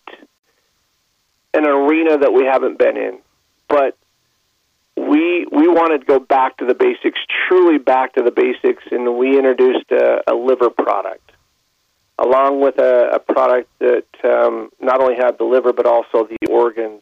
an 1.53 1.65
arena 1.65 2.17
that 2.17 2.33
we 2.33 2.45
haven't 2.45 2.77
been 2.77 2.97
in, 2.97 3.19
but 3.67 3.97
we 4.95 5.45
we 5.51 5.67
wanted 5.67 5.99
to 5.99 6.05
go 6.05 6.19
back 6.19 6.57
to 6.57 6.65
the 6.65 6.75
basics, 6.75 7.19
truly 7.47 7.77
back 7.77 8.13
to 8.13 8.21
the 8.21 8.31
basics, 8.31 8.83
and 8.91 9.17
we 9.17 9.37
introduced 9.37 9.91
a, 9.91 10.21
a 10.31 10.35
liver 10.35 10.69
product 10.69 11.31
along 12.19 12.61
with 12.61 12.77
a, 12.77 13.11
a 13.13 13.19
product 13.19 13.67
that 13.79 14.05
um, 14.23 14.69
not 14.79 15.01
only 15.01 15.15
had 15.15 15.39
the 15.39 15.43
liver 15.43 15.73
but 15.73 15.87
also 15.87 16.27
the 16.27 16.51
organs 16.51 17.01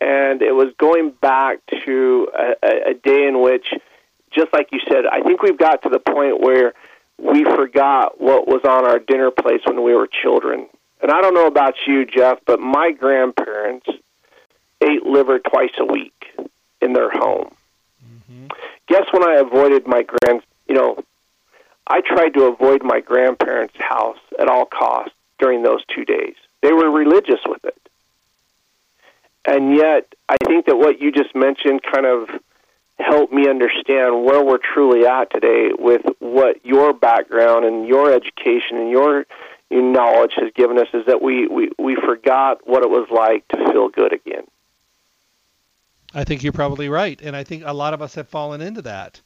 and 0.00 0.40
it 0.40 0.52
was 0.54 0.72
going 0.78 1.10
back 1.10 1.58
to 1.84 2.28
a, 2.34 2.90
a 2.90 2.94
day 2.94 3.26
in 3.28 3.42
which, 3.42 3.66
just 4.30 4.52
like 4.52 4.68
you 4.72 4.80
said, 4.88 5.04
I 5.04 5.20
think 5.20 5.42
we've 5.42 5.58
got 5.58 5.82
to 5.82 5.90
the 5.90 5.98
point 5.98 6.40
where 6.40 6.72
we 7.20 7.44
forgot 7.44 8.20
what 8.20 8.46
was 8.46 8.62
on 8.64 8.86
our 8.86 8.98
dinner 8.98 9.30
plates 9.30 9.64
when 9.66 9.82
we 9.82 9.94
were 9.94 10.06
children. 10.06 10.66
And 11.02 11.10
I 11.10 11.20
don't 11.20 11.34
know 11.34 11.46
about 11.46 11.74
you, 11.86 12.04
Jeff, 12.04 12.38
but 12.46 12.60
my 12.60 12.92
grandparents 12.92 13.86
ate 14.80 15.04
liver 15.04 15.38
twice 15.38 15.72
a 15.78 15.84
week 15.84 16.26
in 16.80 16.92
their 16.92 17.10
home. 17.10 17.54
Mm-hmm. 18.04 18.46
Guess 18.88 19.04
when 19.12 19.26
I 19.26 19.34
avoided 19.34 19.86
my 19.86 20.02
grand, 20.02 20.42
you 20.68 20.74
know, 20.74 21.02
I 21.86 22.00
tried 22.00 22.34
to 22.34 22.44
avoid 22.44 22.82
my 22.82 23.00
grandparents' 23.00 23.74
house 23.78 24.18
at 24.38 24.48
all 24.48 24.64
costs 24.64 25.14
during 25.38 25.62
those 25.62 25.84
two 25.94 26.04
days. 26.04 26.34
They 26.62 26.72
were 26.72 26.90
religious 26.90 27.40
with 27.46 27.64
it. 27.64 27.76
And 29.44 29.74
yet, 29.74 30.14
I 30.28 30.36
think 30.46 30.66
that 30.66 30.76
what 30.76 31.00
you 31.00 31.10
just 31.10 31.34
mentioned 31.34 31.82
kind 31.82 32.06
of 32.06 32.28
helped 33.00 33.32
me 33.32 33.48
understand 33.48 34.24
where 34.24 34.44
we're 34.44 34.58
truly 34.58 35.06
at 35.06 35.30
today 35.30 35.70
with 35.78 36.02
what 36.18 36.64
your 36.64 36.92
background 36.92 37.64
and 37.64 37.86
your 37.86 38.12
education 38.12 38.76
and 38.76 38.90
your, 38.90 39.26
your 39.70 39.82
knowledge 39.82 40.32
has 40.36 40.52
given 40.54 40.78
us 40.78 40.88
is 40.92 41.06
that 41.06 41.22
we, 41.22 41.46
we, 41.46 41.70
we 41.78 41.96
forgot 41.96 42.66
what 42.66 42.82
it 42.82 42.90
was 42.90 43.08
like 43.10 43.46
to 43.48 43.56
feel 43.72 43.88
good 43.88 44.12
again. 44.12 44.44
I 46.12 46.24
think 46.24 46.42
you're 46.42 46.52
probably 46.52 46.88
right. 46.88 47.20
And 47.22 47.36
I 47.36 47.44
think 47.44 47.62
a 47.64 47.72
lot 47.72 47.94
of 47.94 48.02
us 48.02 48.14
have 48.16 48.28
fallen 48.28 48.60
into 48.60 48.82
that. 48.82 49.20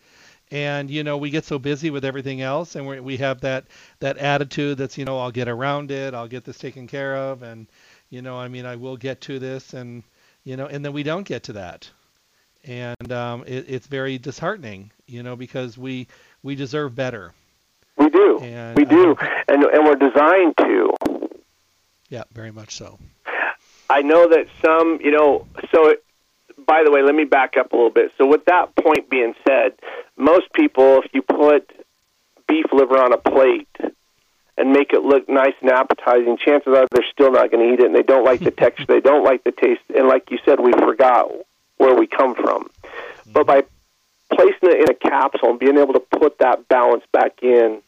And, 0.51 0.91
you 0.91 1.03
know, 1.03 1.17
we 1.17 1.31
get 1.31 1.45
so 1.45 1.59
busy 1.59 1.91
with 1.91 2.05
everything 2.05 2.43
else 2.43 2.77
and 2.77 2.87
we 2.87 3.01
we 3.01 3.17
have 3.17 3.41
that, 3.41 3.65
that 4.01 4.19
attitude 4.19 4.79
that's, 4.79 4.99
you 4.99 5.05
know, 5.07 5.19
I'll 5.19 5.31
get 5.31 5.49
around 5.49 5.91
it, 5.91 6.13
I'll 6.15 6.29
get 6.29 6.45
this 6.45 6.59
taken 6.59 6.87
care 6.87 7.17
of. 7.17 7.43
And, 7.43 7.67
you 8.11 8.23
know, 8.23 8.39
I 8.39 8.47
mean, 8.47 8.65
I 8.65 8.77
will 8.77 8.97
get 8.97 9.21
to 9.23 9.41
this, 9.41 9.75
and 9.75 10.05
you 10.45 10.57
know, 10.57 10.67
and 10.67 10.85
then 10.85 10.93
we 10.93 11.03
don't 11.03 11.27
get 11.27 11.43
to 11.45 11.55
that, 11.55 11.91
and 12.67 13.13
um, 13.13 13.45
it, 13.47 13.67
it's 13.69 13.87
very 13.87 14.19
disheartening, 14.19 14.91
you 15.07 15.23
know, 15.23 15.37
because 15.37 15.77
we 15.77 16.07
we 16.43 16.55
deserve 16.55 16.95
better. 16.95 17.33
We 17.97 18.11
do. 18.11 18.39
And, 18.41 18.77
we 18.77 18.85
do, 18.85 19.13
uh, 19.13 19.29
and 19.49 19.65
and 19.65 19.85
we're 19.85 19.97
designed 19.97 20.57
to. 20.59 21.31
Yeah, 22.09 22.25
very 22.33 22.51
much 22.51 22.77
so. 22.77 22.99
I 23.91 24.03
know 24.03 24.29
that 24.29 24.47
some, 24.65 24.99
you 25.03 25.11
know, 25.11 25.47
so. 25.73 25.91
It, 25.91 26.05
by 26.67 26.83
the 26.83 26.91
way, 26.91 27.03
let 27.03 27.15
me 27.15 27.25
back 27.25 27.57
up 27.59 27.73
a 27.73 27.77
little 27.77 27.91
bit. 27.91 28.13
So, 28.17 28.27
with 28.27 28.47
that 28.47 28.75
point 28.77 29.11
being 29.11 29.35
said, 29.47 29.73
most 30.17 30.51
people, 30.55 31.03
if 31.03 31.11
you 31.13 31.21
put 31.21 31.71
beef 32.49 32.67
liver 32.73 32.97
on 32.97 33.13
a 33.13 33.19
plate, 33.19 33.69
and 34.57 34.73
make 34.73 34.93
it 34.93 35.03
look 35.03 35.29
nice 35.29 35.55
and 35.61 35.71
appetizing, 35.71 36.39
chances 36.39 36.69
are 36.69 36.87
they're 36.91 37.05
still 37.13 37.33
not 37.33 37.51
going 37.51 37.67
to 37.67 37.75
eat 37.75 37.81
it, 37.81 37.87
and 37.87 37.95
they 37.95 38.03
don't 38.03 38.25
like 38.25 38.41
the 38.41 38.51
texture, 38.53 38.87
they 38.87 39.01
don't 39.01 39.25
like 39.25 39.45
the 39.45 39.53
taste, 39.53 39.83
and 39.95 40.09
like 40.09 40.31
you 40.31 40.39
said, 40.45 40.61
we 40.61 40.73
forgot 40.73 41.31
where 41.77 41.95
we 41.95 42.07
come 42.07 42.35
from. 42.35 42.69
But 43.33 43.47
by 43.47 43.65
placing 44.33 44.71
it 44.71 44.81
in 44.81 44.91
a 44.91 44.95
capsule 44.95 45.51
and 45.51 45.59
being 45.59 45.79
able 45.79 45.95
to 45.95 46.01
put 46.01 46.39
that 46.39 46.69
balance 46.69 47.05
back 47.13 47.43
in, 47.43 47.83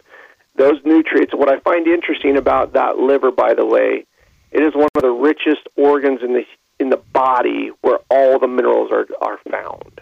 those 0.57 0.81
nutrients. 0.85 1.35
What 1.35 1.49
I 1.49 1.61
find 1.61 1.87
interesting 1.87 2.37
about 2.37 2.73
that 2.73 2.99
liver, 2.99 3.31
by 3.31 3.55
the 3.55 3.67
way, 3.67 4.07
it 4.51 4.63
is 4.63 4.75
one 4.75 4.89
of 4.95 5.03
the 5.03 5.11
richest 5.11 5.69
organs 5.77 6.21
in 6.23 6.33
the 6.33 6.45
in 6.79 6.91
the 6.91 6.97
body 6.97 7.71
where 7.81 7.99
all 8.11 8.39
the 8.39 8.49
minerals 8.49 8.91
are 8.91 9.07
are 9.21 9.39
found. 9.51 10.01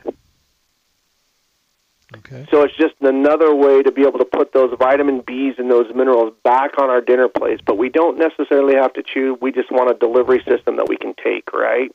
Okay. 2.18 2.46
So 2.50 2.62
it's 2.62 2.76
just 2.76 2.94
another 3.00 3.52
way 3.54 3.82
to 3.82 3.90
be 3.90 4.02
able 4.02 4.20
to 4.20 4.24
put 4.24 4.52
those 4.52 4.72
vitamin 4.78 5.22
Bs 5.22 5.58
and 5.58 5.68
those 5.68 5.92
minerals 5.94 6.32
back 6.44 6.78
on 6.78 6.88
our 6.88 7.00
dinner 7.00 7.28
plates. 7.28 7.60
But 7.64 7.76
we 7.76 7.88
don't 7.88 8.18
necessarily 8.18 8.74
have 8.76 8.92
to 8.92 9.02
chew. 9.02 9.36
We 9.40 9.50
just 9.50 9.72
want 9.72 9.90
a 9.90 9.94
delivery 9.94 10.42
system 10.48 10.76
that 10.76 10.88
we 10.88 10.96
can 10.96 11.14
take, 11.14 11.52
right? 11.52 11.90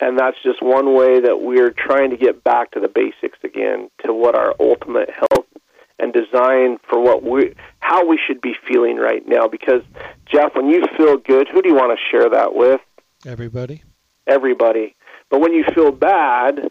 And 0.00 0.18
that's 0.18 0.36
just 0.42 0.62
one 0.62 0.94
way 0.94 1.20
that 1.20 1.40
we're 1.40 1.70
trying 1.70 2.10
to 2.10 2.16
get 2.16 2.44
back 2.44 2.70
to 2.72 2.80
the 2.80 2.88
basics 2.88 3.38
again, 3.42 3.90
to 4.04 4.12
what 4.12 4.34
our 4.34 4.54
ultimate 4.60 5.10
health 5.10 5.46
and 5.98 6.12
design 6.12 6.78
for 6.88 7.00
what 7.00 7.24
we, 7.24 7.54
how 7.80 8.06
we 8.06 8.18
should 8.24 8.40
be 8.40 8.54
feeling 8.66 8.96
right 8.96 9.26
now. 9.26 9.48
Because 9.48 9.82
Jeff, 10.26 10.54
when 10.54 10.68
you 10.68 10.84
feel 10.96 11.16
good, 11.16 11.48
who 11.48 11.62
do 11.62 11.68
you 11.68 11.74
want 11.74 11.98
to 11.98 12.16
share 12.16 12.30
that 12.30 12.54
with? 12.54 12.80
Everybody. 13.26 13.82
Everybody. 14.26 14.94
But 15.30 15.40
when 15.40 15.52
you 15.52 15.64
feel 15.74 15.90
bad, 15.90 16.70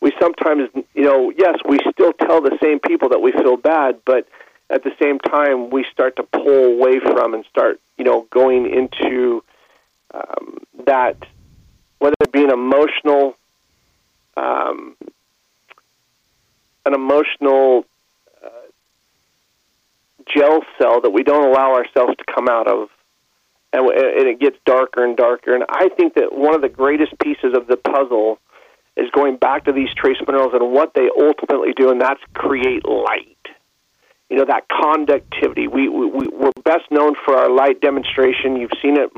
we 0.00 0.12
sometimes, 0.20 0.68
you 0.94 1.02
know, 1.02 1.32
yes, 1.36 1.56
we 1.68 1.78
still 1.90 2.12
tell 2.12 2.40
the 2.40 2.56
same 2.62 2.78
people 2.78 3.08
that 3.08 3.20
we 3.20 3.32
feel 3.32 3.56
bad, 3.56 3.98
but 4.06 4.28
at 4.70 4.84
the 4.84 4.92
same 5.02 5.18
time 5.18 5.70
we 5.70 5.84
start 5.90 6.16
to 6.16 6.22
pull 6.22 6.64
away 6.64 7.00
from 7.00 7.34
and 7.34 7.44
start, 7.46 7.80
you 7.96 8.04
know, 8.04 8.26
going 8.30 8.72
into 8.72 9.42
um, 10.14 10.58
that, 10.86 11.16
whether 11.98 12.14
it 12.20 12.32
be 12.32 12.44
an 12.44 12.52
emotional, 12.52 13.36
um, 14.36 14.96
an 16.86 16.94
emotional 16.94 17.84
uh, 18.44 18.48
gel 20.26 20.60
cell 20.80 21.00
that 21.00 21.10
we 21.10 21.22
don't 21.22 21.48
allow 21.48 21.74
ourselves 21.74 22.14
to 22.18 22.24
come 22.32 22.48
out 22.48 22.68
of, 22.68 22.88
and, 23.72 23.88
and 23.90 24.28
it 24.28 24.40
gets 24.40 24.56
darker 24.64 25.04
and 25.04 25.16
darker. 25.16 25.54
And 25.54 25.64
I 25.68 25.88
think 25.88 26.14
that 26.14 26.32
one 26.32 26.54
of 26.54 26.62
the 26.62 26.68
greatest 26.68 27.18
pieces 27.18 27.54
of 27.54 27.66
the 27.66 27.76
puzzle 27.76 28.38
is 28.96 29.10
going 29.12 29.36
back 29.36 29.64
to 29.64 29.72
these 29.72 29.92
trace 29.94 30.16
minerals 30.26 30.52
and 30.54 30.72
what 30.72 30.92
they 30.94 31.08
ultimately 31.20 31.72
do, 31.72 31.90
and 31.90 32.00
that's 32.00 32.20
create 32.34 32.86
light. 32.86 33.36
You 34.28 34.36
know 34.36 34.44
that 34.44 34.64
conductivity. 34.68 35.68
We, 35.68 35.88
we 35.88 36.06
we're 36.06 36.50
best 36.62 36.90
known 36.90 37.14
for 37.24 37.34
our 37.34 37.50
light 37.50 37.80
demonstration. 37.80 38.56
You've 38.56 38.72
seen 38.82 38.98
it 38.98 39.10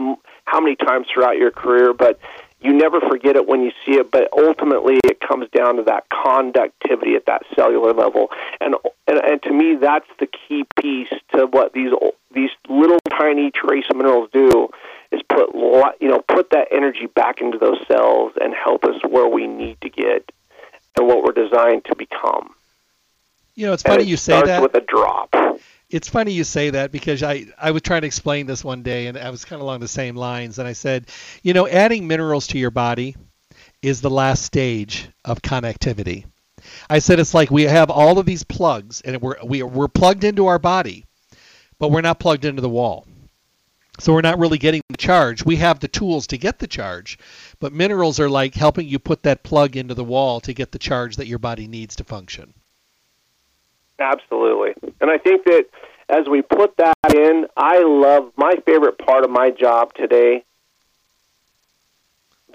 how 0.45 0.61
many 0.61 0.77
times 0.77 1.07
throughout 1.13 1.37
your 1.37 1.51
career, 1.51 1.93
but 1.93 2.21
you 2.61 2.73
never 2.73 3.01
forget 3.01 3.37
it 3.37 3.47
when 3.47 3.63
you 3.63 3.73
see 3.85 3.93
it. 3.93 4.11
But 4.11 4.29
ultimately, 4.33 4.99
it 5.05 5.21
comes 5.21 5.49
down 5.51 5.77
to 5.77 5.83
that 5.85 6.05
conductivity 6.11 7.15
at 7.15 7.27
that 7.27 7.43
cellular 7.55 7.93
level, 7.93 8.31
and 8.61 8.75
and, 9.07 9.19
and 9.19 9.43
to 9.43 9.53
me, 9.53 9.77
that's 9.77 10.09
the 10.19 10.27
key 10.27 10.65
piece 10.81 11.13
to 11.35 11.47
what 11.47 11.73
these 11.73 11.93
these 12.33 12.51
little 12.69 12.99
tiny 13.11 13.51
trace 13.51 13.87
minerals 13.95 14.31
do 14.33 14.69
is 15.11 15.21
put 15.29 15.55
you 16.01 16.09
know 16.09 16.21
put 16.29 16.51
that 16.51 16.69
energy 16.71 17.07
back 17.07 17.41
into 17.41 17.59
those 17.59 17.79
cells 17.87 18.33
and 18.41 18.55
help 18.55 18.85
us 18.85 18.97
where 19.09 19.29
we 19.29 19.47
need 19.47 19.81
to 19.81 19.89
get 19.89 20.31
and 20.97 21.07
what 21.07 21.23
we're 21.23 21.33
designed 21.33 21.85
to 21.87 21.97
become. 21.97 22.55
You 23.55 23.67
know, 23.67 23.73
it's 23.73 23.83
funny 23.83 24.05
it 24.05 24.09
you 24.09 24.17
say 24.17 24.41
that. 24.41 24.63
with 24.63 24.75
a 24.75 24.81
drop. 24.81 25.35
It's 25.91 26.09
funny 26.09 26.33
you 26.33 26.45
say 26.45 26.71
that 26.71 26.93
because 26.93 27.23
I, 27.23 27.47
I 27.59 27.73
was 27.73 27.83
trying 27.83 28.03
to 28.03 28.07
explain 28.07 28.47
this 28.47 28.63
one 28.63 28.83
day 28.83 29.09
and 29.09 29.19
I 29.19 29.31
was 29.31 29.45
kind 29.45 29.61
of 29.61 29.65
along 29.65 29.81
the 29.81 29.89
same 29.89 30.15
lines 30.15 30.59
and 30.59 30.69
I 30.69 30.73
said, 30.73 31.07
you 31.43 31.53
know, 31.53 31.67
adding 31.67 32.07
minerals 32.07 32.47
to 32.49 32.59
your 32.59 32.71
body 32.71 33.17
is 33.83 34.01
the 34.01 34.11
last 34.11 34.45
stage 34.45 35.09
of 35.25 35.43
connectivity. 35.43 36.27
I 36.89 37.01
said 37.01 37.19
it's 37.19 37.35
like 37.35 37.51
we 37.51 37.65
have 37.65 37.91
all 37.91 38.19
of 38.19 38.27
these 38.27 38.45
plugs 38.45 39.01
and 39.01 39.21
we're 39.21 39.37
we, 39.45 39.63
we're 39.63 39.89
plugged 39.89 40.23
into 40.23 40.47
our 40.47 40.59
body, 40.61 41.07
but 41.79 41.91
we're 41.91 42.03
not 42.03 42.21
plugged 42.21 42.45
into 42.45 42.63
the 42.63 42.69
wall. 42.69 43.07
So 43.99 44.13
we're 44.13 44.21
not 44.21 44.39
really 44.39 44.59
getting 44.59 44.83
the 44.89 44.97
charge. 44.97 45.45
We 45.45 45.57
have 45.57 45.81
the 45.81 45.89
tools 45.89 46.27
to 46.29 46.39
get 46.39 46.59
the 46.59 46.67
charge, 46.67 47.19
but 47.59 47.73
minerals 47.73 48.21
are 48.21 48.31
like 48.31 48.55
helping 48.55 48.89
you 48.89 48.99
put 48.99 49.25
that 49.25 49.43
plug 49.43 49.77
into 49.77 49.95
the 49.95 50.05
wall 50.05 50.41
to 50.43 50.55
get 50.55 50.73
the 50.73 50.79
charge 50.79 51.17
that 51.17 51.27
your 51.27 51.39
body 51.39 51.67
needs 51.67 51.97
to 51.97 52.05
function. 52.05 52.55
Absolutely. 54.01 54.75
And 55.01 55.11
I 55.11 55.19
think 55.19 55.45
that 55.45 55.67
as 56.09 56.27
we 56.29 56.43
put 56.43 56.77
that 56.79 57.15
in, 57.15 57.47
I 57.57 57.83
love 57.83 58.33
my 58.37 58.55
favorite 58.67 58.99
part 58.99 59.25
of 59.25 59.31
my 59.31 59.51
job 59.51 59.95
today, 59.95 60.45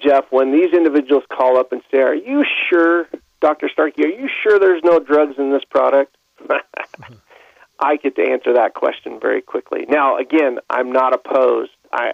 Jeff, 0.03 0.25
when 0.29 0.51
these 0.51 0.73
individuals 0.73 1.23
call 1.31 1.57
up 1.57 1.71
and 1.71 1.81
say, 1.91 1.99
Are 1.99 2.15
you 2.15 2.43
sure, 2.69 3.07
Dr. 3.39 3.69
Starkey, 3.69 4.03
are 4.03 4.09
you 4.09 4.29
sure 4.43 4.59
there's 4.59 4.83
no 4.83 4.99
drugs 4.99 5.35
in 5.37 5.51
this 5.51 5.63
product? 5.63 6.17
I 7.79 7.97
get 7.97 8.15
to 8.15 8.23
answer 8.23 8.53
that 8.53 8.73
question 8.73 9.19
very 9.19 9.41
quickly. 9.41 9.85
Now, 9.87 10.17
again, 10.17 10.59
I'm 10.69 10.91
not 10.91 11.13
opposed. 11.13 11.71
I, 11.91 12.13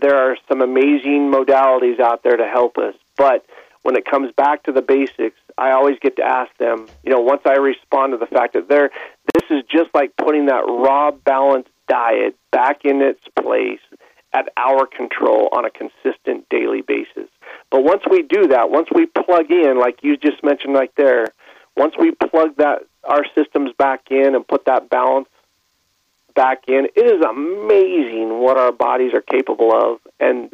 there 0.00 0.16
are 0.16 0.36
some 0.48 0.60
amazing 0.60 1.32
modalities 1.32 1.98
out 1.98 2.22
there 2.22 2.36
to 2.36 2.46
help 2.46 2.78
us, 2.78 2.94
but 3.16 3.44
when 3.82 3.96
it 3.96 4.04
comes 4.04 4.32
back 4.36 4.62
to 4.64 4.72
the 4.72 4.82
basics, 4.82 5.38
I 5.58 5.72
always 5.72 5.98
get 6.00 6.16
to 6.16 6.22
ask 6.22 6.56
them, 6.58 6.86
you 7.02 7.12
know, 7.12 7.20
once 7.20 7.42
I 7.44 7.54
respond 7.54 8.12
to 8.12 8.16
the 8.16 8.26
fact 8.26 8.54
that 8.54 8.68
they're, 8.68 8.90
this 9.34 9.50
is 9.50 9.64
just 9.70 9.90
like 9.94 10.16
putting 10.16 10.46
that 10.46 10.64
raw, 10.66 11.10
balanced 11.10 11.70
diet 11.88 12.36
back 12.52 12.84
in 12.84 13.02
its 13.02 13.20
place 13.40 13.80
at 14.32 14.50
our 14.56 14.86
control 14.86 15.48
on 15.52 15.64
a 15.64 15.70
consistent 15.70 16.48
daily 16.48 16.80
basis. 16.80 17.28
But 17.70 17.84
once 17.84 18.02
we 18.08 18.22
do 18.22 18.48
that, 18.48 18.70
once 18.70 18.88
we 18.94 19.06
plug 19.06 19.50
in, 19.50 19.78
like 19.78 19.98
you 20.02 20.16
just 20.16 20.42
mentioned 20.42 20.74
right 20.74 20.92
there, 20.96 21.26
once 21.76 21.94
we 21.98 22.12
plug 22.12 22.56
that 22.56 22.82
our 23.04 23.24
systems 23.34 23.72
back 23.78 24.10
in 24.10 24.34
and 24.34 24.46
put 24.46 24.64
that 24.66 24.88
balance 24.88 25.28
back 26.34 26.64
in, 26.68 26.86
it 26.96 27.06
is 27.06 27.22
amazing 27.22 28.40
what 28.40 28.56
our 28.56 28.72
bodies 28.72 29.12
are 29.12 29.22
capable 29.22 29.72
of. 29.74 29.98
And 30.20 30.52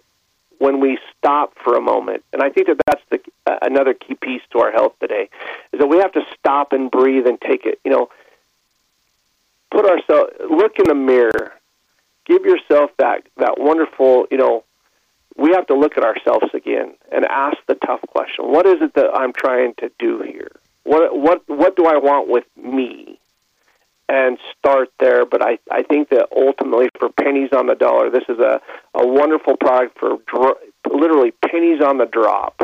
when 0.59 0.81
we 0.81 0.99
stop 1.17 1.55
for 1.63 1.75
a 1.77 1.81
moment, 1.81 2.25
and 2.33 2.43
I 2.43 2.51
think 2.51 2.67
that 2.67 2.79
that's 2.87 3.03
the 3.11 3.21
uh, 3.47 3.59
another 3.63 3.95
key 3.95 4.15
piece 4.15 4.43
to 4.53 4.59
our 4.61 4.73
health 4.73 4.93
today, 5.01 5.29
is 5.73 5.81
that 5.81 5.87
we 5.87 5.99
have 5.99 6.13
to 6.13 6.23
stop 6.39 6.73
and 6.73 6.91
breathe 6.91 7.27
and 7.27 7.41
take 7.41 7.65
it. 7.65 7.81
You 7.85 7.93
know, 7.93 8.09
put 9.71 9.85
ourselves, 9.85 10.33
look 10.51 10.79
in 10.79 10.85
the 10.89 10.95
mirror, 10.95 11.53
give 12.27 12.45
yourself 12.45 12.91
that 12.99 13.23
that 13.37 13.59
wonderful. 13.59 14.27
You 14.31 14.39
know, 14.39 14.65
we 15.37 15.51
have 15.53 15.67
to 15.69 15.75
look 15.75 15.97
at 15.97 16.05
ourselves 16.05 16.53
again 16.55 16.95
and 17.13 17.25
ask 17.25 17.57
the 17.67 17.75
tough 17.75 18.01
question: 18.09 18.47
What 18.47 18.67
is 18.67 18.83
it 18.83 18.95
that 18.95 19.11
I'm 19.15 19.33
trying 19.33 19.75
to 19.79 19.91
do 19.99 20.23
here? 20.23 20.51
What 20.85 21.17
what 21.17 21.43
what 21.47 21.77
do 21.77 21.87
I 21.87 21.99
want 21.99 22.29
with 22.29 22.45
me? 22.57 23.19
And 24.11 24.39
start 24.59 24.89
there. 25.01 25.27
But 25.27 25.43
I 25.43 25.59
I 25.71 25.83
think 25.83 26.09
that 26.11 26.29
ultimately, 26.35 26.89
for 26.99 27.11
pennies 27.11 27.51
on 27.53 27.67
the 27.67 27.75
dollar, 27.75 28.11
this 28.11 28.25
is 28.29 28.39
a 28.39 28.61
a 28.95 29.07
wonderful 29.07 29.57
product 29.57 29.99
for 29.99 30.17
dr- 30.27 30.57
literally 30.91 31.33
pennies 31.45 31.83
on 31.83 31.99
the 31.99 32.07
drop. 32.07 32.61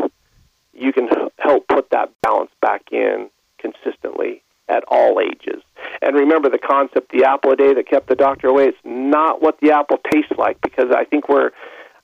You 0.73 0.91
can 0.91 1.07
help 1.37 1.67
put 1.67 1.91
that 1.91 2.09
balance 2.21 2.51
back 2.61 2.91
in 2.91 3.29
consistently 3.59 4.43
at 4.67 4.83
all 4.87 5.19
ages. 5.19 5.61
And 6.01 6.15
remember 6.15 6.49
the 6.49 6.57
concept, 6.57 7.11
the 7.11 7.25
apple 7.25 7.51
a 7.51 7.55
day 7.55 7.73
that 7.73 7.87
kept 7.87 8.07
the 8.07 8.15
doctor 8.15 8.47
away. 8.47 8.65
It's 8.65 8.77
not 8.83 9.41
what 9.41 9.59
the 9.61 9.71
apple 9.71 9.97
tastes 10.11 10.33
like 10.37 10.59
because 10.61 10.89
I 10.95 11.05
think 11.05 11.29
we're 11.29 11.51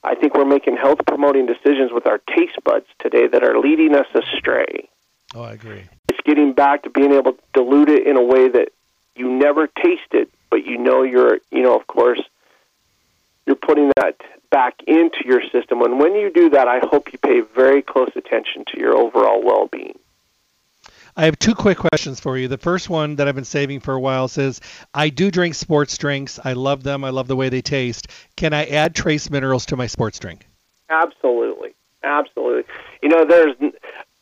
I 0.04 0.16
think 0.16 0.36
we're 0.36 0.46
making 0.46 0.78
health 0.78 1.00
promoting 1.06 1.46
decisions 1.46 1.92
with 1.92 2.08
our 2.08 2.20
taste 2.36 2.58
buds 2.64 2.88
today 3.00 3.28
that 3.28 3.44
are 3.44 3.60
leading 3.60 3.96
us 3.96 4.08
astray. 4.16 4.90
Oh, 5.36 5.44
I 5.44 5.54
agree 5.54 5.84
It's 6.10 6.20
getting 6.26 6.54
back 6.54 6.84
to 6.84 6.90
being 6.90 7.14
able 7.14 7.34
to 7.34 7.40
dilute 7.54 7.90
it 7.90 8.08
in 8.08 8.18
a 8.18 8.24
way 8.24 8.50
that 8.50 8.70
you 9.16 9.30
never 9.32 9.68
taste 9.68 10.14
it, 10.14 10.30
but 10.50 10.66
you 10.66 10.78
know 10.78 11.04
you're, 11.04 11.40
you 11.52 11.62
know, 11.62 11.76
of 11.76 11.88
course, 11.88 12.22
you're 13.46 13.56
putting 13.56 13.92
that 13.98 14.16
back 14.50 14.82
into 14.88 15.20
your 15.26 15.42
system. 15.52 15.82
And 15.82 16.00
when 16.00 16.16
you 16.16 16.32
do 16.32 16.50
that, 16.52 16.68
I 16.68 16.80
hope 16.80 17.12
you 17.12 17.20
pay 17.20 17.42
very 17.42 17.82
close 17.82 18.12
attention 18.16 18.66
to 18.68 18.80
your 18.80 18.96
overall 18.96 19.44
well-being. 19.44 19.98
I 21.16 21.26
have 21.26 21.38
two 21.40 21.56
quick 21.56 21.78
questions 21.78 22.20
for 22.20 22.38
you. 22.38 22.48
The 22.48 22.58
first 22.58 22.90
one 22.90 23.18
that 23.18 23.28
I've 23.28 23.36
been 23.36 23.44
saving 23.44 23.82
for 23.82 23.94
a 23.94 24.00
while 24.00 24.28
says, 24.28 24.62
I 24.94 25.10
do 25.10 25.30
drink 25.30 25.56
sports 25.56 25.98
drinks. 25.98 26.40
I 26.44 26.54
love 26.54 26.84
them. 26.84 27.04
I 27.04 27.10
love 27.10 27.28
the 27.28 27.36
way 27.36 27.50
they 27.50 27.62
taste. 27.62 28.08
Can 28.38 28.54
I 28.54 28.66
add 28.66 28.96
trace 28.96 29.30
minerals 29.30 29.66
to 29.68 29.76
my 29.76 29.88
sports 29.88 30.20
drink? 30.20 30.48
Absolutely. 30.90 31.74
Absolutely. 32.04 32.64
You 33.02 33.10
know, 33.10 33.26
there's 33.26 33.56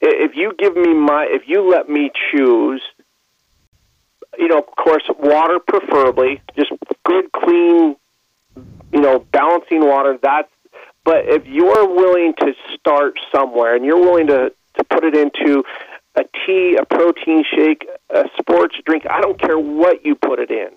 if 0.01 0.35
you 0.35 0.53
give 0.57 0.75
me 0.75 0.93
my 0.93 1.27
if 1.29 1.47
you 1.47 1.69
let 1.69 1.89
me 1.89 2.11
choose 2.31 2.81
you 4.37 4.47
know 4.47 4.59
of 4.59 4.67
course 4.75 5.03
water 5.19 5.59
preferably 5.59 6.41
just 6.55 6.71
good 7.05 7.31
clean 7.31 7.95
you 8.91 9.01
know 9.01 9.19
balancing 9.31 9.85
water 9.85 10.17
that's 10.21 10.51
but 11.03 11.25
if 11.25 11.45
you're 11.47 11.87
willing 11.87 12.33
to 12.35 12.53
start 12.73 13.19
somewhere 13.33 13.75
and 13.75 13.85
you're 13.85 13.99
willing 13.99 14.27
to 14.27 14.51
to 14.75 14.83
put 14.85 15.03
it 15.03 15.15
into 15.15 15.63
a 16.15 16.23
tea 16.45 16.75
a 16.75 16.85
protein 16.85 17.43
shake 17.43 17.87
a 18.09 18.25
sports 18.37 18.75
drink 18.85 19.03
i 19.09 19.21
don't 19.21 19.39
care 19.39 19.57
what 19.57 20.05
you 20.05 20.15
put 20.15 20.39
it 20.39 20.51
in 20.51 20.69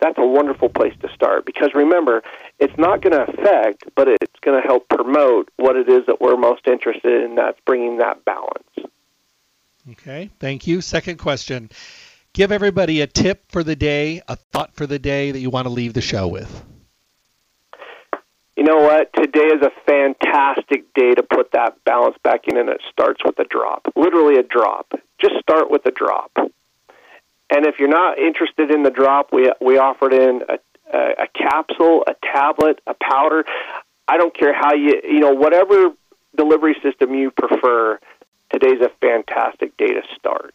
that's 0.00 0.18
a 0.18 0.26
wonderful 0.26 0.68
place 0.68 0.94
to 1.02 1.12
start 1.12 1.44
because 1.44 1.70
remember, 1.74 2.22
it's 2.58 2.76
not 2.78 3.02
going 3.02 3.12
to 3.12 3.30
affect, 3.30 3.84
but 3.94 4.08
it's 4.08 4.40
going 4.40 4.60
to 4.60 4.66
help 4.66 4.88
promote 4.88 5.50
what 5.56 5.76
it 5.76 5.88
is 5.88 6.06
that 6.06 6.20
we're 6.20 6.36
most 6.36 6.66
interested 6.66 7.22
in. 7.22 7.34
That's 7.34 7.58
bringing 7.66 7.98
that 7.98 8.24
balance. 8.24 8.92
Okay, 9.90 10.30
thank 10.38 10.66
you. 10.66 10.80
Second 10.80 11.18
question 11.18 11.70
Give 12.32 12.52
everybody 12.52 13.00
a 13.00 13.08
tip 13.08 13.50
for 13.50 13.64
the 13.64 13.74
day, 13.74 14.22
a 14.28 14.36
thought 14.36 14.74
for 14.74 14.86
the 14.86 14.98
day 15.00 15.32
that 15.32 15.40
you 15.40 15.50
want 15.50 15.66
to 15.66 15.70
leave 15.70 15.94
the 15.94 16.00
show 16.00 16.28
with. 16.28 16.64
You 18.56 18.62
know 18.62 18.76
what? 18.76 19.12
Today 19.14 19.46
is 19.46 19.62
a 19.62 19.70
fantastic 19.84 20.92
day 20.94 21.14
to 21.14 21.22
put 21.22 21.52
that 21.52 21.82
balance 21.84 22.16
back 22.22 22.46
in, 22.46 22.56
and 22.56 22.68
it 22.68 22.80
starts 22.90 23.24
with 23.24 23.38
a 23.38 23.44
drop. 23.44 23.92
Literally 23.96 24.36
a 24.36 24.42
drop. 24.44 24.92
Just 25.18 25.40
start 25.40 25.70
with 25.70 25.84
a 25.86 25.90
drop. 25.90 26.30
And 26.36 27.66
if 27.66 27.80
you're 27.80 27.88
not 27.88 28.18
interested 28.18 28.70
in 28.70 28.84
the 28.84 28.90
drop, 28.90 29.32
we 29.32 29.50
we 29.60 29.78
offered 29.78 30.12
in 30.12 30.42
a, 30.48 30.58
a, 30.96 31.24
a 31.24 31.26
capsule, 31.34 32.04
a 32.06 32.14
tablet, 32.22 32.80
a 32.86 32.94
powder. 32.94 33.44
I 34.06 34.18
don't 34.18 34.34
care 34.36 34.54
how 34.54 34.74
you 34.74 35.00
you 35.02 35.18
know 35.18 35.32
whatever 35.32 35.92
delivery 36.36 36.76
system 36.80 37.14
you 37.14 37.32
prefer. 37.32 37.98
Today's 38.52 38.80
a 38.82 38.90
fantastic 39.00 39.76
day 39.76 39.88
to 39.88 40.02
start. 40.16 40.54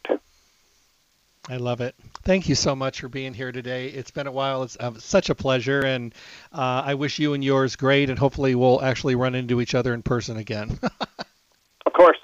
I 1.47 1.57
love 1.57 1.81
it. 1.81 1.95
Thank 2.23 2.49
you 2.49 2.55
so 2.55 2.75
much 2.75 3.01
for 3.01 3.07
being 3.07 3.33
here 3.33 3.51
today. 3.51 3.87
It's 3.87 4.11
been 4.11 4.25
a 4.25 4.31
while. 4.31 4.63
It's 4.63 4.77
uh, 4.77 4.93
such 4.97 5.29
a 5.29 5.35
pleasure, 5.35 5.81
and 5.81 6.13
uh, 6.51 6.83
I 6.85 6.95
wish 6.95 7.19
you 7.19 7.33
and 7.33 7.43
yours 7.43 7.75
great, 7.75 8.09
and 8.09 8.17
hopefully 8.17 8.55
we'll 8.55 8.81
actually 8.81 9.15
run 9.15 9.35
into 9.35 9.61
each 9.61 9.75
other 9.75 9.93
in 9.93 10.01
person 10.01 10.37
again. 10.37 10.79
of 11.85 11.93
course. 11.93 12.17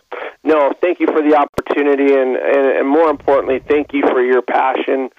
No, 0.43 0.73
thank 0.81 0.99
you 0.99 1.05
for 1.05 1.21
the 1.21 1.35
opportunity, 1.35 2.13
and, 2.13 2.35
and, 2.35 2.77
and 2.77 2.87
more 2.87 3.09
importantly, 3.09 3.61
thank 3.67 3.93
you 3.93 4.01
for 4.09 4.23
your 4.23 4.41
passion 4.41 5.09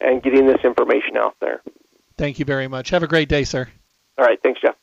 and 0.00 0.22
getting 0.22 0.46
this 0.46 0.62
information 0.62 1.16
out 1.16 1.34
there. 1.40 1.62
Thank 2.18 2.38
you 2.38 2.44
very 2.44 2.68
much. 2.68 2.90
Have 2.90 3.02
a 3.02 3.08
great 3.08 3.28
day, 3.28 3.44
sir. 3.44 3.68
All 4.18 4.24
right. 4.24 4.38
Thanks, 4.42 4.60
Jeff. 4.60 4.76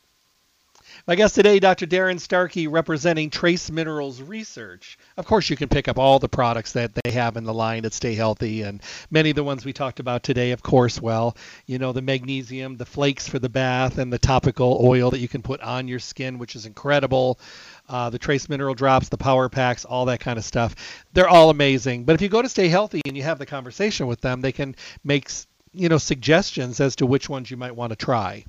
My 1.06 1.16
guest 1.16 1.34
today, 1.34 1.60
Dr. 1.60 1.86
Darren 1.86 2.18
Starkey, 2.18 2.66
representing 2.66 3.28
Trace 3.28 3.70
Minerals 3.70 4.22
Research. 4.22 4.96
Of 5.18 5.26
course, 5.26 5.50
you 5.50 5.56
can 5.56 5.68
pick 5.68 5.86
up 5.86 5.98
all 5.98 6.18
the 6.18 6.30
products 6.30 6.72
that 6.72 6.92
they 6.94 7.10
have 7.10 7.36
in 7.36 7.44
the 7.44 7.52
line 7.52 7.82
that 7.82 7.92
stay 7.92 8.14
healthy, 8.14 8.62
and 8.62 8.80
many 9.10 9.28
of 9.28 9.36
the 9.36 9.44
ones 9.44 9.66
we 9.66 9.74
talked 9.74 10.00
about 10.00 10.22
today, 10.22 10.52
of 10.52 10.62
course, 10.62 11.02
well, 11.02 11.36
you 11.66 11.78
know, 11.78 11.92
the 11.92 12.00
magnesium, 12.00 12.78
the 12.78 12.86
flakes 12.86 13.28
for 13.28 13.38
the 13.38 13.50
bath, 13.50 13.98
and 13.98 14.10
the 14.10 14.18
topical 14.18 14.80
oil 14.82 15.10
that 15.10 15.18
you 15.18 15.28
can 15.28 15.42
put 15.42 15.60
on 15.60 15.88
your 15.88 15.98
skin, 15.98 16.38
which 16.38 16.56
is 16.56 16.64
incredible. 16.64 17.38
Uh, 17.86 18.08
the 18.08 18.18
trace 18.18 18.48
mineral 18.48 18.74
drops, 18.74 19.10
the 19.10 19.18
power 19.18 19.50
packs, 19.50 19.84
all 19.84 20.06
that 20.06 20.20
kind 20.20 20.38
of 20.38 20.44
stuff. 20.46 21.04
They're 21.12 21.28
all 21.28 21.50
amazing. 21.50 22.04
But 22.04 22.14
if 22.14 22.22
you 22.22 22.30
go 22.30 22.40
to 22.40 22.48
Stay 22.48 22.68
Healthy 22.68 23.02
and 23.04 23.14
you 23.14 23.24
have 23.24 23.38
the 23.38 23.44
conversation 23.44 24.06
with 24.06 24.22
them, 24.22 24.40
they 24.40 24.52
can 24.52 24.74
make 25.04 25.28
you 25.74 25.90
know 25.90 25.98
suggestions 25.98 26.80
as 26.80 26.96
to 26.96 27.04
which 27.04 27.28
ones 27.28 27.50
you 27.50 27.58
might 27.58 27.76
want 27.76 27.90
to 27.90 27.96
try. 27.96 28.46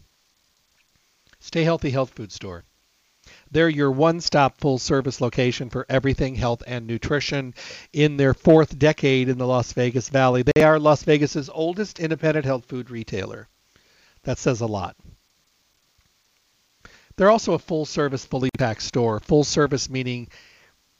Stay 1.46 1.64
Healthy 1.64 1.91
Health 1.91 2.10
Food 2.10 2.32
Store. 2.32 2.64
They're 3.52 3.70
your 3.70 3.91
one 3.91 4.20
stop 4.20 4.60
full 4.60 4.80
service 4.80 5.22
location 5.22 5.70
for 5.70 5.86
everything 5.88 6.34
health 6.34 6.64
and 6.66 6.88
nutrition 6.88 7.54
in 7.93 8.18
their 8.18 8.34
fourth 8.34 8.80
decade 8.80 9.30
in 9.30 9.38
the 9.38 9.46
Las 9.46 9.72
Vegas 9.74 10.10
Valley. 10.10 10.41
They 10.41 10.64
are 10.64 10.80
Las 10.80 11.04
Vegas's 11.04 11.48
oldest 11.54 12.00
independent 12.00 12.48
health 12.48 12.66
food 12.66 12.89
retailer. 12.89 13.48
That 14.24 14.39
says 14.39 14.62
a 14.62 14.66
lot. 14.66 14.96
They're 17.16 17.30
also 17.30 17.54
a 17.54 17.60
full 17.60 17.86
service, 17.86 18.26
fully 18.26 18.50
packed 18.58 18.82
store. 18.82 19.20
Full 19.20 19.43
service 19.43 19.88
meaning 19.88 20.30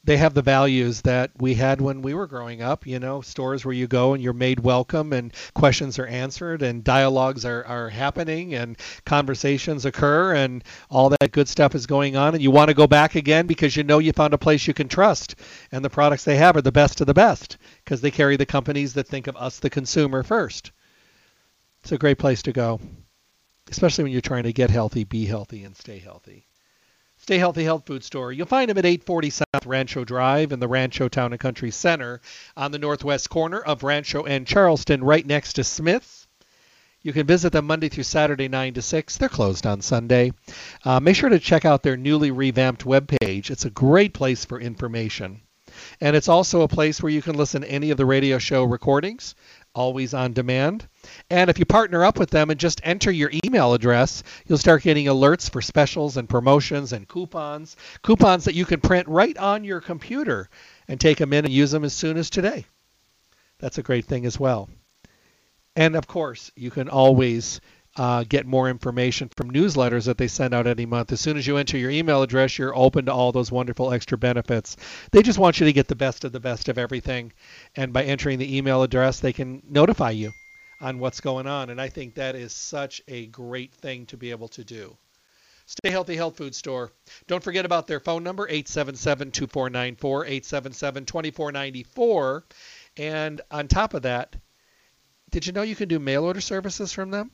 they 0.06 0.18
have 0.18 0.36
the 0.36 0.41
values 0.41 1.01
that 1.01 1.32
we 1.39 1.56
had 1.56 1.82
when 1.82 2.03
we 2.03 2.14
were 2.14 2.28
growing 2.28 2.62
up, 2.62 2.86
you 2.86 2.99
know, 2.99 3.22
stores 3.22 3.66
where 3.66 3.74
you 3.74 3.88
go 3.88 4.14
and 4.14 4.22
you're 4.22 4.34
made 4.34 4.60
welcome 4.60 5.12
and 5.12 5.34
questions 5.56 5.97
are 5.97 6.06
answered 6.06 6.62
and 6.62 6.84
dialogues 6.84 7.43
are, 7.43 7.66
are 7.66 7.89
happening 7.89 8.53
and 8.53 8.78
conversations 9.06 9.84
occur 9.84 10.36
and 10.36 10.64
all 10.91 11.10
that 11.10 11.32
good 11.32 11.49
stuff 11.49 11.74
is 11.74 11.88
going 11.88 12.16
on 12.16 12.36
and 12.36 12.43
you 12.43 12.51
want 12.51 12.70
to 12.70 12.76
go 12.76 12.86
back 12.86 13.16
again 13.16 13.47
because 13.47 13.76
you 13.76 13.84
know 13.84 13.97
you 13.97 14.14
found 14.14 14.34
a 14.36 14.38
place 14.38 14.68
you 14.68 14.76
can 14.76 14.88
trust 14.88 15.36
and 15.72 15.84
the 15.84 15.89
products 15.89 16.24
they 16.24 16.38
have 16.38 16.56
are 16.56 16.62
the 16.62 16.72
best 16.72 17.01
of 17.01 17.08
the 17.08 17.14
best 17.14 17.58
because 17.84 18.01
they 18.01 18.12
carry 18.12 18.38
the 18.38 18.45
companies 18.45 18.93
that 18.93 19.08
think 19.08 19.26
of 19.26 19.36
us 19.36 19.58
the 19.60 19.70
consumer 19.72 20.22
first. 20.22 20.72
It's 21.82 21.91
a 21.91 21.97
great 21.97 22.20
place 22.20 22.43
to 22.43 22.51
go, 22.51 22.80
especially 23.72 24.03
when 24.03 24.14
you're 24.14 24.22
trying 24.22 24.43
to 24.43 24.53
get 24.53 24.70
healthy, 24.70 25.03
be 25.03 25.26
healthy 25.26 25.64
and 25.64 25.76
stay 25.76 25.97
healthy. 25.97 26.47
Stay 27.26 27.39
Healthy 27.39 27.63
Health 27.63 27.88
Food 27.88 28.03
Store. 28.03 28.32
You'll 28.32 28.45
find 28.45 28.69
them 28.69 28.78
at 28.78 28.86
840 28.86 29.32
South 29.32 29.65
Rancho 29.65 30.05
Drive 30.05 30.51
in 30.51 30.59
the 30.59 30.67
Rancho 30.67 31.09
Town 31.09 31.34
and 31.34 31.39
Country 31.39 31.71
Center 31.71 32.21
on 32.55 32.69
the 32.69 32.78
northwest 32.78 33.32
corner 33.32 33.59
of 33.59 33.82
Rancho 33.82 34.26
and 34.26 34.45
Charleston, 34.45 35.03
right 35.03 35.26
next 35.26 35.53
to 35.53 35.63
Smith's. 35.63 36.28
You 37.01 37.13
can 37.13 37.26
visit 37.26 37.51
them 37.51 37.65
Monday 37.65 37.89
through 37.89 38.03
Saturday, 38.03 38.47
9 38.47 38.76
to 38.76 38.84
6. 38.84 39.17
They're 39.17 39.28
closed 39.28 39.65
on 39.65 39.82
Sunday. 39.82 40.34
Uh, 40.84 40.99
make 40.99 41.15
sure 41.15 41.30
to 41.30 41.39
check 41.39 41.65
out 41.65 41.82
their 41.82 41.97
newly 41.97 42.30
revamped 42.30 42.86
webpage. 42.86 43.49
It's 43.49 43.65
a 43.65 43.71
great 43.71 44.13
place 44.13 44.45
for 44.45 44.61
information. 44.61 45.41
And 45.99 46.15
it's 46.15 46.30
also 46.30 46.61
a 46.61 46.67
place 46.67 47.01
where 47.01 47.11
you 47.11 47.23
can 47.23 47.36
listen 47.36 47.63
to 47.63 47.71
any 47.71 47.89
of 47.89 47.97
the 47.97 48.05
radio 48.05 48.38
show 48.38 48.63
recordings, 48.63 49.34
always 49.76 50.13
on 50.13 50.34
demand. 50.34 50.88
And 51.30 51.49
if 51.49 51.59
you 51.59 51.65
partner 51.65 52.03
up 52.03 52.17
with 52.17 52.32
them 52.32 52.49
and 52.49 52.59
just 52.59 52.82
enter 52.84 53.11
your 53.11 53.32
email 53.45 53.73
address, 53.73 54.23
you'll 54.47 54.57
start 54.57 54.82
getting 54.82 55.05
alerts 55.05 55.49
for 55.49 55.61
specials 55.61 56.17
and 56.17 56.28
promotions 56.28 56.93
and 56.93 57.07
coupons. 57.07 57.76
Coupons 58.01 58.45
that 58.45 58.55
you 58.55 58.65
can 58.65 58.80
print 58.80 59.07
right 59.07 59.38
on 59.38 59.63
your 59.63 59.82
computer 59.82 60.49
and 60.88 60.99
take 60.99 61.17
them 61.19 61.34
in 61.34 61.45
and 61.45 61.53
use 61.53 61.71
them 61.71 61.84
as 61.84 61.93
soon 61.93 62.17
as 62.17 62.30
today. 62.30 62.65
That's 63.59 63.78
a 63.78 63.84
great 63.84 64.05
thing 64.05 64.26
as 64.26 64.39
well. 64.39 64.69
And 65.76 65.95
of 65.95 66.07
course, 66.07 66.51
you 66.55 66.71
can 66.71 66.89
always 66.89 67.59
uh, 67.96 68.24
get 68.28 68.46
more 68.46 68.70
information 68.70 69.30
from 69.36 69.52
newsletters 69.52 70.06
that 70.06 70.18
they 70.18 70.28
send 70.28 70.54
out 70.54 70.68
any 70.68 70.86
month. 70.86 71.12
As 71.12 71.22
soon 71.22 71.38
as 71.38 71.48
you 71.48 71.58
enter 71.58 71.78
your 71.78 71.91
email 71.91 72.22
address, 72.22 72.58
you're 72.58 72.76
open 72.76 73.06
to 73.06 73.14
all 73.14 73.32
those 73.32 73.52
wonderful 73.52 73.93
extra 73.93 74.18
benefits. 74.18 74.76
They 75.12 75.22
just 75.22 75.39
want 75.39 75.60
you 75.60 75.66
to 75.66 75.74
get 75.74 75.88
the 75.88 75.96
best 75.96 76.26
of 76.26 76.32
the 76.32 76.39
best 76.39 76.68
of 76.68 76.78
everything. 76.78 77.32
And 77.76 77.93
by 77.93 78.04
entering 78.04 78.39
the 78.39 78.58
email 78.58 78.84
address, 78.84 79.20
they 79.20 79.34
can 79.34 79.62
notify 79.70 80.12
you 80.12 80.32
on 80.82 81.00
what's 81.00 81.22
going 81.22 81.48
on. 81.48 81.70
And 81.70 81.80
I 81.80 81.89
think 81.89 82.16
that 82.16 82.36
is 82.36 82.54
such 82.54 83.02
a 83.08 83.28
great 83.28 83.74
thing 83.74 84.06
to 84.08 84.18
be 84.18 84.32
able 84.32 84.50
to 84.50 84.64
do. 84.64 84.98
Stay 85.68 85.89
Healthy 85.89 86.16
Health 86.16 86.38
Food 86.38 86.54
Store. 86.54 86.91
Don't 87.28 87.43
forget 87.43 87.66
about 87.66 87.88
their 87.88 88.00
phone 88.00 88.24
number, 88.24 88.48
877-2494, 88.48 89.98
877-2494. 89.98 92.43
And 92.98 93.41
on 93.50 93.68
top 93.68 93.96
of 93.96 94.04
that, 94.04 94.36
did 95.32 95.48
you 95.48 95.54
know 95.54 95.64
you 95.64 95.76
can 95.76 95.89
do 95.89 95.98
mail 95.98 96.24
order 96.24 96.41
services 96.41 96.93
from 96.93 97.10
them? 97.10 97.32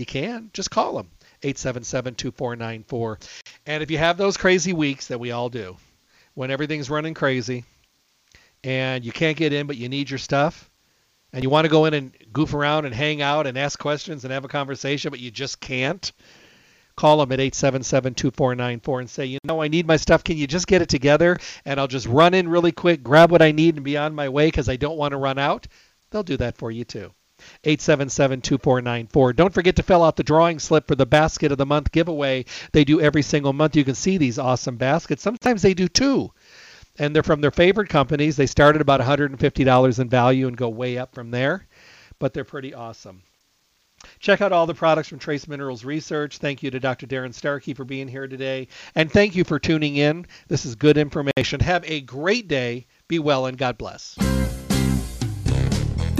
You 0.00 0.06
can. 0.06 0.48
Just 0.54 0.70
call 0.70 0.96
them, 0.96 1.10
877-2494. 1.42 3.28
And 3.66 3.82
if 3.82 3.90
you 3.90 3.98
have 3.98 4.16
those 4.16 4.38
crazy 4.38 4.72
weeks 4.72 5.08
that 5.08 5.20
we 5.20 5.30
all 5.30 5.50
do, 5.50 5.76
when 6.32 6.50
everything's 6.50 6.88
running 6.88 7.12
crazy 7.12 7.64
and 8.64 9.04
you 9.04 9.12
can't 9.12 9.36
get 9.36 9.52
in 9.52 9.66
but 9.66 9.76
you 9.76 9.90
need 9.90 10.08
your 10.08 10.18
stuff, 10.18 10.70
and 11.34 11.44
you 11.44 11.50
want 11.50 11.66
to 11.66 11.70
go 11.70 11.84
in 11.84 11.92
and 11.92 12.16
goof 12.32 12.54
around 12.54 12.86
and 12.86 12.94
hang 12.94 13.20
out 13.20 13.46
and 13.46 13.58
ask 13.58 13.78
questions 13.78 14.24
and 14.24 14.32
have 14.32 14.46
a 14.46 14.48
conversation, 14.48 15.10
but 15.10 15.20
you 15.20 15.30
just 15.30 15.60
can't, 15.60 16.12
call 16.96 17.18
them 17.18 17.30
at 17.32 17.38
877-2494 17.38 19.00
and 19.00 19.10
say, 19.10 19.26
you 19.26 19.38
know, 19.44 19.60
I 19.60 19.68
need 19.68 19.86
my 19.86 19.96
stuff. 19.96 20.24
Can 20.24 20.38
you 20.38 20.46
just 20.46 20.66
get 20.66 20.80
it 20.80 20.88
together? 20.88 21.38
And 21.66 21.78
I'll 21.78 21.88
just 21.88 22.06
run 22.06 22.32
in 22.32 22.48
really 22.48 22.72
quick, 22.72 23.02
grab 23.02 23.30
what 23.30 23.42
I 23.42 23.52
need, 23.52 23.76
and 23.76 23.84
be 23.84 23.98
on 23.98 24.14
my 24.14 24.30
way 24.30 24.48
because 24.48 24.70
I 24.70 24.76
don't 24.76 24.96
want 24.96 25.12
to 25.12 25.18
run 25.18 25.38
out. 25.38 25.66
They'll 26.10 26.22
do 26.22 26.38
that 26.38 26.56
for 26.56 26.70
you 26.70 26.84
too. 26.84 27.12
877-2494. 27.64 29.36
Don't 29.36 29.54
forget 29.54 29.76
to 29.76 29.82
fill 29.82 30.02
out 30.02 30.16
the 30.16 30.22
drawing 30.22 30.58
slip 30.58 30.86
for 30.86 30.94
the 30.94 31.06
basket 31.06 31.52
of 31.52 31.58
the 31.58 31.66
month 31.66 31.92
giveaway. 31.92 32.44
They 32.72 32.84
do 32.84 33.00
every 33.00 33.22
single 33.22 33.52
month. 33.52 33.76
You 33.76 33.84
can 33.84 33.94
see 33.94 34.18
these 34.18 34.38
awesome 34.38 34.76
baskets. 34.76 35.22
Sometimes 35.22 35.62
they 35.62 35.74
do 35.74 35.88
two 35.88 36.32
and 36.98 37.14
they're 37.14 37.22
from 37.22 37.40
their 37.40 37.50
favorite 37.50 37.88
companies. 37.88 38.36
They 38.36 38.46
start 38.46 38.76
at 38.76 38.82
about 38.82 39.00
$150 39.00 39.98
in 39.98 40.08
value 40.08 40.46
and 40.46 40.56
go 40.56 40.68
way 40.68 40.98
up 40.98 41.14
from 41.14 41.30
there, 41.30 41.66
but 42.18 42.34
they're 42.34 42.44
pretty 42.44 42.74
awesome. 42.74 43.22
Check 44.18 44.40
out 44.40 44.52
all 44.52 44.66
the 44.66 44.74
products 44.74 45.08
from 45.08 45.18
Trace 45.18 45.46
Minerals 45.46 45.84
Research. 45.84 46.38
Thank 46.38 46.62
you 46.62 46.70
to 46.70 46.80
Dr. 46.80 47.06
Darren 47.06 47.34
Starkey 47.34 47.74
for 47.74 47.84
being 47.84 48.08
here 48.08 48.26
today. 48.26 48.68
And 48.94 49.10
thank 49.10 49.36
you 49.36 49.44
for 49.44 49.58
tuning 49.58 49.96
in. 49.96 50.26
This 50.48 50.64
is 50.64 50.74
good 50.74 50.96
information. 50.96 51.60
Have 51.60 51.84
a 51.84 52.00
great 52.00 52.48
day. 52.48 52.86
Be 53.08 53.18
well 53.18 53.46
and 53.46 53.58
God 53.58 53.76
bless. 53.76 54.16